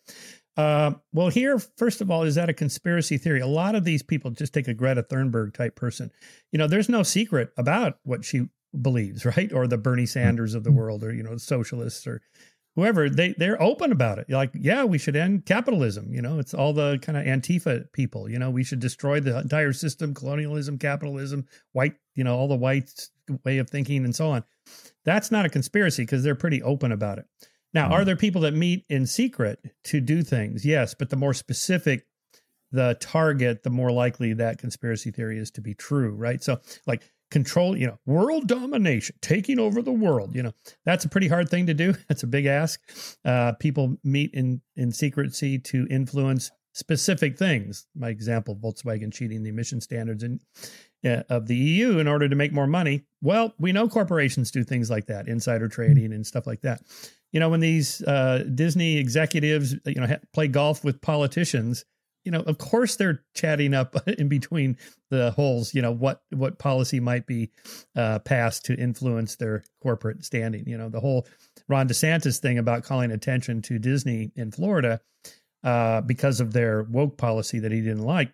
Uh, 0.56 0.92
well, 1.14 1.30
here, 1.30 1.58
first 1.78 2.02
of 2.02 2.12
all, 2.12 2.24
is 2.24 2.36
that 2.36 2.50
a 2.50 2.54
conspiracy 2.54 3.18
theory? 3.18 3.40
A 3.40 3.48
lot 3.48 3.76
of 3.76 3.86
these 3.86 4.04
people 4.04 4.30
just 4.32 4.54
take 4.54 4.68
a 4.68 4.74
Greta 4.74 5.02
Thunberg 5.04 5.54
type 5.54 5.76
person. 5.76 6.12
You 6.52 6.60
know, 6.60 6.68
there's 6.68 6.90
no 6.90 7.02
secret 7.02 7.52
about 7.58 7.98
what 8.04 8.26
she 8.26 8.50
believes, 8.80 9.26
right? 9.26 9.52
Or 9.52 9.68
the 9.68 9.78
Bernie 9.78 10.04
hmm. 10.04 10.08
Sanders 10.08 10.54
of 10.54 10.64
the 10.64 10.72
hmm. 10.72 10.78
world, 10.78 11.04
or 11.04 11.14
you 11.14 11.24
know, 11.24 11.38
socialists 11.38 12.08
or 12.08 12.22
whoever. 12.76 13.10
They 13.10 13.34
they're 13.38 13.62
open 13.62 13.92
about 13.92 14.20
it. 14.20 14.30
Like, 14.30 14.52
yeah, 14.54 14.84
we 14.84 14.98
should 14.98 15.16
end 15.16 15.46
capitalism. 15.46 16.14
You 16.14 16.22
know, 16.22 16.40
it's 16.40 16.54
all 16.54 16.74
the 16.74 17.00
kind 17.02 17.18
of 17.18 17.26
Antifa 17.26 17.92
people. 17.94 18.30
You 18.30 18.40
know, 18.40 18.50
we 18.50 18.64
should 18.64 18.80
destroy 18.80 19.20
the 19.20 19.40
entire 19.40 19.74
system, 19.74 20.14
colonialism, 20.14 20.78
capitalism, 20.78 21.46
white. 21.74 21.96
You 22.16 22.24
know, 22.24 22.38
all 22.38 22.48
the 22.48 22.56
white 22.56 22.92
way 23.46 23.60
of 23.60 23.70
thinking 23.70 24.06
and 24.06 24.16
so 24.16 24.30
on. 24.30 24.44
That's 25.06 25.32
not 25.32 25.46
a 25.46 25.50
conspiracy 25.50 26.04
because 26.04 26.24
they're 26.24 26.36
pretty 26.36 26.62
open 26.62 26.92
about 26.92 27.20
it. 27.20 27.26
Now, 27.74 27.92
are 27.92 28.00
hmm. 28.00 28.06
there 28.06 28.16
people 28.16 28.42
that 28.42 28.54
meet 28.54 28.86
in 28.90 29.06
secret 29.06 29.60
to 29.86 30.02
do 30.02 30.24
things? 30.24 30.66
Yes, 30.66 30.94
but 30.94 31.10
the 31.10 31.16
more 31.16 31.34
specific 31.34 32.06
the 32.72 32.98
target, 33.00 33.64
the 33.64 33.70
more 33.70 33.92
likely 33.92 34.34
that 34.34 34.60
conspiracy 34.60 35.12
theory 35.12 35.40
is 35.40 35.52
to 35.52 35.62
be 35.62 35.74
true, 35.74 36.12
right? 36.12 36.44
So, 36.44 36.60
like 36.86 37.12
control, 37.32 37.78
you 37.78 37.88
know, 37.88 38.00
world 38.06 38.48
domination, 38.48 39.16
taking 39.22 39.60
over 39.60 39.82
the 39.82 39.92
world, 39.92 40.36
you 40.36 40.44
know, 40.44 40.54
that's 40.86 41.06
a 41.06 41.10
pretty 41.10 41.28
hard 41.28 41.50
thing 41.50 41.68
to 41.68 41.74
do. 41.74 41.94
That's 42.10 42.24
a 42.24 42.28
big 42.28 42.46
ask. 42.46 42.82
Uh, 43.24 43.54
people 43.54 43.98
meet 44.04 44.34
in 44.34 44.62
in 44.76 44.92
secrecy 44.92 45.60
to 45.60 45.88
influence 45.90 46.52
specific 46.74 47.38
things. 47.38 47.88
My 47.96 48.10
example, 48.10 48.56
Volkswagen 48.56 49.14
cheating 49.14 49.44
the 49.44 49.50
emission 49.50 49.82
standards 49.82 50.24
in, 50.24 50.40
uh, 51.06 51.24
of 51.30 51.48
the 51.48 51.56
EU 51.56 52.00
in 52.00 52.08
order 52.08 52.28
to 52.30 52.36
make 52.36 52.54
more 52.54 52.68
money. 52.68 53.04
Well, 53.22 53.54
we 53.60 53.72
know 53.72 53.88
corporations 53.88 54.52
do 54.52 54.64
things 54.64 54.90
like 54.90 55.08
that, 55.08 55.28
insider 55.28 55.68
trading 55.68 56.14
and 56.14 56.26
stuff 56.26 56.48
like 56.48 56.62
that. 56.62 56.82
You 57.32 57.40
know, 57.40 57.50
when 57.50 57.60
these 57.60 58.02
uh, 58.04 58.46
Disney 58.56 58.98
executives, 58.98 59.76
you 59.86 59.96
know, 59.96 60.08
ha- 60.08 60.20
play 60.34 60.48
golf 60.48 60.84
with 60.84 61.02
politicians, 61.02 61.86
you 62.26 62.32
know, 62.32 62.42
of 62.42 62.58
course 62.58 62.96
they're 62.96 63.24
chatting 63.34 63.74
up 63.74 63.96
in 64.18 64.28
between 64.28 64.78
the 65.10 65.32
holes. 65.32 65.74
You 65.74 65.82
know 65.82 65.92
what 65.92 66.22
what 66.30 66.60
policy 66.60 67.00
might 67.00 67.26
be 67.26 67.52
uh, 67.96 68.20
passed 68.20 68.66
to 68.66 68.76
influence 68.76 69.36
their 69.36 69.64
corporate 69.82 70.26
standing. 70.26 70.68
You 70.68 70.78
know, 70.78 70.90
the 70.90 71.00
whole 71.00 71.28
Ron 71.68 71.88
DeSantis 71.88 72.40
thing 72.40 72.58
about 72.58 72.84
calling 72.84 73.12
attention 73.12 73.62
to 73.64 73.80
Disney 73.80 74.32
in 74.36 74.52
Florida 74.52 75.02
uh, 75.64 76.02
because 76.02 76.40
of 76.40 76.54
their 76.54 76.84
woke 76.84 77.18
policy 77.18 77.60
that 77.60 77.72
he 77.72 77.82
didn't 77.82 78.04
like. 78.04 78.32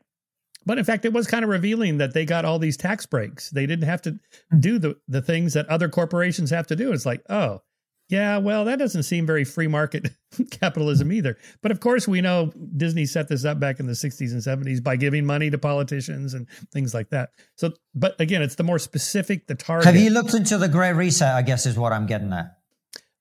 But 0.65 0.79
in 0.79 0.83
fact, 0.83 1.05
it 1.05 1.13
was 1.13 1.27
kind 1.27 1.43
of 1.43 1.49
revealing 1.49 1.99
that 1.99 2.13
they 2.13 2.25
got 2.25 2.43
all 2.43 2.57
these 2.57 2.77
tax 2.77 3.05
breaks. 3.05 3.51
They 3.51 3.67
didn't 3.67 3.87
have 3.87 4.01
to 4.03 4.19
do 4.59 4.79
the 4.79 4.97
the 5.07 5.21
things 5.21 5.53
that 5.53 5.67
other 5.67 5.89
corporations 5.89 6.49
have 6.49 6.67
to 6.67 6.75
do. 6.75 6.91
It's 6.91 7.05
like, 7.05 7.21
oh, 7.29 7.61
yeah, 8.07 8.37
well, 8.37 8.65
that 8.65 8.77
doesn't 8.77 9.03
seem 9.03 9.25
very 9.25 9.43
free 9.43 9.67
market 9.67 10.11
capitalism 10.51 11.11
either. 11.11 11.37
But 11.61 11.71
of 11.71 11.79
course, 11.79 12.07
we 12.07 12.21
know 12.21 12.51
Disney 12.77 13.05
set 13.05 13.27
this 13.27 13.45
up 13.45 13.59
back 13.59 13.79
in 13.79 13.87
the 13.87 13.93
60s 13.93 14.31
and 14.31 14.41
70s 14.41 14.83
by 14.83 14.95
giving 14.95 15.25
money 15.25 15.49
to 15.49 15.57
politicians 15.57 16.35
and 16.35 16.47
things 16.71 16.93
like 16.93 17.09
that. 17.09 17.29
So, 17.55 17.73
but 17.95 18.19
again, 18.21 18.43
it's 18.43 18.55
the 18.55 18.63
more 18.63 18.77
specific 18.77 19.47
the 19.47 19.55
target. 19.55 19.85
Have 19.85 19.95
you 19.95 20.11
looked 20.11 20.35
into 20.35 20.57
the 20.57 20.67
Great 20.67 20.93
Reset? 20.93 21.33
I 21.33 21.41
guess 21.41 21.65
is 21.65 21.77
what 21.77 21.93
I'm 21.93 22.05
getting 22.05 22.31
at. 22.31 22.57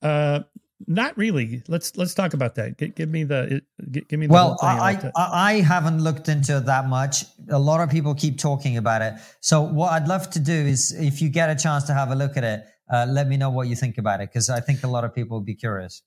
Uh, 0.02 0.40
not 0.86 1.16
really. 1.16 1.62
Let's 1.66 1.96
let's 1.96 2.12
talk 2.12 2.34
about 2.34 2.56
that. 2.56 2.76
Give, 2.76 2.94
give 2.94 3.08
me 3.08 3.24
the 3.24 3.62
give, 3.90 4.06
give 4.08 4.20
me 4.20 4.26
the 4.26 4.32
Well. 4.32 4.58
I. 4.60 5.10
I 5.16 5.30
I 5.32 5.52
haven't 5.60 6.02
looked 6.02 6.28
into 6.28 6.58
it 6.58 6.66
that 6.66 6.88
much. 6.88 7.24
A 7.48 7.58
lot 7.58 7.80
of 7.80 7.88
people 7.88 8.14
keep 8.14 8.38
talking 8.38 8.76
about 8.76 9.00
it. 9.00 9.14
So 9.40 9.62
what 9.62 9.92
I'd 9.92 10.08
love 10.08 10.28
to 10.30 10.40
do 10.40 10.52
is, 10.52 10.92
if 10.92 11.22
you 11.22 11.30
get 11.30 11.48
a 11.48 11.54
chance 11.54 11.84
to 11.84 11.94
have 11.94 12.10
a 12.10 12.14
look 12.14 12.36
at 12.36 12.44
it, 12.44 12.66
uh, 12.90 13.06
let 13.08 13.28
me 13.28 13.36
know 13.36 13.50
what 13.50 13.68
you 13.68 13.76
think 13.76 13.98
about 13.98 14.20
it 14.20 14.30
because 14.30 14.50
I 14.50 14.60
think 14.60 14.82
a 14.82 14.88
lot 14.88 15.04
of 15.04 15.14
people 15.14 15.38
would 15.38 15.46
be 15.46 15.54
curious. 15.54 16.02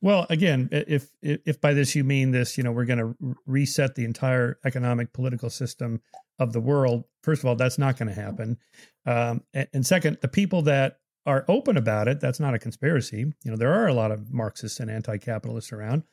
Well, 0.00 0.26
again, 0.30 0.68
if 0.72 1.10
if 1.22 1.60
by 1.60 1.74
this 1.74 1.94
you 1.94 2.02
mean 2.02 2.30
this, 2.30 2.56
you 2.56 2.64
know, 2.64 2.72
we're 2.72 2.86
going 2.86 2.98
to 2.98 3.36
reset 3.46 3.94
the 3.94 4.04
entire 4.04 4.58
economic 4.64 5.12
political 5.12 5.50
system 5.50 6.00
of 6.38 6.52
the 6.52 6.60
world. 6.60 7.04
First 7.22 7.42
of 7.42 7.46
all, 7.48 7.56
that's 7.56 7.78
not 7.78 7.98
going 7.98 8.08
to 8.08 8.20
happen. 8.20 8.58
Um, 9.06 9.42
and, 9.52 9.68
and 9.74 9.86
second, 9.86 10.18
the 10.22 10.28
people 10.28 10.62
that 10.62 10.98
are 11.26 11.44
open 11.48 11.76
about 11.76 12.08
it, 12.08 12.20
that's 12.20 12.40
not 12.40 12.54
a 12.54 12.58
conspiracy. 12.58 13.18
You 13.44 13.50
know, 13.50 13.56
there 13.56 13.72
are 13.72 13.86
a 13.86 13.94
lot 13.94 14.10
of 14.10 14.32
Marxists 14.32 14.80
and 14.80 14.90
anti-capitalists 14.90 15.72
around. 15.72 16.04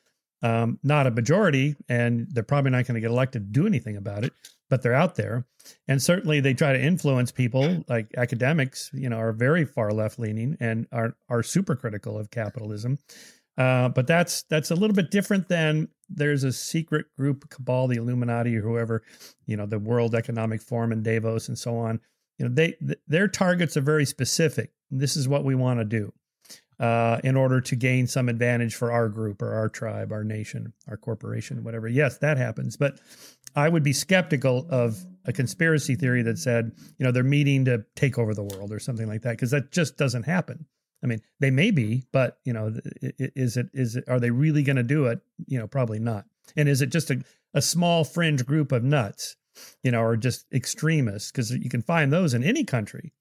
Um, 0.41 0.79
not 0.83 1.07
a 1.07 1.11
majority, 1.11 1.75
and 1.87 2.27
they're 2.29 2.43
probably 2.43 2.71
not 2.71 2.85
going 2.85 2.95
to 2.95 3.01
get 3.01 3.09
elected 3.09 3.41
to 3.53 3.59
do 3.61 3.65
anything 3.65 3.95
about 3.95 4.25
it, 4.25 4.33
but 4.69 4.81
they're 4.81 4.93
out 4.93 5.15
there. 5.15 5.45
And 5.87 6.01
certainly 6.01 6.39
they 6.39 6.53
try 6.53 6.73
to 6.73 6.81
influence 6.81 7.31
people 7.31 7.83
like 7.89 8.13
academics, 8.17 8.89
you 8.93 9.09
know, 9.09 9.17
are 9.17 9.33
very 9.33 9.65
far 9.65 9.91
left 9.91 10.19
leaning 10.19 10.57
and 10.59 10.87
are 10.91 11.15
are 11.29 11.43
super 11.43 11.75
critical 11.75 12.17
of 12.17 12.31
capitalism. 12.31 12.97
Uh, 13.57 13.89
but 13.89 14.05
that's 14.05 14.43
that's 14.43 14.71
a 14.71 14.75
little 14.75 14.95
bit 14.95 15.11
different 15.11 15.47
than 15.47 15.87
there's 16.09 16.43
a 16.43 16.51
secret 16.51 17.05
group 17.17 17.49
cabal, 17.49 17.87
the 17.87 17.97
Illuminati 17.97 18.55
or 18.57 18.61
whoever, 18.61 19.03
you 19.45 19.55
know, 19.55 19.65
the 19.65 19.79
World 19.79 20.13
Economic 20.13 20.61
Forum 20.61 20.91
and 20.91 21.03
Davos 21.03 21.47
and 21.47 21.57
so 21.57 21.77
on. 21.77 21.99
You 22.37 22.47
know, 22.47 22.53
they 22.53 22.71
th- 22.73 22.99
their 23.07 23.27
targets 23.27 23.77
are 23.77 23.81
very 23.81 24.05
specific. 24.05 24.71
This 24.91 25.15
is 25.15 25.27
what 25.27 25.45
we 25.45 25.55
want 25.55 25.79
to 25.79 25.85
do 25.85 26.11
uh, 26.79 27.19
in 27.23 27.35
order 27.35 27.61
to 27.61 27.75
gain 27.75 28.07
some 28.07 28.29
advantage 28.29 28.75
for 28.75 28.91
our 28.91 29.07
group 29.07 29.41
or 29.41 29.53
our 29.53 29.69
tribe, 29.69 30.11
our 30.11 30.23
nation, 30.23 30.73
our 30.87 30.97
corporation, 30.97 31.63
whatever. 31.63 31.87
Yes, 31.87 32.17
that 32.19 32.37
happens, 32.37 32.75
but 32.75 32.99
I 33.55 33.69
would 33.69 33.83
be 33.83 33.93
skeptical 33.93 34.67
of 34.69 35.05
a 35.25 35.33
conspiracy 35.33 35.95
theory 35.95 36.21
that 36.23 36.37
said, 36.37 36.71
you 36.97 37.05
know, 37.05 37.11
they're 37.11 37.23
meeting 37.23 37.65
to 37.65 37.85
take 37.95 38.17
over 38.17 38.33
the 38.33 38.43
world 38.43 38.71
or 38.71 38.79
something 38.79 39.07
like 39.07 39.21
that, 39.23 39.31
because 39.31 39.51
that 39.51 39.71
just 39.71 39.97
doesn't 39.97 40.23
happen. 40.23 40.65
I 41.03 41.07
mean, 41.07 41.21
they 41.39 41.51
may 41.51 41.71
be, 41.71 42.03
but 42.11 42.39
you 42.45 42.53
know, 42.53 42.73
is 43.01 43.57
it 43.57 43.67
is 43.73 43.95
it 43.95 44.05
are 44.07 44.19
they 44.19 44.31
really 44.31 44.63
going 44.63 44.75
to 44.77 44.83
do 44.83 45.05
it? 45.05 45.19
You 45.45 45.59
know, 45.59 45.67
probably 45.67 45.99
not. 45.99 46.25
And 46.55 46.67
is 46.67 46.81
it 46.81 46.87
just 46.87 47.11
a, 47.11 47.21
a 47.53 47.61
small 47.61 48.03
fringe 48.03 48.45
group 48.45 48.71
of 48.71 48.83
nuts, 48.83 49.35
you 49.83 49.91
know, 49.91 50.01
or 50.01 50.17
just 50.17 50.45
extremists? 50.51 51.31
Because 51.31 51.51
you 51.51 51.69
can 51.69 51.81
find 51.81 52.11
those 52.11 52.33
in 52.33 52.43
any 52.43 52.63
country. 52.63 53.13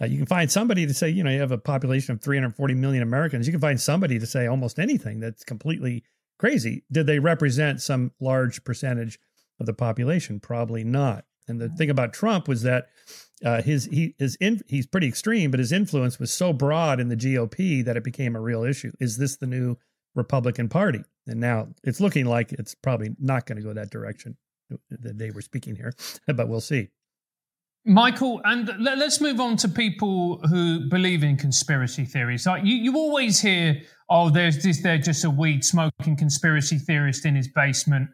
Uh, 0.00 0.06
you 0.06 0.18
can 0.18 0.26
find 0.26 0.50
somebody 0.50 0.86
to 0.86 0.94
say, 0.94 1.08
you 1.08 1.24
know, 1.24 1.30
you 1.30 1.40
have 1.40 1.52
a 1.52 1.58
population 1.58 2.14
of 2.14 2.20
340 2.20 2.74
million 2.74 3.02
Americans. 3.02 3.46
You 3.46 3.52
can 3.52 3.60
find 3.60 3.80
somebody 3.80 4.18
to 4.18 4.26
say 4.26 4.46
almost 4.46 4.78
anything 4.78 5.20
that's 5.20 5.42
completely 5.42 6.04
crazy. 6.38 6.84
Did 6.92 7.06
they 7.06 7.18
represent 7.18 7.80
some 7.80 8.12
large 8.20 8.62
percentage 8.62 9.18
of 9.60 9.66
the 9.66 9.72
population? 9.72 10.40
Probably 10.40 10.84
not. 10.84 11.24
And 11.48 11.60
the 11.60 11.68
thing 11.68 11.90
about 11.90 12.12
Trump 12.12 12.48
was 12.48 12.62
that 12.62 12.86
uh, 13.44 13.62
his 13.62 13.84
he 13.86 14.14
is 14.18 14.36
in, 14.40 14.62
he's 14.66 14.86
pretty 14.86 15.06
extreme, 15.06 15.50
but 15.50 15.60
his 15.60 15.72
influence 15.72 16.18
was 16.18 16.32
so 16.32 16.52
broad 16.52 16.98
in 16.98 17.08
the 17.08 17.16
GOP 17.16 17.84
that 17.84 17.96
it 17.96 18.04
became 18.04 18.34
a 18.34 18.40
real 18.40 18.64
issue. 18.64 18.92
Is 18.98 19.16
this 19.16 19.36
the 19.36 19.46
new 19.46 19.76
Republican 20.14 20.68
Party? 20.68 21.02
And 21.26 21.40
now 21.40 21.68
it's 21.84 22.00
looking 22.00 22.26
like 22.26 22.52
it's 22.52 22.74
probably 22.74 23.10
not 23.18 23.46
going 23.46 23.56
to 23.56 23.62
go 23.62 23.72
that 23.74 23.90
direction 23.90 24.36
that 24.90 25.18
they 25.18 25.30
were 25.30 25.42
speaking 25.42 25.76
here, 25.76 25.92
but 26.26 26.48
we'll 26.48 26.60
see. 26.60 26.88
Michael, 27.88 28.40
and 28.44 28.68
let, 28.80 28.98
us 28.98 29.20
move 29.20 29.38
on 29.38 29.56
to 29.58 29.68
people 29.68 30.40
who 30.48 30.88
believe 30.88 31.22
in 31.22 31.36
conspiracy 31.36 32.04
theories. 32.04 32.44
Like 32.44 32.64
you, 32.64 32.74
you 32.74 32.96
always 32.96 33.40
hear, 33.40 33.80
oh, 34.10 34.28
there's 34.28 34.60
this, 34.60 34.82
they're 34.82 34.98
just 34.98 35.24
a 35.24 35.30
weed 35.30 35.64
smoking 35.64 36.16
conspiracy 36.16 36.78
theorist 36.78 37.24
in 37.24 37.36
his 37.36 37.46
basement. 37.46 38.08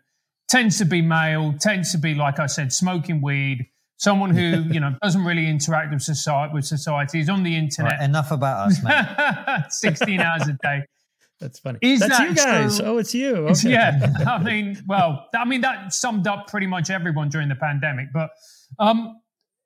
Tends 0.49 0.79
to 0.79 0.85
be 0.85 1.01
male, 1.01 1.55
tends 1.59 1.93
to 1.93 1.99
be, 1.99 2.15
like 2.15 2.39
I 2.39 2.47
said, 2.47 2.73
smoking 2.73 3.23
weed. 3.23 3.67
Someone 3.97 4.31
who 4.31 4.65
you 4.73 4.81
know 4.81 4.97
doesn't 5.01 5.25
really 5.25 5.49
interact 5.49 5.93
with 5.93 6.03
society. 6.03 6.53
With 6.53 6.65
society, 6.65 7.21
is 7.21 7.29
on 7.29 7.43
the 7.45 7.57
internet. 7.57 7.93
Right, 7.93 8.03
enough 8.03 8.33
about 8.33 8.69
us, 8.69 8.83
man. 8.83 9.65
Sixteen 9.71 10.21
hours 10.21 10.49
a 10.49 10.59
day. 10.63 10.83
That's 11.41 11.59
funny. 11.59 11.79
Is 11.83 12.01
That's 12.01 12.19
that 12.19 12.29
you 12.29 12.35
guys. 12.37 12.79
true? 12.79 12.87
Oh, 12.87 12.99
it's 12.99 13.15
you. 13.15 13.49
Okay. 13.51 13.71
Yeah, 13.71 14.13
I 14.27 14.43
mean, 14.43 14.81
well, 14.87 15.27
I 15.37 15.45
mean 15.45 15.61
that 15.63 15.93
summed 15.93 16.27
up 16.27 16.49
pretty 16.49 16.67
much 16.69 16.89
everyone 16.91 17.29
during 17.31 17.49
the 17.49 17.57
pandemic. 17.57 18.09
But 18.13 18.31
um, 18.79 19.21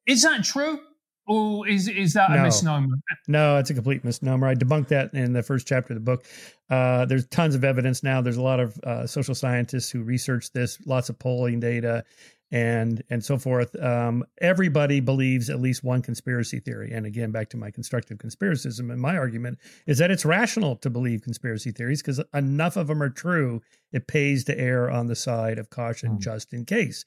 is 0.07 0.22
that 0.22 0.45
true, 0.45 0.81
or 1.27 1.66
is 1.66 1.89
is 1.89 2.12
that 2.14 2.31
a 2.31 2.43
misnomer? 2.43 2.97
No, 3.29 3.59
it's 3.59 3.70
a 3.70 3.74
complete 3.74 4.05
misnomer. 4.05 4.47
I 4.47 4.55
debunked 4.55 4.89
that 4.89 5.12
in 5.14 5.33
the 5.33 5.43
first 5.43 5.66
chapter 5.66 5.93
of 5.93 5.97
the 5.97 6.05
book. 6.05 6.24
Uh, 6.70 7.05
there's 7.05 7.27
tons 7.27 7.55
of 7.55 7.64
evidence 7.64 8.03
now. 8.03 8.20
There's 8.20 8.37
a 8.37 8.43
lot 8.43 8.61
of 8.61 8.79
uh, 8.85 9.07
social 9.07 9.35
scientists 9.35 9.91
who 9.91 10.03
research 10.03 10.53
this, 10.53 10.79
lots 10.87 11.09
of 11.09 11.18
polling 11.18 11.61
data, 11.61 12.05
and 12.51 13.03
and 13.11 13.24
so 13.24 13.38
forth. 13.38 13.74
Um, 13.82 14.24
everybody 14.40 15.01
believes 15.01 15.51
at 15.51 15.61
least 15.61 15.82
one 15.82 16.03
conspiracy 16.03 16.61
theory. 16.61 16.92
And 16.92 17.07
again, 17.07 17.30
back 17.32 17.51
to 17.51 17.57
my 17.57 17.70
constructive 17.70 18.18
conspiracism, 18.18 18.90
and 18.90 19.01
my 19.01 19.16
argument 19.16 19.59
is 19.86 19.99
that 19.99 20.11
it's 20.11 20.24
rational 20.24 20.76
to 20.76 20.90
believe 20.90 21.22
conspiracy 21.22 21.72
theories 21.72 22.03
because 22.03 22.20
enough 22.34 22.76
of 22.76 22.86
them 22.86 23.03
are 23.03 23.11
true. 23.11 23.62
It 23.92 24.07
pays 24.07 24.44
to 24.44 24.59
err 24.59 24.90
on 24.90 25.07
the 25.07 25.16
side 25.16 25.59
of 25.59 25.70
caution, 25.70 26.16
mm. 26.16 26.18
just 26.20 26.53
in 26.53 26.64
case. 26.64 27.05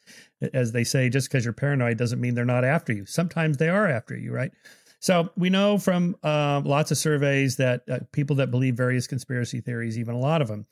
As 0.53 0.71
they 0.71 0.83
say, 0.83 1.09
just 1.09 1.29
because 1.29 1.45
you're 1.45 1.53
paranoid 1.53 1.97
doesn't 1.97 2.19
mean 2.19 2.35
they're 2.35 2.45
not 2.45 2.65
after 2.65 2.93
you. 2.93 3.05
Sometimes 3.05 3.57
they 3.57 3.69
are 3.69 3.87
after 3.87 4.17
you, 4.17 4.33
right? 4.33 4.51
So 5.01 5.29
we 5.37 5.49
know 5.49 5.77
from 5.77 6.17
uh, 6.23 6.61
lots 6.65 6.91
of 6.91 6.97
surveys 6.97 7.55
that 7.55 7.83
uh, 7.89 7.99
people 8.11 8.35
that 8.37 8.51
believe 8.51 8.75
various 8.75 9.07
conspiracy 9.07 9.61
theories, 9.61 9.97
even 9.97 10.13
a 10.13 10.19
lot 10.19 10.41
of 10.41 10.49
them, 10.49 10.65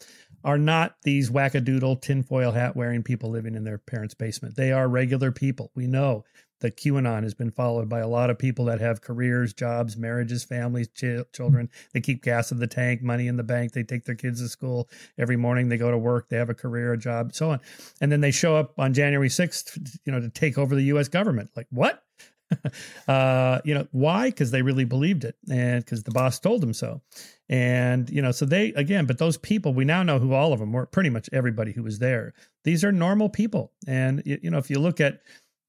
are 0.47 0.57
not 0.57 0.95
these 1.03 1.29
wackadoodle 1.29 2.01
tinfoil 2.01 2.53
hat 2.53 2.73
wearing 2.73 3.03
people 3.03 3.29
living 3.29 3.53
in 3.53 3.65
their 3.65 3.77
parents' 3.77 4.13
basement. 4.13 4.55
They 4.55 4.71
are 4.71 4.87
regular 4.87 5.29
people. 5.29 5.71
We 5.75 5.87
know 5.87 6.23
that 6.61 6.77
QAnon 6.77 7.23
has 7.23 7.33
been 7.33 7.51
followed 7.51 7.89
by 7.89 7.99
a 7.99 8.07
lot 8.07 8.29
of 8.29 8.39
people 8.39 8.63
that 8.65 8.79
have 8.79 9.01
careers, 9.01 9.53
jobs, 9.53 9.97
marriages, 9.97 10.45
families, 10.45 10.87
ch- 10.87 11.29
children. 11.33 11.69
They 11.93 11.99
keep 11.99 12.23
gas 12.23 12.49
in 12.49 12.59
the 12.59 12.65
tank, 12.65 13.01
money 13.01 13.27
in 13.27 13.35
the 13.35 13.43
bank. 13.43 13.73
They 13.73 13.83
take 13.83 14.05
their 14.05 14.15
kids 14.15 14.41
to 14.41 14.47
school 14.47 14.87
every 15.17 15.35
morning. 15.35 15.67
They 15.67 15.77
go 15.77 15.91
to 15.91 15.97
work. 15.97 16.29
They 16.29 16.37
have 16.37 16.49
a 16.49 16.55
career, 16.55 16.93
a 16.93 16.97
job, 16.97 17.35
so 17.35 17.51
on. 17.51 17.59
And 17.99 18.09
then 18.09 18.21
they 18.21 18.31
show 18.31 18.55
up 18.55 18.73
on 18.79 18.93
January 18.93 19.29
6th, 19.29 19.99
you 20.05 20.13
know, 20.13 20.21
to 20.21 20.29
take 20.29 20.57
over 20.57 20.75
the 20.75 20.83
U.S. 20.83 21.09
government. 21.09 21.51
Like, 21.57 21.67
what? 21.71 22.01
uh, 23.07 23.59
you 23.63 23.73
know, 23.73 23.87
why? 23.91 24.29
Because 24.29 24.51
they 24.51 24.61
really 24.61 24.85
believed 24.85 25.23
it 25.23 25.35
and 25.49 25.83
because 25.83 26.03
the 26.03 26.11
boss 26.11 26.39
told 26.39 26.61
them 26.61 26.73
so. 26.73 27.01
And, 27.49 28.09
you 28.09 28.21
know, 28.21 28.31
so 28.31 28.45
they, 28.45 28.69
again, 28.73 29.05
but 29.05 29.17
those 29.17 29.37
people, 29.37 29.73
we 29.73 29.85
now 29.85 30.03
know 30.03 30.19
who 30.19 30.33
all 30.33 30.53
of 30.53 30.59
them 30.59 30.71
were, 30.71 30.85
pretty 30.85 31.09
much 31.09 31.29
everybody 31.31 31.71
who 31.71 31.83
was 31.83 31.99
there. 31.99 32.33
These 32.63 32.83
are 32.83 32.91
normal 32.91 33.29
people. 33.29 33.71
And, 33.87 34.21
you 34.25 34.49
know, 34.49 34.57
if 34.57 34.69
you 34.69 34.79
look 34.79 34.99
at 34.99 35.21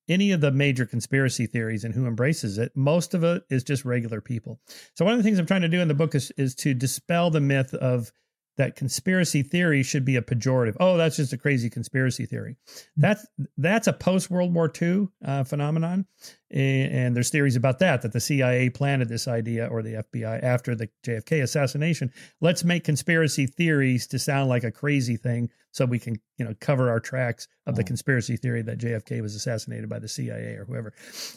any 0.09 0.33
of 0.33 0.41
the 0.41 0.51
major 0.51 0.87
conspiracy 0.87 1.47
theories 1.47 1.85
and 1.85 1.95
who 1.95 2.07
embraces 2.07 2.59
it, 2.59 2.73
most 2.75 3.15
of 3.15 3.23
it 3.25 3.43
is 3.51 3.63
just 3.63 3.85
regular 3.85 4.21
people. 4.21 4.61
So 4.95 5.05
one 5.05 5.15
of 5.15 5.19
the 5.19 5.25
things 5.25 5.39
I'm 5.39 5.47
trying 5.47 5.63
to 5.63 5.69
do 5.69 5.81
in 5.81 5.89
the 5.89 5.95
book 5.95 6.15
is, 6.15 6.33
is 6.37 6.55
to 6.57 6.75
dispel 6.75 7.31
the 7.31 7.41
myth 7.41 7.75
of, 7.75 8.11
that 8.59 8.75
conspiracy 8.75 9.43
theory 9.43 9.85
should 9.85 10.05
be 10.05 10.17
a 10.17 10.23
pejorative. 10.23 10.77
Oh, 10.81 10.97
that's 10.97 11.17
just 11.17 11.33
a 11.33 11.39
crazy 11.39 11.71
conspiracy 11.71 12.27
theory. 12.27 12.57
That's 12.97 13.25
that's 13.57 13.87
a 13.87 13.93
post 13.93 14.31
World 14.31 14.53
War 14.53 14.71
II 14.81 15.09
uh, 15.25 15.45
phenomenon, 15.45 16.07
and 16.51 17.15
there's 17.15 17.31
theories 17.31 17.55
about 17.55 17.79
that 17.79 18.03
that 18.03 18.13
the 18.13 18.21
CIA 18.21 18.69
planted 18.69 19.09
this 19.09 19.29
idea 19.29 19.69
or 19.69 19.83
the 19.83 20.05
FBI 20.13 20.43
after 20.43 20.75
the 20.75 20.89
JFK 21.07 21.43
assassination. 21.43 22.13
Let's 22.41 22.65
make 22.65 22.83
conspiracy 22.83 23.47
theories 23.47 24.09
to 24.09 24.19
sound 24.19 24.49
like 24.49 24.65
a 24.65 24.73
crazy 24.73 25.17
thing, 25.17 25.51
so 25.71 25.87
we 25.87 26.01
can 26.01 26.21
you 26.37 26.45
know 26.45 26.55
cover 26.61 26.91
our 26.91 27.01
tracks 27.01 27.47
of 27.67 27.77
the 27.77 27.85
conspiracy 27.85 28.37
theory 28.37 28.63
that 28.63 28.79
JFK 28.79 29.23
was 29.23 29.37
assassinated 29.37 29.89
by 29.89 30.01
the 30.01 30.09
CIA 30.09 30.57
or 30.57 30.65
whoever. 30.65 30.93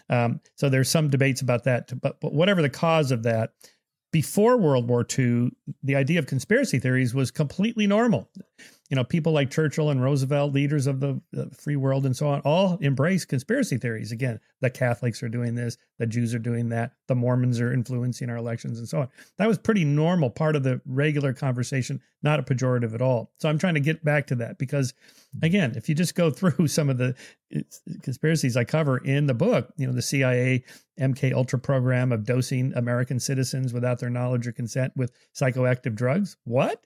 Um, 0.10 0.42
so 0.56 0.70
there's 0.70 0.90
some 0.90 1.10
debates 1.10 1.42
about 1.42 1.66
that, 1.66 2.02
but, 2.02 2.20
but 2.20 2.34
whatever 2.34 2.64
the 2.64 2.70
cause 2.70 3.12
of 3.12 3.24
that 3.24 3.52
before 4.12 4.57
World 4.57 4.88
War 4.88 5.05
II, 5.18 5.51
the 5.84 5.95
idea 5.95 6.20
of 6.20 6.28
conspiracy 6.28 6.80
theories 6.80 7.14
was 7.14 7.32
completely 7.32 7.88
normal 7.88 8.30
you 8.92 8.96
know, 8.98 9.06
people 9.06 9.32
like 9.32 9.50
Churchill 9.50 9.89
and 9.89 10.04
Roosevelt, 10.04 10.52
leaders 10.52 10.86
of 10.86 11.00
the, 11.00 11.22
the, 11.32 11.50
free 11.52 11.78
world 11.78 12.06
and 12.06 12.16
so 12.16 12.28
on, 12.28 12.42
all 12.42 12.78
embrace 12.82 13.24
conspiracy 13.24 13.78
theories. 13.78 14.12
Again, 14.12 14.38
the 14.60 14.70
Catholics 14.70 15.24
are 15.24 15.30
doing 15.30 15.56
this, 15.56 15.78
the 15.98 16.06
Jews 16.06 16.36
are 16.36 16.39
doing 16.39 16.68
that, 16.70 16.92
the 17.08 17.16
Mormons 17.16 17.62
are 17.62 17.72
influencing 17.72 18.30
our 18.30 18.36
elections 18.36 18.80
and 18.80 18.89
so 18.89 19.00
on. 19.00 19.08
That 19.38 19.48
was 19.48 19.58
pretty 19.58 19.86
normal 19.86 20.30
part 20.30 20.58
of 20.58 20.64
the 20.64 20.82
regular 20.86 21.32
conversation, 21.32 22.02
not 22.22 22.42
a 22.42 22.44
pejorative 22.44 22.94
at 22.94 23.02
all. 23.02 23.32
So 23.39 23.48
I'm 23.48 23.58
trying 23.58 23.76
to 23.76 23.80
get 23.80 24.04
back 24.04 24.28
to 24.28 24.36
that 24.36 24.60
because, 24.60 24.94
again, 25.42 25.72
if 25.78 25.88
you 25.88 25.96
just 25.96 26.14
go 26.14 26.30
through 26.30 26.68
some 26.68 26.89
of 26.89 26.98
the 26.98 27.16
uh, 27.56 27.62
conspiracies 28.04 28.58
I 28.58 28.66
cover 28.66 28.98
in 28.98 29.26
the 29.26 29.34
book, 29.34 29.72
you 29.78 29.88
know, 29.88 29.94
the 29.94 30.02
CIA 30.02 30.66
MK 31.00 31.32
Ultra 31.32 31.60
program 31.60 32.12
of 32.12 32.26
dosing 32.26 32.74
American 32.76 33.22
citizens 33.22 33.72
without 33.72 34.00
their 34.00 34.10
knowledge 34.10 34.48
or 34.48 34.52
consent 34.52 34.92
with 34.98 35.14
psychoactive 35.34 35.96
drugs. 35.96 36.36
What? 36.44 36.84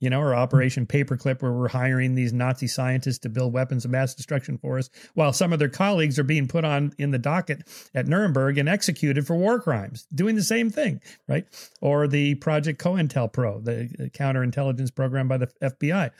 You 0.00 0.10
know, 0.10 0.20
or 0.20 0.34
Operation 0.34 0.86
Paperclip, 0.86 1.42
where 1.42 1.52
we're 1.52 1.68
hiring 1.68 2.14
these 2.14 2.32
Nazi 2.32 2.66
scientists 2.66 3.18
to 3.20 3.28
build 3.28 3.52
weapons 3.52 3.84
of 3.84 3.90
mass 3.90 4.14
destruction 4.14 4.58
for 4.58 4.78
us, 4.78 4.90
while 5.14 5.32
some 5.32 5.52
of 5.52 5.58
their 5.58 5.68
colleagues 5.68 6.18
are 6.18 6.24
being 6.24 6.48
put 6.48 6.64
on 6.64 6.92
in 6.98 7.10
the 7.10 7.18
docket 7.18 7.62
at 7.94 8.06
Nuremberg 8.06 8.58
and 8.58 8.68
executed 8.68 9.26
for 9.26 9.36
war 9.36 9.60
crimes, 9.60 10.06
doing 10.14 10.36
the 10.36 10.42
same 10.42 10.70
thing, 10.70 11.00
right? 11.28 11.46
Or 11.80 12.06
the 12.06 12.34
Project 12.36 12.80
COINTELPRO, 12.80 13.64
the 13.64 13.82
uh, 13.82 14.08
counterintelligence 14.08 14.94
program 14.94 15.28
by 15.28 15.38
the 15.38 15.48
FBI, 15.62 16.10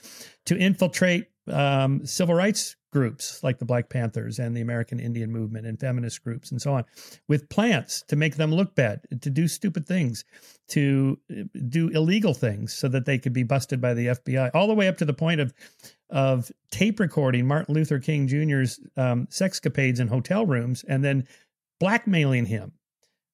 to 0.46 0.56
infiltrate 0.56 1.28
um, 1.48 2.04
civil 2.06 2.34
rights 2.34 2.76
groups 2.90 3.42
like 3.42 3.58
the 3.58 3.64
Black 3.64 3.88
Panthers 3.88 4.38
and 4.38 4.56
the 4.56 4.60
American 4.60 5.00
Indian 5.00 5.30
Movement 5.30 5.66
and 5.66 5.78
feminist 5.78 6.22
groups 6.22 6.50
and 6.50 6.62
so 6.62 6.72
on, 6.74 6.84
with 7.28 7.48
plants 7.48 8.02
to 8.08 8.16
make 8.16 8.36
them 8.36 8.54
look 8.54 8.74
bad, 8.74 9.00
to 9.20 9.30
do 9.30 9.48
stupid 9.48 9.86
things, 9.86 10.24
to 10.68 11.18
uh, 11.30 11.42
do 11.68 11.88
illegal 11.88 12.34
things 12.34 12.72
so 12.72 12.88
that 12.88 13.04
they 13.04 13.18
could 13.18 13.32
be 13.32 13.42
busted 13.42 13.80
by 13.80 13.94
the 13.94 14.06
FBI, 14.06 14.50
all 14.54 14.68
the 14.68 14.74
way 14.74 14.88
up 14.88 14.96
to 14.98 15.04
the 15.04 15.12
point 15.14 15.40
of 15.40 15.52
of 16.10 16.52
tape 16.70 17.00
recording 17.00 17.46
Martin 17.46 17.74
Luther 17.74 17.98
King 17.98 18.28
Jr.'s 18.28 18.78
um, 18.96 19.26
sexcapades 19.26 19.98
in 19.98 20.06
hotel 20.06 20.46
rooms 20.46 20.84
and 20.84 21.02
then 21.02 21.26
blackmailing 21.80 22.46
him 22.46 22.72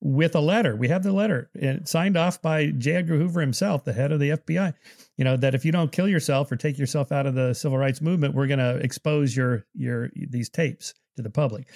with 0.00 0.34
a 0.34 0.40
letter. 0.40 0.76
We 0.76 0.88
have 0.88 1.02
the 1.02 1.12
letter 1.12 1.50
eh, 1.60 1.78
signed 1.84 2.16
off 2.16 2.40
by 2.40 2.66
J. 2.66 2.96
Edgar 2.96 3.16
Hoover 3.16 3.40
himself, 3.40 3.84
the 3.84 3.92
head 3.92 4.12
of 4.12 4.20
the 4.20 4.30
FBI. 4.30 4.74
You 5.16 5.24
know 5.24 5.36
that 5.36 5.54
if 5.54 5.64
you 5.64 5.72
don't 5.72 5.92
kill 5.92 6.08
yourself 6.08 6.50
or 6.50 6.56
take 6.56 6.78
yourself 6.78 7.12
out 7.12 7.26
of 7.26 7.34
the 7.34 7.54
civil 7.54 7.78
rights 7.78 8.00
movement, 8.00 8.34
we're 8.34 8.46
going 8.46 8.58
to 8.58 8.76
expose 8.76 9.36
your 9.36 9.66
your 9.74 10.10
these 10.14 10.48
tapes 10.48 10.94
to 11.16 11.22
the 11.22 11.30
public. 11.30 11.68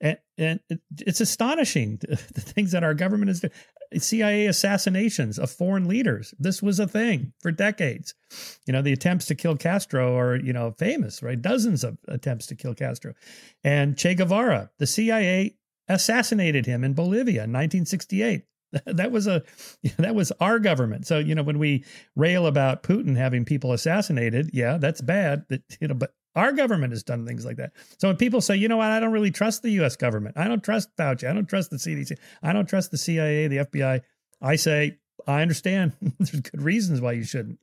And, 0.00 0.18
and 0.36 0.60
it's 0.98 1.20
astonishing 1.20 1.98
the 2.08 2.16
things 2.16 2.72
that 2.72 2.84
our 2.84 2.94
government 2.94 3.30
is 3.30 3.40
doing. 3.40 3.52
CIA 3.98 4.46
assassinations 4.46 5.38
of 5.38 5.50
foreign 5.50 5.86
leaders. 5.86 6.34
This 6.40 6.60
was 6.60 6.80
a 6.80 6.88
thing 6.88 7.32
for 7.40 7.52
decades. 7.52 8.14
You 8.66 8.72
know, 8.72 8.82
the 8.82 8.92
attempts 8.92 9.26
to 9.26 9.36
kill 9.36 9.56
Castro 9.56 10.18
are, 10.18 10.36
you 10.36 10.52
know, 10.52 10.72
famous, 10.72 11.22
right? 11.22 11.40
Dozens 11.40 11.84
of 11.84 11.96
attempts 12.08 12.46
to 12.48 12.56
kill 12.56 12.74
Castro. 12.74 13.14
And 13.62 13.96
Che 13.96 14.14
Guevara, 14.14 14.70
the 14.78 14.88
CIA 14.88 15.56
assassinated 15.88 16.66
him 16.66 16.84
in 16.84 16.94
Bolivia 16.94 17.44
in 17.44 17.52
1968. 17.52 18.44
That 18.84 19.12
was 19.12 19.26
a 19.26 19.42
that 19.96 20.14
was 20.14 20.32
our 20.40 20.58
government. 20.58 21.06
So, 21.06 21.18
you 21.18 21.34
know, 21.34 21.44
when 21.44 21.58
we 21.58 21.84
rail 22.14 22.46
about 22.46 22.82
Putin 22.82 23.16
having 23.16 23.44
people 23.44 23.72
assassinated, 23.72 24.50
yeah, 24.52 24.76
that's 24.76 25.00
bad. 25.00 25.44
That 25.48 25.62
you 25.80 25.88
know, 25.88 25.94
but 25.94 26.12
our 26.34 26.52
government 26.52 26.92
has 26.92 27.02
done 27.02 27.26
things 27.26 27.46
like 27.46 27.56
that. 27.56 27.72
So 27.98 28.08
when 28.08 28.16
people 28.16 28.40
say, 28.40 28.56
you 28.56 28.68
know 28.68 28.76
what, 28.76 28.90
I 28.90 29.00
don't 29.00 29.12
really 29.12 29.30
trust 29.30 29.62
the 29.62 29.70
US 29.82 29.96
government. 29.96 30.36
I 30.36 30.48
don't 30.48 30.62
trust 30.62 30.94
Fauci. 30.96 31.30
I 31.30 31.32
don't 31.32 31.48
trust 31.48 31.70
the 31.70 31.76
CDC. 31.76 32.18
I 32.42 32.52
don't 32.52 32.68
trust 32.68 32.90
the 32.90 32.98
CIA, 32.98 33.46
the 33.46 33.58
FBI. 33.58 34.02
I 34.42 34.56
say, 34.56 34.98
I 35.26 35.40
understand. 35.40 35.92
There's 36.18 36.40
good 36.40 36.60
reasons 36.60 37.00
why 37.00 37.12
you 37.12 37.24
shouldn't. 37.24 37.58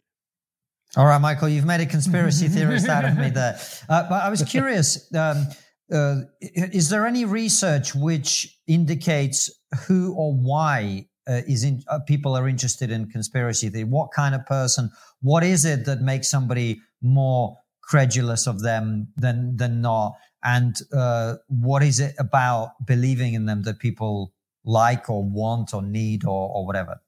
All 0.96 1.06
right, 1.06 1.20
Michael, 1.20 1.50
you've 1.50 1.66
made 1.66 1.82
a 1.82 1.86
conspiracy 1.88 2.48
theorist 2.48 2.88
out 2.88 3.04
of 3.04 3.18
me 3.18 3.30
there. 3.30 3.60
Uh, 3.90 4.08
but 4.10 4.24
I 4.24 4.30
was 4.30 4.44
curious. 4.44 5.12
Um, 5.14 5.48
uh, 5.92 6.22
is 6.42 6.90
there 6.90 7.06
any 7.06 7.26
research 7.26 7.94
which 7.94 8.58
indicates 8.68 9.52
who 9.88 10.14
or 10.14 10.34
why 10.34 11.08
uh, 11.28 11.42
is 11.48 11.64
in, 11.64 11.84
uh, 11.88 12.00
people 12.00 12.36
are 12.36 12.48
interested 12.48 12.92
in 12.92 13.10
conspiracy 13.10 13.70
theory? 13.70 13.84
What 13.84 14.12
kind 14.12 14.36
of 14.36 14.46
person? 14.46 14.90
What 15.22 15.44
is 15.44 15.66
it 15.66 15.86
that 15.86 16.02
makes 16.02 16.30
somebody 16.30 16.82
more 17.02 17.58
credulous 17.82 18.48
of 18.48 18.62
them 18.62 19.08
than 19.18 19.58
than 19.58 19.82
not? 19.82 20.14
And 20.44 20.76
uh, 20.94 21.36
what 21.48 21.84
is 21.84 22.00
it 22.00 22.16
about 22.20 22.86
believing 22.86 23.34
in 23.34 23.46
them 23.46 23.64
that 23.64 23.80
people 23.80 24.34
like 24.66 25.10
or 25.10 25.24
want 25.24 25.74
or 25.74 25.82
need 25.82 26.26
or, 26.26 26.50
or 26.54 26.66
whatever? 26.66 27.02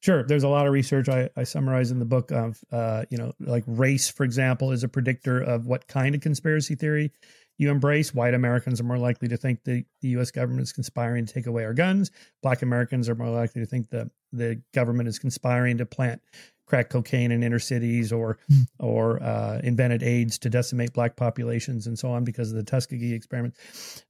Sure. 0.00 0.22
There's 0.22 0.44
a 0.44 0.48
lot 0.48 0.66
of 0.66 0.72
research 0.72 1.08
I, 1.08 1.28
I 1.36 1.42
summarize 1.42 1.90
in 1.90 1.98
the 1.98 2.04
book 2.04 2.30
of, 2.30 2.60
uh, 2.70 3.04
you 3.10 3.18
know, 3.18 3.32
like 3.40 3.64
race, 3.66 4.08
for 4.08 4.24
example, 4.24 4.70
is 4.70 4.84
a 4.84 4.88
predictor 4.88 5.40
of 5.40 5.66
what 5.66 5.88
kind 5.88 6.14
of 6.14 6.20
conspiracy 6.20 6.74
theory 6.74 7.10
you 7.58 7.70
embrace. 7.70 8.14
White 8.14 8.34
Americans 8.34 8.80
are 8.80 8.84
more 8.84 8.98
likely 8.98 9.28
to 9.28 9.36
think 9.36 9.64
the, 9.64 9.84
the 10.00 10.08
U.S. 10.08 10.30
government 10.30 10.62
is 10.62 10.72
conspiring 10.72 11.26
to 11.26 11.32
take 11.32 11.46
away 11.46 11.64
our 11.64 11.74
guns. 11.74 12.10
Black 12.42 12.62
Americans 12.62 13.08
are 13.08 13.14
more 13.14 13.30
likely 13.30 13.62
to 13.62 13.66
think 13.66 13.90
the 13.90 14.10
the 14.32 14.60
government 14.72 15.08
is 15.08 15.18
conspiring 15.18 15.78
to 15.78 15.86
plant 15.86 16.20
crack 16.66 16.88
cocaine 16.88 17.30
in 17.30 17.42
inner 17.42 17.58
cities 17.58 18.12
or 18.12 18.38
mm. 18.50 18.66
or 18.78 19.22
uh, 19.22 19.60
invented 19.62 20.02
AIDS 20.02 20.38
to 20.38 20.50
decimate 20.50 20.92
black 20.92 21.16
populations 21.16 21.86
and 21.86 21.98
so 21.98 22.10
on 22.10 22.24
because 22.24 22.50
of 22.50 22.56
the 22.56 22.64
Tuskegee 22.64 23.14
experiment. 23.14 23.54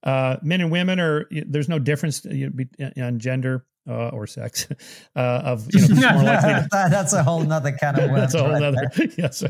Uh, 0.03 0.36
men 0.42 0.61
and 0.61 0.70
women 0.70 1.01
are 1.01 1.26
there's 1.30 1.68
no 1.68 1.78
difference 1.78 2.24
on 2.97 3.18
gender 3.18 3.66
uh, 3.89 4.09
or 4.09 4.26
sex 4.26 4.68
uh, 5.16 5.43
of 5.45 5.66
you 5.72 5.89
know 5.95 6.12
more 6.14 6.22
likely 6.22 6.55
to, 6.55 6.68
that's 6.72 7.12
a 7.12 7.22
whole 7.22 7.43
nother 7.43 7.72
kind 7.72 7.99
of 7.99 8.11
that's 8.11 8.35
a 8.35 8.39
whole 8.39 8.53
right 8.53 8.62
other 8.62 8.91
yes 9.16 9.43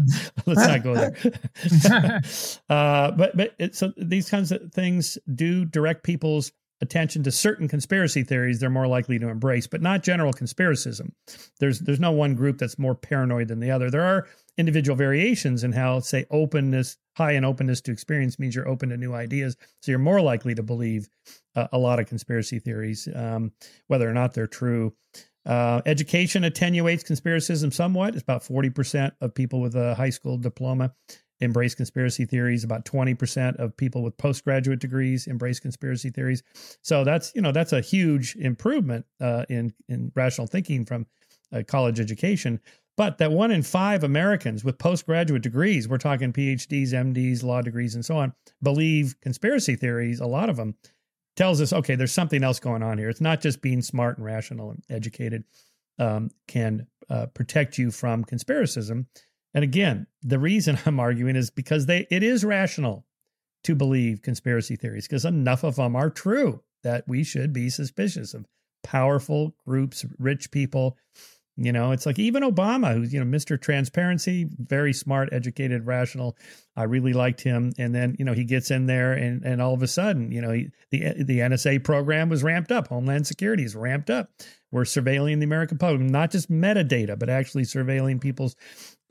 let's 0.47 0.61
not 0.61 0.83
go 0.83 0.95
there. 0.95 2.21
Uh, 2.69 3.11
but 3.13 3.37
but 3.37 3.55
it, 3.59 3.75
so 3.75 3.93
these 3.97 4.29
kinds 4.29 4.53
of 4.53 4.73
things 4.73 5.19
do 5.35 5.65
direct 5.65 6.03
people's 6.03 6.53
attention 6.85 7.23
to 7.25 7.33
certain 7.33 7.67
conspiracy 7.67 8.23
theories 8.23 8.61
they're 8.61 8.71
more 8.71 8.87
likely 8.87 9.19
to 9.19 9.29
embrace, 9.29 9.67
but 9.67 9.83
not 9.83 10.03
general 10.03 10.33
conspiracism. 10.33 11.11
There's 11.59 11.81
there's 11.81 12.01
no 12.01 12.13
one 12.13 12.35
group 12.35 12.59
that's 12.59 12.79
more 12.79 12.95
paranoid 12.95 13.49
than 13.49 13.61
the 13.61 13.71
other. 13.71 13.91
There 13.91 14.05
are 14.05 14.29
individual 14.57 14.97
variations 14.97 15.65
in 15.65 15.73
how, 15.73 15.99
say, 16.01 16.27
openness, 16.31 16.97
high 17.17 17.33
in 17.33 17.45
openness 17.45 17.81
to 17.83 17.93
experience 17.93 18.39
means 18.39 18.55
you're 18.55 18.69
open 18.69 18.91
to 18.91 18.97
new 18.97 19.15
ideas, 19.15 19.57
so 19.81 19.91
you're 19.91 19.99
more 19.99 20.21
likely 20.21 20.55
to 20.55 20.63
believe 20.63 21.09
uh, 21.57 21.67
a 21.73 21.79
lot 21.79 21.99
of 21.99 22.07
conspiracy 22.07 22.61
theories, 22.61 23.09
um, 23.15 23.53
whether 23.89 24.09
or 24.09 24.13
not 24.13 24.35
they're 24.35 24.47
true. 24.47 24.95
Uh, 25.47 25.83
education 25.85 26.45
attenuates 26.45 27.05
conspiracism 27.05 27.73
somewhat. 27.73 28.15
It's 28.15 28.23
about 28.23 28.43
40% 28.43 29.13
of 29.21 29.35
people 29.35 29.61
with 29.61 29.75
a 29.75 29.95
high 29.95 30.11
school 30.11 30.39
diploma 30.39 30.95
embrace 31.41 31.75
conspiracy 31.75 32.25
theories. 32.25 32.65
About 32.65 32.85
20% 32.85 33.57
of 33.57 33.77
people 33.77 34.03
with 34.03 34.17
postgraduate 34.17 34.81
degrees 34.81 35.27
embrace 35.27 35.61
conspiracy 35.61 36.11
theories. 36.11 36.43
So 36.83 37.05
that's, 37.05 37.33
you 37.35 37.43
know, 37.43 37.53
that's 37.53 37.73
a 37.73 37.81
huge 37.81 38.37
improvement 38.37 39.07
uh, 39.21 39.45
in, 39.49 39.73
in 39.89 40.13
rational 40.15 40.47
thinking 40.47 40.85
from 40.85 41.07
college 41.67 42.01
education. 42.01 42.61
But 42.97 43.19
that 43.19 43.33
one 43.33 43.51
in 43.51 43.63
five 43.63 44.05
Americans 44.05 44.65
with 44.65 44.79
postgraduate 44.79 45.43
degrees, 45.43 45.89
we're 45.89 45.99
talking 45.99 46.33
PhDs, 46.33 46.91
MDs, 46.91 47.43
law 47.43 47.61
degrees, 47.61 47.95
and 47.95 48.05
so 48.05 48.17
on, 48.17 48.33
believe 48.63 49.17
conspiracy 49.21 49.75
theories, 49.75 50.21
a 50.21 50.27
lot 50.27 50.49
of 50.49 50.57
them, 50.57 50.77
tells 51.37 51.61
us, 51.61 51.73
okay, 51.73 51.97
there's 51.97 52.13
something 52.13 52.45
else 52.45 52.61
going 52.61 52.83
on 52.83 52.99
here. 52.99 53.09
It's 53.09 53.21
not 53.21 53.41
just 53.41 53.61
being 53.61 53.83
smart 53.83 54.19
and 54.19 54.25
rational 54.25 54.71
and 54.71 54.83
educated 54.89 55.45
um, 55.99 56.31
can 56.47 56.87
uh, 57.11 57.27
protect 57.27 57.79
you 57.79 57.91
from 57.91 58.25
conspiracism. 58.25 59.07
And 59.55 59.65
again, 59.65 60.07
the 60.23 60.39
reason 60.39 60.79
I'm 60.87 61.01
arguing 61.01 61.37
is 61.37 61.51
because 61.51 61.87
they 61.87 62.07
it 62.11 62.23
is 62.23 62.45
rational 62.45 63.07
to 63.65 63.75
believe 63.75 64.23
conspiracy 64.23 64.77
theories 64.77 65.07
because 65.07 65.25
enough 65.25 65.65
of 65.65 65.77
them 65.77 65.97
are 65.97 66.11
true 66.11 66.63
that 66.83 67.05
we 67.09 67.25
should 67.25 67.53
be 67.53 67.71
suspicious 67.71 68.35
of 68.35 68.45
powerful 68.83 69.57
groups, 69.67 70.05
rich 70.19 70.51
people. 70.51 70.97
You 71.57 71.73
know, 71.73 71.93
it's 71.93 72.05
like 72.05 72.19
even 72.19 72.43
Obama, 72.43 72.95
who's, 72.95 73.15
you 73.15 73.25
know, 73.25 73.37
Mr. 73.39 73.61
Transparency, 73.61 74.49
very 74.59 74.93
smart, 74.93 75.29
educated, 75.33 75.87
rational. 75.87 76.37
I 76.77 76.83
really 76.83 77.13
liked 77.13 77.41
him. 77.41 77.73
And 77.79 77.95
then, 77.95 78.17
you 78.19 78.25
know, 78.25 78.33
he 78.33 78.43
gets 78.43 78.73
in 78.73 78.87
there 78.87 79.13
and, 79.13 79.45
and 79.45 79.63
all 79.63 79.73
of 79.73 79.83
a 79.83 79.87
sudden, 79.87 80.33
you 80.33 80.41
know, 80.41 80.51
he, 80.51 80.71
the, 80.91 81.23
the 81.23 81.39
NSA 81.39 81.85
program 81.85 82.29
was 82.29 82.43
ramped 82.43 82.73
up. 82.73 82.89
Homeland 82.89 83.29
Security 83.29 83.63
is 83.63 83.77
ramped 83.77 84.11
up. 84.11 84.31
We're 84.73 84.83
surveilling 84.83 85.39
the 85.39 85.45
American 85.45 85.79
public, 85.79 86.01
not 86.01 86.33
just 86.33 86.51
metadata, 86.51 87.17
but 87.17 87.31
actually 87.31 87.63
surveilling 87.63 88.21
people's 88.21 88.57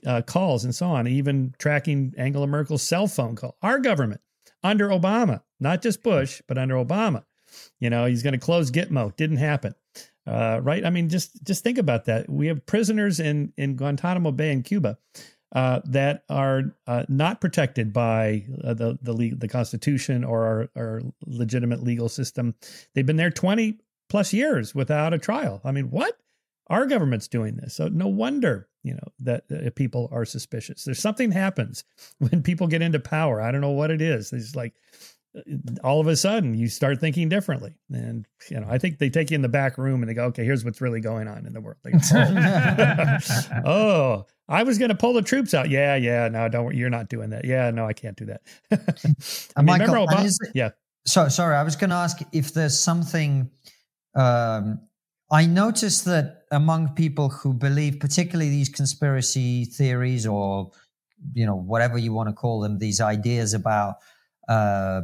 uh, 0.05 0.21
calls 0.21 0.63
and 0.63 0.73
so 0.73 0.87
on, 0.87 1.07
even 1.07 1.53
tracking 1.57 2.13
Angela 2.17 2.47
Merkel's 2.47 2.83
cell 2.83 3.07
phone 3.07 3.35
call. 3.35 3.55
Our 3.61 3.79
government 3.79 4.21
under 4.63 4.89
Obama, 4.89 5.41
not 5.59 5.81
just 5.81 6.03
Bush, 6.03 6.41
but 6.47 6.57
under 6.57 6.75
Obama. 6.75 7.23
You 7.79 7.89
know, 7.89 8.05
he's 8.05 8.23
going 8.23 8.33
to 8.33 8.39
close 8.39 8.71
Gitmo. 8.71 9.15
Didn't 9.15 9.37
happen. 9.37 9.75
Uh, 10.25 10.59
right? 10.63 10.85
I 10.85 10.89
mean, 10.89 11.09
just 11.09 11.43
just 11.43 11.63
think 11.63 11.77
about 11.77 12.05
that. 12.05 12.29
We 12.29 12.47
have 12.47 12.65
prisoners 12.65 13.19
in 13.19 13.53
in 13.57 13.75
Guantanamo 13.75 14.31
Bay 14.31 14.51
in 14.51 14.63
Cuba 14.63 14.97
uh, 15.53 15.81
that 15.85 16.23
are 16.29 16.75
uh, 16.87 17.03
not 17.09 17.41
protected 17.41 17.91
by 17.91 18.45
uh, 18.63 18.73
the 18.73 18.97
the 19.01 19.33
the 19.37 19.47
Constitution 19.47 20.23
or 20.23 20.45
our, 20.45 20.69
our 20.81 21.01
legitimate 21.25 21.83
legal 21.83 22.09
system. 22.09 22.55
They've 22.95 23.05
been 23.05 23.17
there 23.17 23.31
twenty 23.31 23.79
plus 24.09 24.33
years 24.33 24.73
without 24.73 25.13
a 25.13 25.17
trial. 25.17 25.61
I 25.63 25.71
mean, 25.71 25.89
what? 25.89 26.17
Our 26.67 26.85
government's 26.85 27.27
doing 27.27 27.57
this, 27.57 27.75
so 27.75 27.87
no 27.87 28.07
wonder 28.07 28.69
you 28.83 28.93
know 28.93 29.07
that 29.19 29.45
uh, 29.51 29.69
people 29.75 30.09
are 30.11 30.25
suspicious. 30.25 30.83
There's 30.83 30.99
something 30.99 31.31
happens 31.31 31.83
when 32.19 32.43
people 32.43 32.67
get 32.67 32.81
into 32.81 32.99
power. 32.99 33.41
I 33.41 33.51
don't 33.51 33.61
know 33.61 33.71
what 33.71 33.91
it 33.91 34.01
is. 34.01 34.31
It's 34.33 34.55
like 34.55 34.73
uh, 35.35 35.41
all 35.83 35.99
of 35.99 36.07
a 36.07 36.15
sudden 36.15 36.53
you 36.53 36.67
start 36.67 36.99
thinking 36.99 37.29
differently, 37.29 37.75
and 37.91 38.27
you 38.49 38.59
know 38.59 38.67
I 38.69 38.77
think 38.77 38.99
they 38.99 39.09
take 39.09 39.31
you 39.31 39.35
in 39.35 39.41
the 39.41 39.49
back 39.49 39.77
room 39.77 40.01
and 40.01 40.09
they 40.09 40.13
go, 40.13 40.25
okay, 40.25 40.43
here's 40.43 40.63
what's 40.63 40.81
really 40.81 41.01
going 41.01 41.27
on 41.27 41.45
in 41.45 41.53
the 41.53 41.61
world. 41.61 41.77
Go, 41.83 41.91
oh, 43.65 43.65
oh, 43.65 44.25
I 44.47 44.63
was 44.63 44.77
going 44.77 44.89
to 44.89 44.95
pull 44.95 45.13
the 45.13 45.21
troops 45.21 45.53
out. 45.53 45.69
Yeah, 45.69 45.95
yeah, 45.95 46.27
no, 46.27 46.47
don't. 46.49 46.75
You're 46.75 46.89
not 46.89 47.09
doing 47.09 47.29
that. 47.31 47.45
Yeah, 47.45 47.71
no, 47.71 47.85
I 47.87 47.93
can't 47.93 48.17
do 48.17 48.25
that. 48.25 48.41
I 49.55 49.61
mean, 49.61 49.65
Michael, 49.65 49.93
remember 49.93 50.13
Obama? 50.13 50.51
yeah. 50.53 50.69
So 51.05 51.27
sorry, 51.29 51.55
I 51.55 51.63
was 51.63 51.75
going 51.75 51.89
to 51.89 51.97
ask 51.97 52.19
if 52.31 52.53
there's 52.53 52.79
something. 52.79 53.49
Um, 54.15 54.79
I 55.33 55.47
noticed 55.47 56.05
that 56.05 56.43
among 56.51 56.93
people 56.93 57.29
who 57.29 57.55
believe, 57.55 57.99
particularly 57.99 58.51
these 58.51 58.69
conspiracy 58.69 59.65
theories 59.65 60.27
or, 60.27 60.69
you 61.33 61.47
know, 61.47 61.55
whatever 61.55 61.97
you 61.97 62.13
want 62.13 62.29
to 62.29 62.35
call 62.35 62.61
them, 62.61 62.77
these 62.77 63.01
ideas 63.01 63.55
about, 63.55 63.95
uh, 64.47 65.01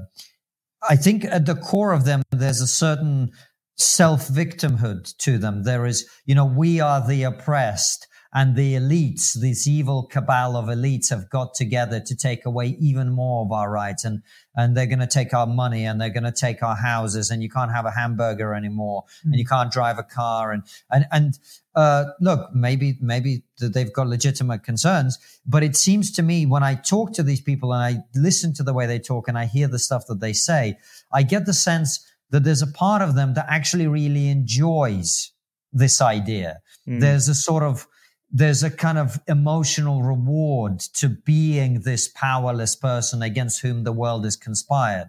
I 0.87 0.95
think 0.97 1.25
at 1.25 1.47
the 1.47 1.55
core 1.55 1.93
of 1.93 2.05
them, 2.05 2.21
there's 2.29 2.61
a 2.61 2.67
certain 2.67 3.31
self 3.75 4.27
victimhood 4.27 5.17
to 5.17 5.39
them. 5.39 5.63
There 5.63 5.87
is, 5.87 6.07
you 6.25 6.35
know, 6.35 6.45
we 6.45 6.79
are 6.79 7.05
the 7.05 7.23
oppressed 7.23 8.07
and 8.31 8.55
the 8.55 8.75
elites, 8.75 9.33
this 9.39 9.67
evil 9.67 10.03
cabal 10.03 10.55
of 10.55 10.65
elites 10.65 11.09
have 11.09 11.31
got 11.31 11.55
together 11.55 11.99
to 11.99 12.15
take 12.15 12.45
away 12.45 12.77
even 12.79 13.09
more 13.09 13.43
of 13.43 13.51
our 13.51 13.71
rights. 13.71 14.05
And, 14.05 14.21
and 14.55 14.77
they're 14.77 14.85
going 14.85 14.99
to 14.99 15.07
take 15.07 15.33
our 15.33 15.47
money 15.47 15.83
and 15.85 15.99
they're 15.99 16.11
going 16.11 16.25
to 16.25 16.31
take 16.31 16.61
our 16.61 16.75
houses 16.75 17.31
and 17.31 17.41
you 17.41 17.49
can't 17.49 17.71
have 17.71 17.87
a 17.87 17.91
hamburger 17.91 18.53
anymore 18.53 19.05
mm. 19.25 19.31
and 19.31 19.35
you 19.35 19.45
can't 19.45 19.71
drive 19.71 19.97
a 19.97 20.03
car. 20.03 20.51
And, 20.51 20.63
and, 20.91 21.05
and, 21.11 21.39
uh, 21.73 22.05
look, 22.21 22.53
maybe, 22.53 22.99
maybe 23.01 23.43
they've 23.59 23.93
got 23.93 24.07
legitimate 24.07 24.63
concerns, 24.63 25.17
but 25.45 25.63
it 25.63 25.75
seems 25.75 26.11
to 26.11 26.21
me 26.21 26.45
when 26.45 26.61
I 26.61 26.75
talk 26.75 27.13
to 27.13 27.23
these 27.23 27.41
people 27.41 27.73
and 27.73 27.81
I 27.81 28.03
listen 28.13 28.53
to 28.55 28.63
the 28.63 28.73
way 28.73 28.85
they 28.85 28.99
talk 28.99 29.27
and 29.27 29.39
I 29.39 29.45
hear 29.45 29.67
the 29.67 29.79
stuff 29.79 30.05
that 30.07 30.19
they 30.19 30.33
say, 30.33 30.77
I 31.11 31.23
get 31.23 31.47
the 31.47 31.53
sense 31.53 32.05
that 32.29 32.43
there's 32.43 32.61
a 32.61 32.67
part 32.67 33.01
of 33.01 33.15
them 33.15 33.33
that 33.33 33.47
actually 33.49 33.87
really 33.87 34.29
enjoys 34.29 35.31
this 35.73 35.99
idea. 35.99 36.59
Mm. 36.87 36.99
There's 36.99 37.27
a 37.27 37.33
sort 37.33 37.63
of, 37.63 37.87
there's 38.31 38.63
a 38.63 38.69
kind 38.69 38.97
of 38.97 39.19
emotional 39.27 40.03
reward 40.03 40.79
to 40.79 41.09
being 41.09 41.81
this 41.81 42.07
powerless 42.07 42.75
person 42.75 43.21
against 43.21 43.61
whom 43.61 43.83
the 43.83 43.91
world 43.91 44.25
is 44.25 44.35
conspired. 44.35 45.07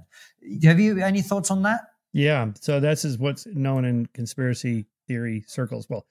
Have 0.62 0.80
you 0.80 1.02
any 1.02 1.20
thoughts 1.20 1.50
on 1.50 1.62
that? 1.62 1.80
Yeah. 2.12 2.52
So 2.60 2.80
this 2.80 3.04
is 3.04 3.18
what's 3.18 3.46
known 3.46 3.84
in 3.84 4.06
conspiracy 4.06 4.86
theory 5.06 5.44
circles. 5.46 5.88
Well, 5.88 6.06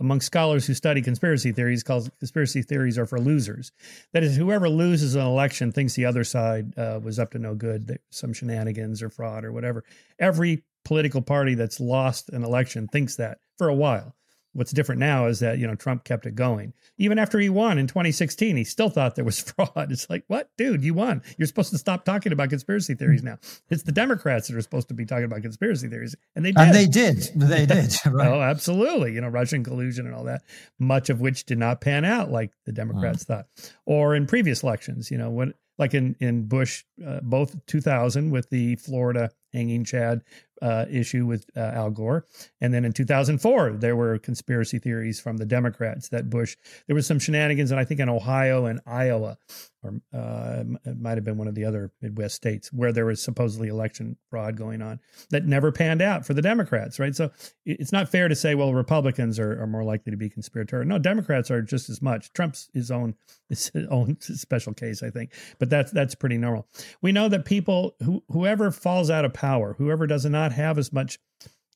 among 0.00 0.20
scholars 0.20 0.64
who 0.66 0.74
study 0.74 1.02
conspiracy 1.02 1.50
theories, 1.50 1.82
calls 1.82 2.08
conspiracy 2.20 2.62
theories 2.62 2.98
are 2.98 3.06
for 3.06 3.18
losers. 3.18 3.72
That 4.12 4.22
is, 4.22 4.36
whoever 4.36 4.68
loses 4.68 5.16
an 5.16 5.26
election 5.26 5.72
thinks 5.72 5.94
the 5.94 6.04
other 6.04 6.22
side 6.22 6.72
uh, 6.78 7.00
was 7.02 7.18
up 7.18 7.32
to 7.32 7.38
no 7.38 7.54
good, 7.54 7.88
that 7.88 8.00
some 8.10 8.32
shenanigans 8.32 9.02
or 9.02 9.10
fraud 9.10 9.44
or 9.44 9.52
whatever. 9.52 9.84
Every 10.20 10.62
political 10.84 11.20
party 11.20 11.54
that's 11.54 11.80
lost 11.80 12.28
an 12.30 12.44
election 12.44 12.86
thinks 12.86 13.16
that 13.16 13.38
for 13.56 13.68
a 13.68 13.74
while. 13.74 14.14
What's 14.54 14.72
different 14.72 14.98
now 14.98 15.26
is 15.26 15.40
that, 15.40 15.58
you 15.58 15.66
know, 15.66 15.74
Trump 15.74 16.04
kept 16.04 16.26
it 16.26 16.34
going. 16.34 16.72
Even 16.96 17.18
after 17.18 17.38
he 17.38 17.48
won 17.48 17.78
in 17.78 17.86
2016, 17.86 18.56
he 18.56 18.64
still 18.64 18.88
thought 18.88 19.14
there 19.14 19.24
was 19.24 19.40
fraud. 19.56 19.92
It's 19.92 20.08
like, 20.08 20.24
what, 20.26 20.50
dude, 20.56 20.82
you 20.82 20.94
won. 20.94 21.22
You're 21.36 21.46
supposed 21.46 21.70
to 21.70 21.78
stop 21.78 22.04
talking 22.04 22.32
about 22.32 22.50
conspiracy 22.50 22.94
theories 22.94 23.22
now. 23.22 23.38
It's 23.70 23.82
the 23.82 23.92
Democrats 23.92 24.48
that 24.48 24.56
are 24.56 24.62
supposed 24.62 24.88
to 24.88 24.94
be 24.94 25.04
talking 25.04 25.24
about 25.24 25.42
conspiracy 25.42 25.88
theories. 25.88 26.16
And 26.34 26.44
they 26.44 26.52
did. 26.52 26.60
And 26.60 26.74
they 26.74 26.86
did. 26.86 27.16
They 27.34 27.66
did. 27.66 27.94
Right. 28.08 28.28
oh, 28.28 28.40
absolutely. 28.40 29.12
You 29.12 29.20
know, 29.20 29.28
Russian 29.28 29.62
collusion 29.62 30.06
and 30.06 30.14
all 30.14 30.24
that, 30.24 30.42
much 30.78 31.10
of 31.10 31.20
which 31.20 31.44
did 31.44 31.58
not 31.58 31.80
pan 31.80 32.04
out 32.04 32.30
like 32.30 32.52
the 32.64 32.72
Democrats 32.72 33.24
thought. 33.24 33.46
Or 33.84 34.14
in 34.14 34.26
previous 34.26 34.62
elections, 34.62 35.10
you 35.10 35.18
know, 35.18 35.30
when 35.30 35.52
like 35.78 35.94
in 35.94 36.16
in 36.20 36.46
Bush, 36.46 36.84
uh, 37.06 37.20
both 37.22 37.54
2000 37.66 38.30
with 38.30 38.50
the 38.50 38.76
Florida 38.76 39.30
hanging 39.52 39.84
Chad 39.84 40.22
uh, 40.62 40.86
issue 40.90 41.26
with 41.26 41.44
uh, 41.56 41.60
Al 41.60 41.90
Gore. 41.90 42.26
And 42.60 42.72
then 42.72 42.84
in 42.84 42.92
2004, 42.92 43.72
there 43.72 43.96
were 43.96 44.18
conspiracy 44.18 44.78
theories 44.78 45.20
from 45.20 45.36
the 45.36 45.46
Democrats 45.46 46.08
that 46.10 46.30
Bush, 46.30 46.56
there 46.86 46.96
was 46.96 47.06
some 47.06 47.18
shenanigans, 47.18 47.70
and 47.70 47.80
I 47.80 47.84
think 47.84 48.00
in 48.00 48.08
Ohio 48.08 48.66
and 48.66 48.80
Iowa, 48.86 49.38
or 49.82 50.00
uh, 50.12 50.64
it 50.84 51.00
might 51.00 51.16
have 51.16 51.24
been 51.24 51.38
one 51.38 51.46
of 51.46 51.54
the 51.54 51.64
other 51.64 51.92
Midwest 52.02 52.34
states 52.34 52.72
where 52.72 52.92
there 52.92 53.06
was 53.06 53.22
supposedly 53.22 53.68
election 53.68 54.16
fraud 54.28 54.56
going 54.56 54.82
on 54.82 54.98
that 55.30 55.44
never 55.44 55.70
panned 55.70 56.02
out 56.02 56.26
for 56.26 56.34
the 56.34 56.42
Democrats, 56.42 56.98
right? 56.98 57.14
So 57.14 57.30
it's 57.64 57.92
not 57.92 58.08
fair 58.08 58.28
to 58.28 58.34
say, 58.34 58.54
well, 58.54 58.74
Republicans 58.74 59.38
are, 59.38 59.62
are 59.62 59.66
more 59.66 59.84
likely 59.84 60.10
to 60.10 60.16
be 60.16 60.28
conspiratorial. 60.28 60.88
No, 60.88 60.98
Democrats 60.98 61.50
are 61.50 61.62
just 61.62 61.88
as 61.88 62.02
much. 62.02 62.32
Trump's 62.32 62.68
his 62.74 62.90
own 62.90 63.14
his 63.48 63.70
own 63.90 64.16
special 64.20 64.74
case, 64.74 65.02
I 65.02 65.10
think, 65.10 65.32
but 65.58 65.70
that's 65.70 65.92
that's 65.92 66.14
pretty 66.14 66.38
normal. 66.38 66.66
We 67.00 67.12
know 67.12 67.28
that 67.28 67.44
people 67.44 67.94
who 68.02 68.22
whoever 68.30 68.70
falls 68.70 69.10
out 69.10 69.24
of 69.24 69.32
power, 69.32 69.74
whoever 69.78 70.06
does 70.06 70.24
not 70.24 70.47
have 70.52 70.78
as 70.78 70.92
much 70.92 71.18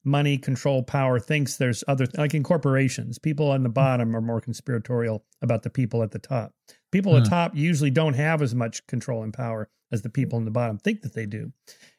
money, 0.04 0.36
control, 0.38 0.82
power 0.82 1.18
thinks 1.18 1.56
there's 1.56 1.84
other 1.86 2.06
like 2.16 2.34
in 2.34 2.42
corporations, 2.42 3.18
people 3.18 3.50
on 3.50 3.62
the 3.62 3.68
hmm. 3.68 3.74
bottom 3.74 4.16
are 4.16 4.20
more 4.20 4.40
conspiratorial 4.40 5.24
about 5.40 5.62
the 5.62 5.70
people 5.70 6.02
at 6.02 6.10
the 6.10 6.18
top. 6.18 6.52
People 6.90 7.16
at 7.16 7.24
the 7.24 7.30
top 7.30 7.56
usually 7.56 7.90
don't 7.90 8.14
have 8.14 8.42
as 8.42 8.54
much 8.54 8.86
control 8.86 9.22
and 9.22 9.32
power 9.32 9.70
as 9.90 10.02
the 10.02 10.08
people 10.08 10.38
in 10.38 10.44
the 10.44 10.50
bottom 10.50 10.78
think 10.78 11.02
that 11.02 11.14
they 11.14 11.26
do. 11.26 11.52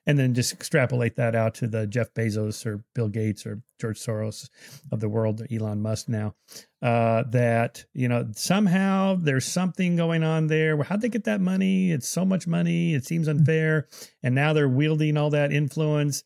And 0.05 0.19
then 0.19 0.33
just 0.33 0.51
extrapolate 0.51 1.15
that 1.15 1.35
out 1.35 1.55
to 1.55 1.67
the 1.67 1.87
Jeff 1.87 2.13
Bezos 2.13 2.65
or 2.65 2.83
Bill 2.93 3.07
Gates 3.07 3.45
or 3.45 3.61
George 3.79 3.99
Soros 3.99 4.49
of 4.91 4.99
the 4.99 5.07
world, 5.07 5.41
Elon 5.51 5.81
Musk 5.81 6.09
now, 6.09 6.35
uh, 6.81 7.23
that, 7.29 7.85
you 7.93 8.07
know, 8.07 8.27
somehow 8.35 9.15
there's 9.15 9.45
something 9.45 9.95
going 9.95 10.23
on 10.23 10.47
there. 10.47 10.81
How'd 10.83 11.01
they 11.01 11.09
get 11.09 11.23
that 11.23 11.39
money? 11.39 11.91
It's 11.91 12.07
so 12.07 12.25
much 12.25 12.47
money. 12.47 12.93
It 12.93 13.05
seems 13.05 13.27
hmm. 13.27 13.37
unfair. 13.37 13.87
And 14.21 14.35
now 14.35 14.53
they're 14.53 14.67
wielding 14.67 15.15
all 15.15 15.29
that 15.29 15.53
influence 15.53 16.23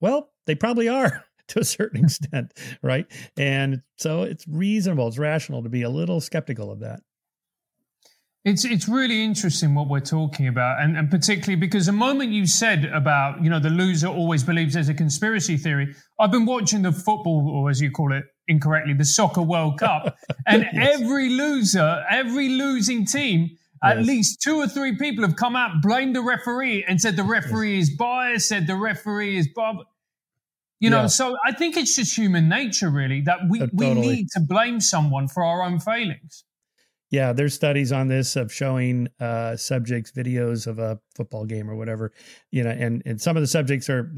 Well, 0.00 0.30
they 0.46 0.54
probably 0.54 0.88
are 0.88 1.24
to 1.48 1.60
a 1.60 1.64
certain 1.64 2.04
extent, 2.04 2.52
right? 2.82 3.06
And 3.36 3.82
so 3.96 4.22
it's 4.22 4.46
reasonable, 4.48 5.08
it's 5.08 5.18
rational 5.18 5.62
to 5.62 5.68
be 5.68 5.82
a 5.82 5.90
little 5.90 6.20
skeptical 6.20 6.70
of 6.70 6.80
that. 6.80 7.00
It's 8.42 8.64
it's 8.64 8.88
really 8.88 9.22
interesting 9.22 9.74
what 9.74 9.88
we're 9.88 10.00
talking 10.00 10.48
about, 10.48 10.80
and, 10.80 10.96
and 10.96 11.10
particularly 11.10 11.60
because 11.60 11.84
the 11.84 11.92
moment 11.92 12.32
you 12.32 12.46
said 12.46 12.86
about 12.86 13.44
you 13.44 13.50
know 13.50 13.60
the 13.60 13.68
loser 13.68 14.06
always 14.06 14.42
believes 14.42 14.72
there's 14.72 14.88
a 14.88 14.94
conspiracy 14.94 15.58
theory. 15.58 15.94
I've 16.18 16.30
been 16.30 16.46
watching 16.46 16.80
the 16.80 16.90
football, 16.90 17.50
or 17.50 17.68
as 17.68 17.82
you 17.82 17.90
call 17.90 18.14
it 18.14 18.24
incorrectly, 18.48 18.94
the 18.94 19.04
soccer 19.04 19.42
World 19.42 19.78
Cup, 19.78 20.16
and 20.46 20.66
yes. 20.72 21.00
every 21.00 21.28
loser, 21.28 22.02
every 22.08 22.48
losing 22.48 23.04
team, 23.04 23.50
yes. 23.82 23.96
at 23.96 24.04
least 24.04 24.42
two 24.42 24.56
or 24.56 24.66
three 24.66 24.96
people 24.96 25.24
have 25.24 25.36
come 25.36 25.56
out, 25.56 25.82
blamed 25.82 26.16
the 26.16 26.22
referee, 26.22 26.84
and 26.86 27.00
said 27.00 27.16
the 27.16 27.24
referee 27.24 27.76
yes. 27.78 27.88
is 27.88 27.96
biased, 27.96 28.48
said 28.48 28.66
the 28.66 28.76
referee 28.76 29.38
is 29.38 29.48
bob. 29.54 29.78
You 30.80 30.88
know, 30.88 31.02
yeah. 31.02 31.06
so 31.08 31.36
I 31.44 31.52
think 31.52 31.76
it's 31.76 31.94
just 31.96 32.16
human 32.16 32.48
nature, 32.48 32.90
really, 32.90 33.20
that 33.22 33.40
we, 33.48 33.60
uh, 33.60 33.66
totally. 33.66 34.00
we 34.00 34.00
need 34.00 34.28
to 34.34 34.40
blame 34.40 34.80
someone 34.80 35.28
for 35.28 35.44
our 35.44 35.62
own 35.62 35.78
failings. 35.78 36.44
Yeah, 37.10 37.32
there's 37.32 37.54
studies 37.54 37.90
on 37.90 38.06
this 38.06 38.36
of 38.36 38.52
showing 38.52 39.08
uh, 39.18 39.56
subjects 39.56 40.12
videos 40.12 40.68
of 40.68 40.78
a 40.78 41.00
football 41.16 41.44
game 41.44 41.68
or 41.68 41.74
whatever, 41.74 42.12
you 42.52 42.62
know, 42.62 42.70
and 42.70 43.02
and 43.04 43.20
some 43.20 43.36
of 43.36 43.42
the 43.42 43.48
subjects 43.48 43.90
are 43.90 44.14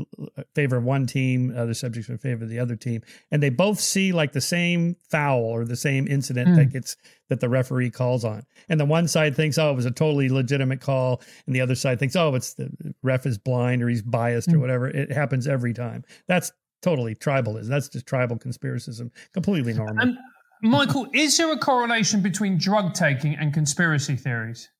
favor 0.54 0.76
of 0.76 0.84
one 0.84 1.06
team, 1.06 1.54
other 1.56 1.72
subjects 1.72 2.10
are 2.10 2.12
in 2.12 2.18
favor 2.18 2.44
of 2.44 2.50
the 2.50 2.58
other 2.58 2.76
team, 2.76 3.00
and 3.30 3.42
they 3.42 3.48
both 3.48 3.80
see 3.80 4.12
like 4.12 4.32
the 4.32 4.42
same 4.42 4.96
foul 5.08 5.40
or 5.40 5.64
the 5.64 5.76
same 5.76 6.06
incident 6.06 6.50
mm. 6.50 6.56
that 6.56 6.66
gets 6.66 6.96
that 7.30 7.40
the 7.40 7.48
referee 7.48 7.90
calls 7.90 8.26
on, 8.26 8.44
and 8.68 8.78
the 8.78 8.84
one 8.84 9.08
side 9.08 9.34
thinks, 9.34 9.56
oh, 9.56 9.70
it 9.70 9.76
was 9.76 9.86
a 9.86 9.90
totally 9.90 10.28
legitimate 10.28 10.82
call, 10.82 11.22
and 11.46 11.56
the 11.56 11.62
other 11.62 11.74
side 11.74 11.98
thinks, 11.98 12.14
oh, 12.14 12.34
it's 12.34 12.52
the 12.54 12.70
ref 13.02 13.24
is 13.24 13.38
blind 13.38 13.82
or 13.82 13.88
he's 13.88 14.02
biased 14.02 14.50
mm. 14.50 14.54
or 14.54 14.58
whatever. 14.58 14.86
It 14.88 15.10
happens 15.10 15.48
every 15.48 15.72
time. 15.72 16.04
That's 16.28 16.52
totally 16.82 17.14
tribalism. 17.14 17.68
That's 17.68 17.88
just 17.88 18.06
tribal 18.06 18.36
conspiracism, 18.36 19.10
completely 19.32 19.72
normal. 19.72 20.02
And- 20.02 20.18
Michael, 20.62 21.08
is 21.12 21.36
there 21.36 21.52
a 21.52 21.58
correlation 21.58 22.22
between 22.22 22.56
drug 22.56 22.94
taking 22.94 23.34
and 23.34 23.52
conspiracy 23.52 24.16
theories 24.16 24.70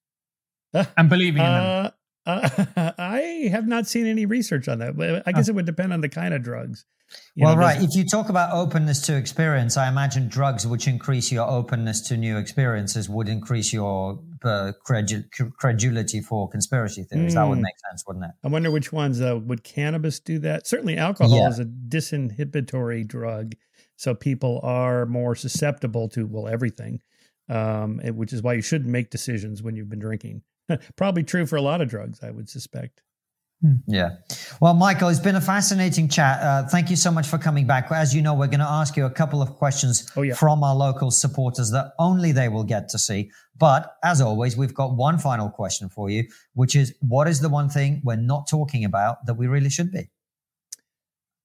and 0.73 1.09
believing 1.09 1.43
in 1.43 1.53
them? 1.53 1.87
Uh, 1.87 1.91
uh, 2.25 2.93
I 2.99 3.49
have 3.51 3.67
not 3.67 3.87
seen 3.87 4.07
any 4.07 4.27
research 4.27 4.69
on 4.69 4.79
that. 4.79 4.97
but 4.97 5.25
I 5.27 5.33
guess 5.33 5.49
oh. 5.49 5.53
it 5.53 5.55
would 5.57 5.67
depend 5.67 5.93
on 5.93 6.01
the 6.01 6.09
kind 6.09 6.35
of 6.35 6.43
drugs. 6.43 6.85
You 7.35 7.45
well, 7.45 7.57
know, 7.57 7.61
right. 7.61 7.83
If 7.83 7.95
you 7.95 8.07
talk 8.07 8.29
about 8.31 8.55
openness 8.55 9.01
to 9.03 9.17
experience, 9.17 9.77
I 9.77 9.89
imagine 9.89 10.29
drugs 10.29 10.67
which 10.67 10.87
increase 10.89 11.31
your 11.31 11.47
openness 11.47 12.01
to 12.09 12.17
new 12.17 12.39
experiences 12.39 13.09
would 13.09 13.29
increase 13.29 13.73
your 13.73 14.19
uh, 14.45 14.73
credulity 14.83 16.21
for 16.21 16.49
conspiracy 16.49 17.05
theories. 17.05 17.33
Mm. 17.33 17.35
That 17.35 17.49
would 17.49 17.59
hmm. 17.59 17.63
make 17.63 17.75
sense, 17.91 18.05
wouldn't 18.07 18.25
it? 18.25 18.31
I 18.45 18.49
wonder 18.49 18.71
which 18.71 18.93
ones. 18.93 19.21
Uh, 19.21 19.39
would 19.45 19.63
cannabis 19.63 20.21
do 20.21 20.39
that? 20.39 20.67
Certainly, 20.67 20.97
alcohol 20.97 21.37
yeah. 21.37 21.49
is 21.49 21.59
a 21.59 21.67
disinhibitory 21.67 23.07
drug 23.07 23.57
so 24.03 24.17
people 24.17 24.59
are 24.65 25.07
more 25.07 25.37
susceptible 25.37 26.09
to 26.09 26.27
well 26.27 26.49
everything, 26.49 27.01
um, 27.49 28.01
which 28.17 28.33
is 28.33 28.43
why 28.43 28.55
you 28.55 28.61
shouldn't 28.61 28.91
make 28.91 29.11
decisions 29.11 29.63
when 29.63 29.77
you've 29.77 29.89
been 29.89 30.01
drinking. 30.01 30.43
Probably 30.97 31.23
true 31.23 31.47
for 31.47 31.55
a 31.55 31.63
lot 31.63 31.81
of 31.81 31.89
drugs, 31.89 32.19
I 32.21 32.33
would 32.33 32.51
suspect. 32.51 33.01
Hmm. 33.61 33.75
Yeah. 33.87 34.17
Well, 34.61 34.75
Michael, 34.75 35.09
it's 35.09 35.21
been 35.21 35.37
a 35.37 35.41
fascinating 35.41 36.09
chat. 36.09 36.41
Uh, 36.43 36.67
thank 36.67 36.91
you 36.91 36.97
so 36.97 37.13
much 37.13 37.29
for 37.29 37.39
coming 37.39 37.65
back. 37.65 37.93
As 37.93 38.13
you 38.13 38.23
know, 38.23 38.35
we're 38.35 38.49
going 38.49 38.59
to 38.59 38.69
ask 38.69 38.97
you 38.97 39.07
a 39.07 39.11
couple 39.11 39.41
of 39.41 39.51
questions 39.51 40.11
oh, 40.17 40.23
yeah. 40.23 40.35
from 40.35 40.65
our 40.65 40.75
local 40.75 41.13
supporters 41.13 41.71
that 41.71 41.93
only 42.01 42.33
they 42.33 42.49
will 42.49 42.65
get 42.65 42.89
to 42.89 42.99
see. 42.99 43.31
But 43.57 43.95
as 44.03 44.21
always, 44.21 44.57
we've 44.57 44.75
got 44.75 44.97
one 44.97 45.17
final 45.17 45.49
question 45.49 45.89
for 45.89 46.11
you, 46.11 46.25
which 46.55 46.75
is 46.75 46.93
what 47.03 47.29
is 47.29 47.39
the 47.39 47.49
one 47.49 47.69
thing 47.69 48.03
we're 48.03 48.17
not 48.17 48.49
talking 48.49 48.85
about 48.85 49.25
that 49.27 49.35
we 49.35 49.47
really 49.47 49.71
should 49.71 49.93
be? 49.93 50.11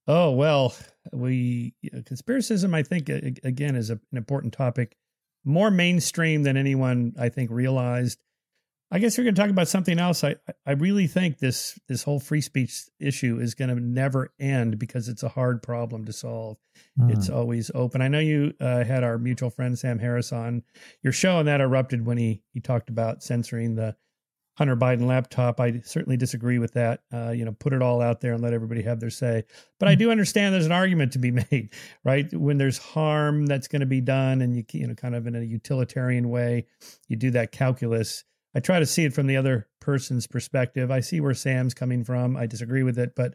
Oh, 0.08 0.32
well, 0.32 0.74
we 1.12 1.74
conspiracism, 1.84 2.74
I 2.74 2.82
think, 2.82 3.08
again, 3.08 3.76
is 3.76 3.90
a, 3.90 3.94
an 3.94 4.16
important 4.16 4.52
topic, 4.52 4.96
more 5.44 5.70
mainstream 5.70 6.42
than 6.42 6.56
anyone 6.56 7.14
I 7.18 7.28
think 7.28 7.50
realized. 7.50 8.18
I 8.90 8.98
guess 8.98 9.18
we're 9.18 9.24
going 9.24 9.34
to 9.34 9.40
talk 9.40 9.50
about 9.50 9.68
something 9.68 9.98
else. 9.98 10.24
I 10.24 10.36
I 10.64 10.72
really 10.72 11.06
think 11.06 11.38
this 11.38 11.78
this 11.88 12.02
whole 12.02 12.20
free 12.20 12.40
speech 12.40 12.84
issue 12.98 13.38
is 13.38 13.54
going 13.54 13.68
to 13.68 13.78
never 13.78 14.32
end 14.40 14.78
because 14.78 15.08
it's 15.08 15.22
a 15.22 15.28
hard 15.28 15.62
problem 15.62 16.06
to 16.06 16.12
solve. 16.12 16.56
Mm. 16.98 17.12
It's 17.12 17.28
always 17.28 17.70
open. 17.74 18.00
I 18.00 18.08
know 18.08 18.18
you 18.18 18.54
uh, 18.60 18.84
had 18.84 19.04
our 19.04 19.18
mutual 19.18 19.50
friend 19.50 19.78
Sam 19.78 19.98
Harris 19.98 20.32
on 20.32 20.62
your 21.02 21.12
show, 21.12 21.38
and 21.38 21.48
that 21.48 21.60
erupted 21.60 22.06
when 22.06 22.16
he 22.16 22.42
he 22.54 22.60
talked 22.60 22.88
about 22.88 23.22
censoring 23.22 23.74
the 23.74 23.94
Hunter 24.58 24.76
Biden 24.76 25.06
laptop. 25.06 25.60
I 25.60 25.80
certainly 25.84 26.16
disagree 26.16 26.58
with 26.58 26.72
that. 26.72 27.02
Uh, 27.12 27.30
you 27.30 27.44
know, 27.44 27.52
put 27.52 27.72
it 27.72 27.80
all 27.80 28.02
out 28.02 28.20
there 28.20 28.32
and 28.32 28.42
let 28.42 28.52
everybody 28.52 28.82
have 28.82 28.98
their 28.98 29.08
say. 29.08 29.44
But 29.78 29.88
I 29.88 29.92
hmm. 29.94 30.00
do 30.00 30.10
understand 30.10 30.52
there's 30.52 30.66
an 30.66 30.72
argument 30.72 31.12
to 31.12 31.20
be 31.20 31.30
made, 31.50 31.70
right? 32.02 32.26
When 32.34 32.58
there's 32.58 32.76
harm 32.76 33.46
that's 33.46 33.68
going 33.68 33.80
to 33.80 33.86
be 33.86 34.00
done, 34.00 34.42
and 34.42 34.56
you 34.56 34.64
you 34.72 34.88
know, 34.88 34.94
kind 34.94 35.14
of 35.14 35.28
in 35.28 35.36
a 35.36 35.42
utilitarian 35.42 36.28
way, 36.28 36.66
you 37.06 37.14
do 37.14 37.30
that 37.30 37.52
calculus. 37.52 38.24
I 38.52 38.58
try 38.58 38.80
to 38.80 38.86
see 38.86 39.04
it 39.04 39.14
from 39.14 39.28
the 39.28 39.36
other 39.36 39.68
person's 39.78 40.26
perspective. 40.26 40.90
I 40.90 41.00
see 41.00 41.20
where 41.20 41.34
Sam's 41.34 41.72
coming 41.72 42.02
from. 42.02 42.36
I 42.36 42.46
disagree 42.46 42.82
with 42.82 42.98
it, 42.98 43.14
but 43.14 43.34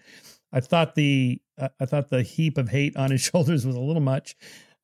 I 0.52 0.60
thought 0.60 0.96
the 0.96 1.42
I 1.80 1.86
thought 1.86 2.10
the 2.10 2.24
heap 2.24 2.58
of 2.58 2.68
hate 2.68 2.98
on 2.98 3.12
his 3.12 3.22
shoulders 3.32 3.66
was 3.66 3.78
a 3.78 3.80
little 3.80 4.02
much 4.02 4.36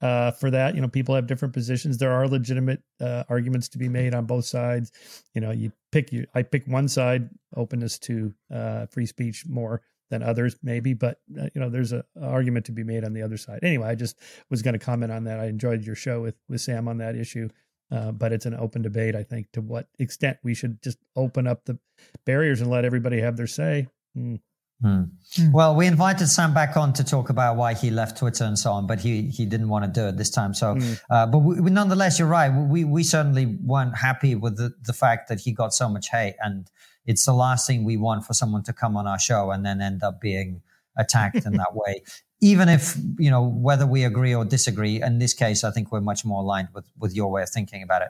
uh, 0.01 0.31
for 0.31 0.51
that. 0.51 0.75
You 0.75 0.81
know, 0.81 0.87
people 0.87 1.15
have 1.15 1.27
different 1.27 1.53
positions. 1.53 1.97
There 1.97 2.11
are 2.11 2.27
legitimate 2.27 2.81
uh, 3.01 3.23
arguments 3.29 3.69
to 3.69 3.77
be 3.77 3.89
made 3.89 4.13
on 4.13 4.25
both 4.25 4.45
sides. 4.45 4.91
You 5.33 5.41
know, 5.41 5.51
you 5.51 5.71
pick 5.91 6.11
you. 6.11 6.25
I 6.33 6.43
pick 6.43 6.67
one 6.67 6.87
side, 6.87 7.29
openness 7.55 7.99
to 7.99 8.33
uh, 8.53 8.85
free 8.87 9.05
speech 9.05 9.45
more 9.47 9.81
than 10.09 10.23
others, 10.23 10.55
maybe, 10.63 10.93
but 10.93 11.19
uh, 11.39 11.47
you 11.53 11.61
know, 11.61 11.69
there's 11.69 11.91
a, 11.91 12.03
a, 12.19 12.25
argument 12.25 12.65
to 12.65 12.71
be 12.71 12.83
made 12.83 13.03
on 13.03 13.13
the 13.13 13.21
other 13.21 13.37
side. 13.37 13.59
Anyway, 13.61 13.87
I 13.87 13.93
just 13.93 14.17
was 14.49 14.63
going 14.63 14.73
to 14.73 14.83
comment 14.83 15.11
on 15.11 15.25
that. 15.25 15.39
I 15.39 15.45
enjoyed 15.45 15.85
your 15.85 15.95
show 15.95 16.21
with 16.21 16.35
with 16.47 16.61
Sam 16.61 16.87
on 16.87 16.97
that 16.97 17.15
issue. 17.15 17.49
Uh, 17.91 18.11
but 18.11 18.31
it's 18.31 18.45
an 18.45 18.53
open 18.53 18.83
debate, 18.83 19.15
I 19.15 19.23
think, 19.23 19.51
to 19.53 19.61
what 19.61 19.87
extent 19.97 20.37
we 20.43 20.53
should 20.53 20.79
just 20.83 20.99
open 21.15 21.47
up 21.47 21.65
the 21.65 21.79
barriers 22.23 22.61
and 22.61 22.69
let 22.69 22.85
everybody 22.85 23.19
have 23.19 23.35
their 23.35 23.47
say. 23.47 23.87
Hmm. 24.13 24.35
Hmm. 24.81 25.03
hmm. 25.35 25.51
Well, 25.51 25.75
we 25.75 25.87
invited 25.87 26.27
Sam 26.27 26.53
back 26.53 26.77
on 26.77 26.93
to 26.93 27.03
talk 27.03 27.29
about 27.29 27.57
why 27.57 27.73
he 27.73 27.89
left 27.89 28.17
Twitter 28.17 28.45
and 28.45 28.57
so 28.57 28.71
on, 28.71 28.87
but 28.87 28.99
he 28.99 29.23
he 29.23 29.45
didn't 29.45 29.69
want 29.69 29.85
to 29.85 29.91
do 29.91 30.07
it 30.07 30.17
this 30.17 30.29
time. 30.29 30.53
So, 30.53 30.75
hmm. 30.75 30.93
uh, 31.09 31.25
but 31.27 31.39
we, 31.39 31.59
we, 31.59 31.69
nonetheless, 31.69 32.19
you're 32.19 32.27
right. 32.27 32.49
We 32.49 32.83
we 32.85 33.03
certainly 33.03 33.45
weren't 33.45 33.97
happy 33.97 34.35
with 34.35 34.57
the 34.57 34.73
the 34.85 34.93
fact 34.93 35.27
that 35.29 35.41
he 35.41 35.51
got 35.51 35.73
so 35.73 35.89
much 35.89 36.09
hate, 36.09 36.35
and 36.41 36.69
it's 37.05 37.25
the 37.25 37.33
last 37.33 37.67
thing 37.67 37.83
we 37.83 37.97
want 37.97 38.25
for 38.25 38.33
someone 38.33 38.63
to 38.63 38.73
come 38.73 38.95
on 38.95 39.07
our 39.07 39.19
show 39.19 39.51
and 39.51 39.65
then 39.65 39.81
end 39.81 40.03
up 40.03 40.21
being 40.21 40.61
attacked 40.97 41.45
in 41.45 41.53
that 41.57 41.73
way. 41.75 42.03
Even 42.41 42.69
if 42.69 42.95
you 43.17 43.29
know 43.29 43.43
whether 43.43 43.85
we 43.85 44.05
agree 44.05 44.33
or 44.33 44.45
disagree. 44.45 45.01
In 45.01 45.19
this 45.19 45.33
case, 45.33 45.65
I 45.65 45.71
think 45.71 45.91
we're 45.91 45.99
much 45.99 46.23
more 46.23 46.41
aligned 46.41 46.69
with 46.73 46.85
with 46.97 47.13
your 47.13 47.29
way 47.29 47.43
of 47.43 47.49
thinking 47.49 47.83
about 47.83 48.01
it. 48.01 48.09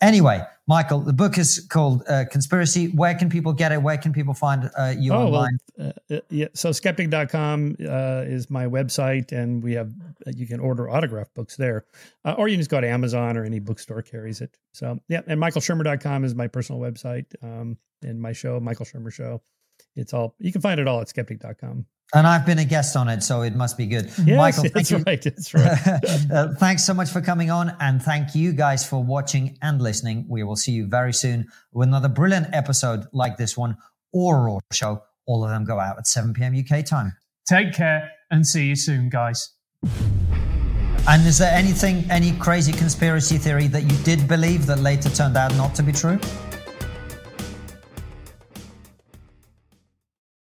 Anyway, 0.00 0.42
Michael, 0.66 1.00
the 1.00 1.12
book 1.12 1.36
is 1.36 1.66
called 1.68 2.02
uh, 2.08 2.24
Conspiracy. 2.30 2.88
Where 2.88 3.14
can 3.14 3.28
people 3.28 3.52
get 3.52 3.70
it? 3.70 3.82
Where 3.82 3.98
can 3.98 4.12
people 4.12 4.32
find 4.32 4.70
uh, 4.78 4.94
you 4.96 5.12
oh, 5.12 5.26
online? 5.26 5.58
Well, 5.76 5.92
uh, 6.10 6.14
uh, 6.14 6.20
yeah, 6.30 6.46
so 6.54 6.72
skeptic.com 6.72 7.76
uh, 7.80 8.22
is 8.24 8.48
my 8.48 8.66
website, 8.66 9.32
and 9.32 9.62
we 9.62 9.74
have 9.74 9.92
uh, 10.26 10.30
you 10.34 10.46
can 10.46 10.58
order 10.58 10.88
autograph 10.88 11.28
books 11.34 11.56
there, 11.56 11.84
uh, 12.24 12.34
or 12.38 12.48
you 12.48 12.54
can 12.54 12.60
just 12.60 12.70
go 12.70 12.80
to 12.80 12.88
Amazon 12.88 13.36
or 13.36 13.44
any 13.44 13.58
bookstore 13.58 14.00
carries 14.00 14.40
it. 14.40 14.56
So 14.72 14.98
yeah, 15.08 15.20
and 15.26 15.40
michaelshermer.com 15.40 16.24
is 16.24 16.34
my 16.34 16.46
personal 16.46 16.80
website, 16.80 17.26
um, 17.42 17.76
and 18.02 18.20
my 18.20 18.32
show, 18.32 18.58
Michael 18.58 18.86
Shermer 18.86 19.12
Show. 19.12 19.42
It's 19.96 20.14
all 20.14 20.34
you 20.38 20.52
can 20.52 20.62
find 20.62 20.80
it 20.80 20.88
all 20.88 21.00
at 21.00 21.08
skeptic.com. 21.10 21.84
And 22.12 22.26
I've 22.26 22.44
been 22.44 22.58
a 22.58 22.64
guest 22.64 22.96
on 22.96 23.08
it, 23.08 23.22
so 23.22 23.42
it 23.42 23.54
must 23.54 23.76
be 23.76 23.86
good. 23.86 24.10
Yes, 24.24 24.36
Michael, 24.36 24.62
thank 24.62 24.74
that's 24.74 24.90
you. 24.90 24.98
right. 25.06 25.22
That's 25.22 25.54
right. 25.54 26.30
uh, 26.32 26.48
thanks 26.58 26.84
so 26.84 26.92
much 26.92 27.10
for 27.10 27.20
coming 27.20 27.50
on, 27.50 27.76
and 27.80 28.02
thank 28.02 28.34
you 28.34 28.52
guys 28.52 28.84
for 28.86 29.02
watching 29.02 29.56
and 29.62 29.80
listening. 29.80 30.26
We 30.28 30.42
will 30.42 30.56
see 30.56 30.72
you 30.72 30.86
very 30.86 31.12
soon 31.12 31.46
with 31.72 31.86
another 31.86 32.08
brilliant 32.08 32.48
episode 32.52 33.06
like 33.12 33.36
this 33.36 33.56
one 33.56 33.76
or 34.12 34.44
Raw 34.44 34.58
Show. 34.72 35.02
All 35.26 35.44
of 35.44 35.50
them 35.50 35.64
go 35.64 35.78
out 35.78 35.98
at 35.98 36.08
7 36.08 36.34
p.m. 36.34 36.56
UK 36.56 36.84
time. 36.84 37.16
Take 37.48 37.72
care 37.72 38.10
and 38.30 38.44
see 38.44 38.66
you 38.66 38.76
soon, 38.76 39.08
guys. 39.08 39.50
And 41.08 41.26
is 41.26 41.38
there 41.38 41.52
anything, 41.52 42.04
any 42.10 42.32
crazy 42.32 42.72
conspiracy 42.72 43.38
theory 43.38 43.68
that 43.68 43.82
you 43.82 43.96
did 44.04 44.26
believe 44.28 44.66
that 44.66 44.80
later 44.80 45.08
turned 45.10 45.36
out 45.36 45.54
not 45.56 45.74
to 45.76 45.82
be 45.82 45.92
true? 45.92 46.18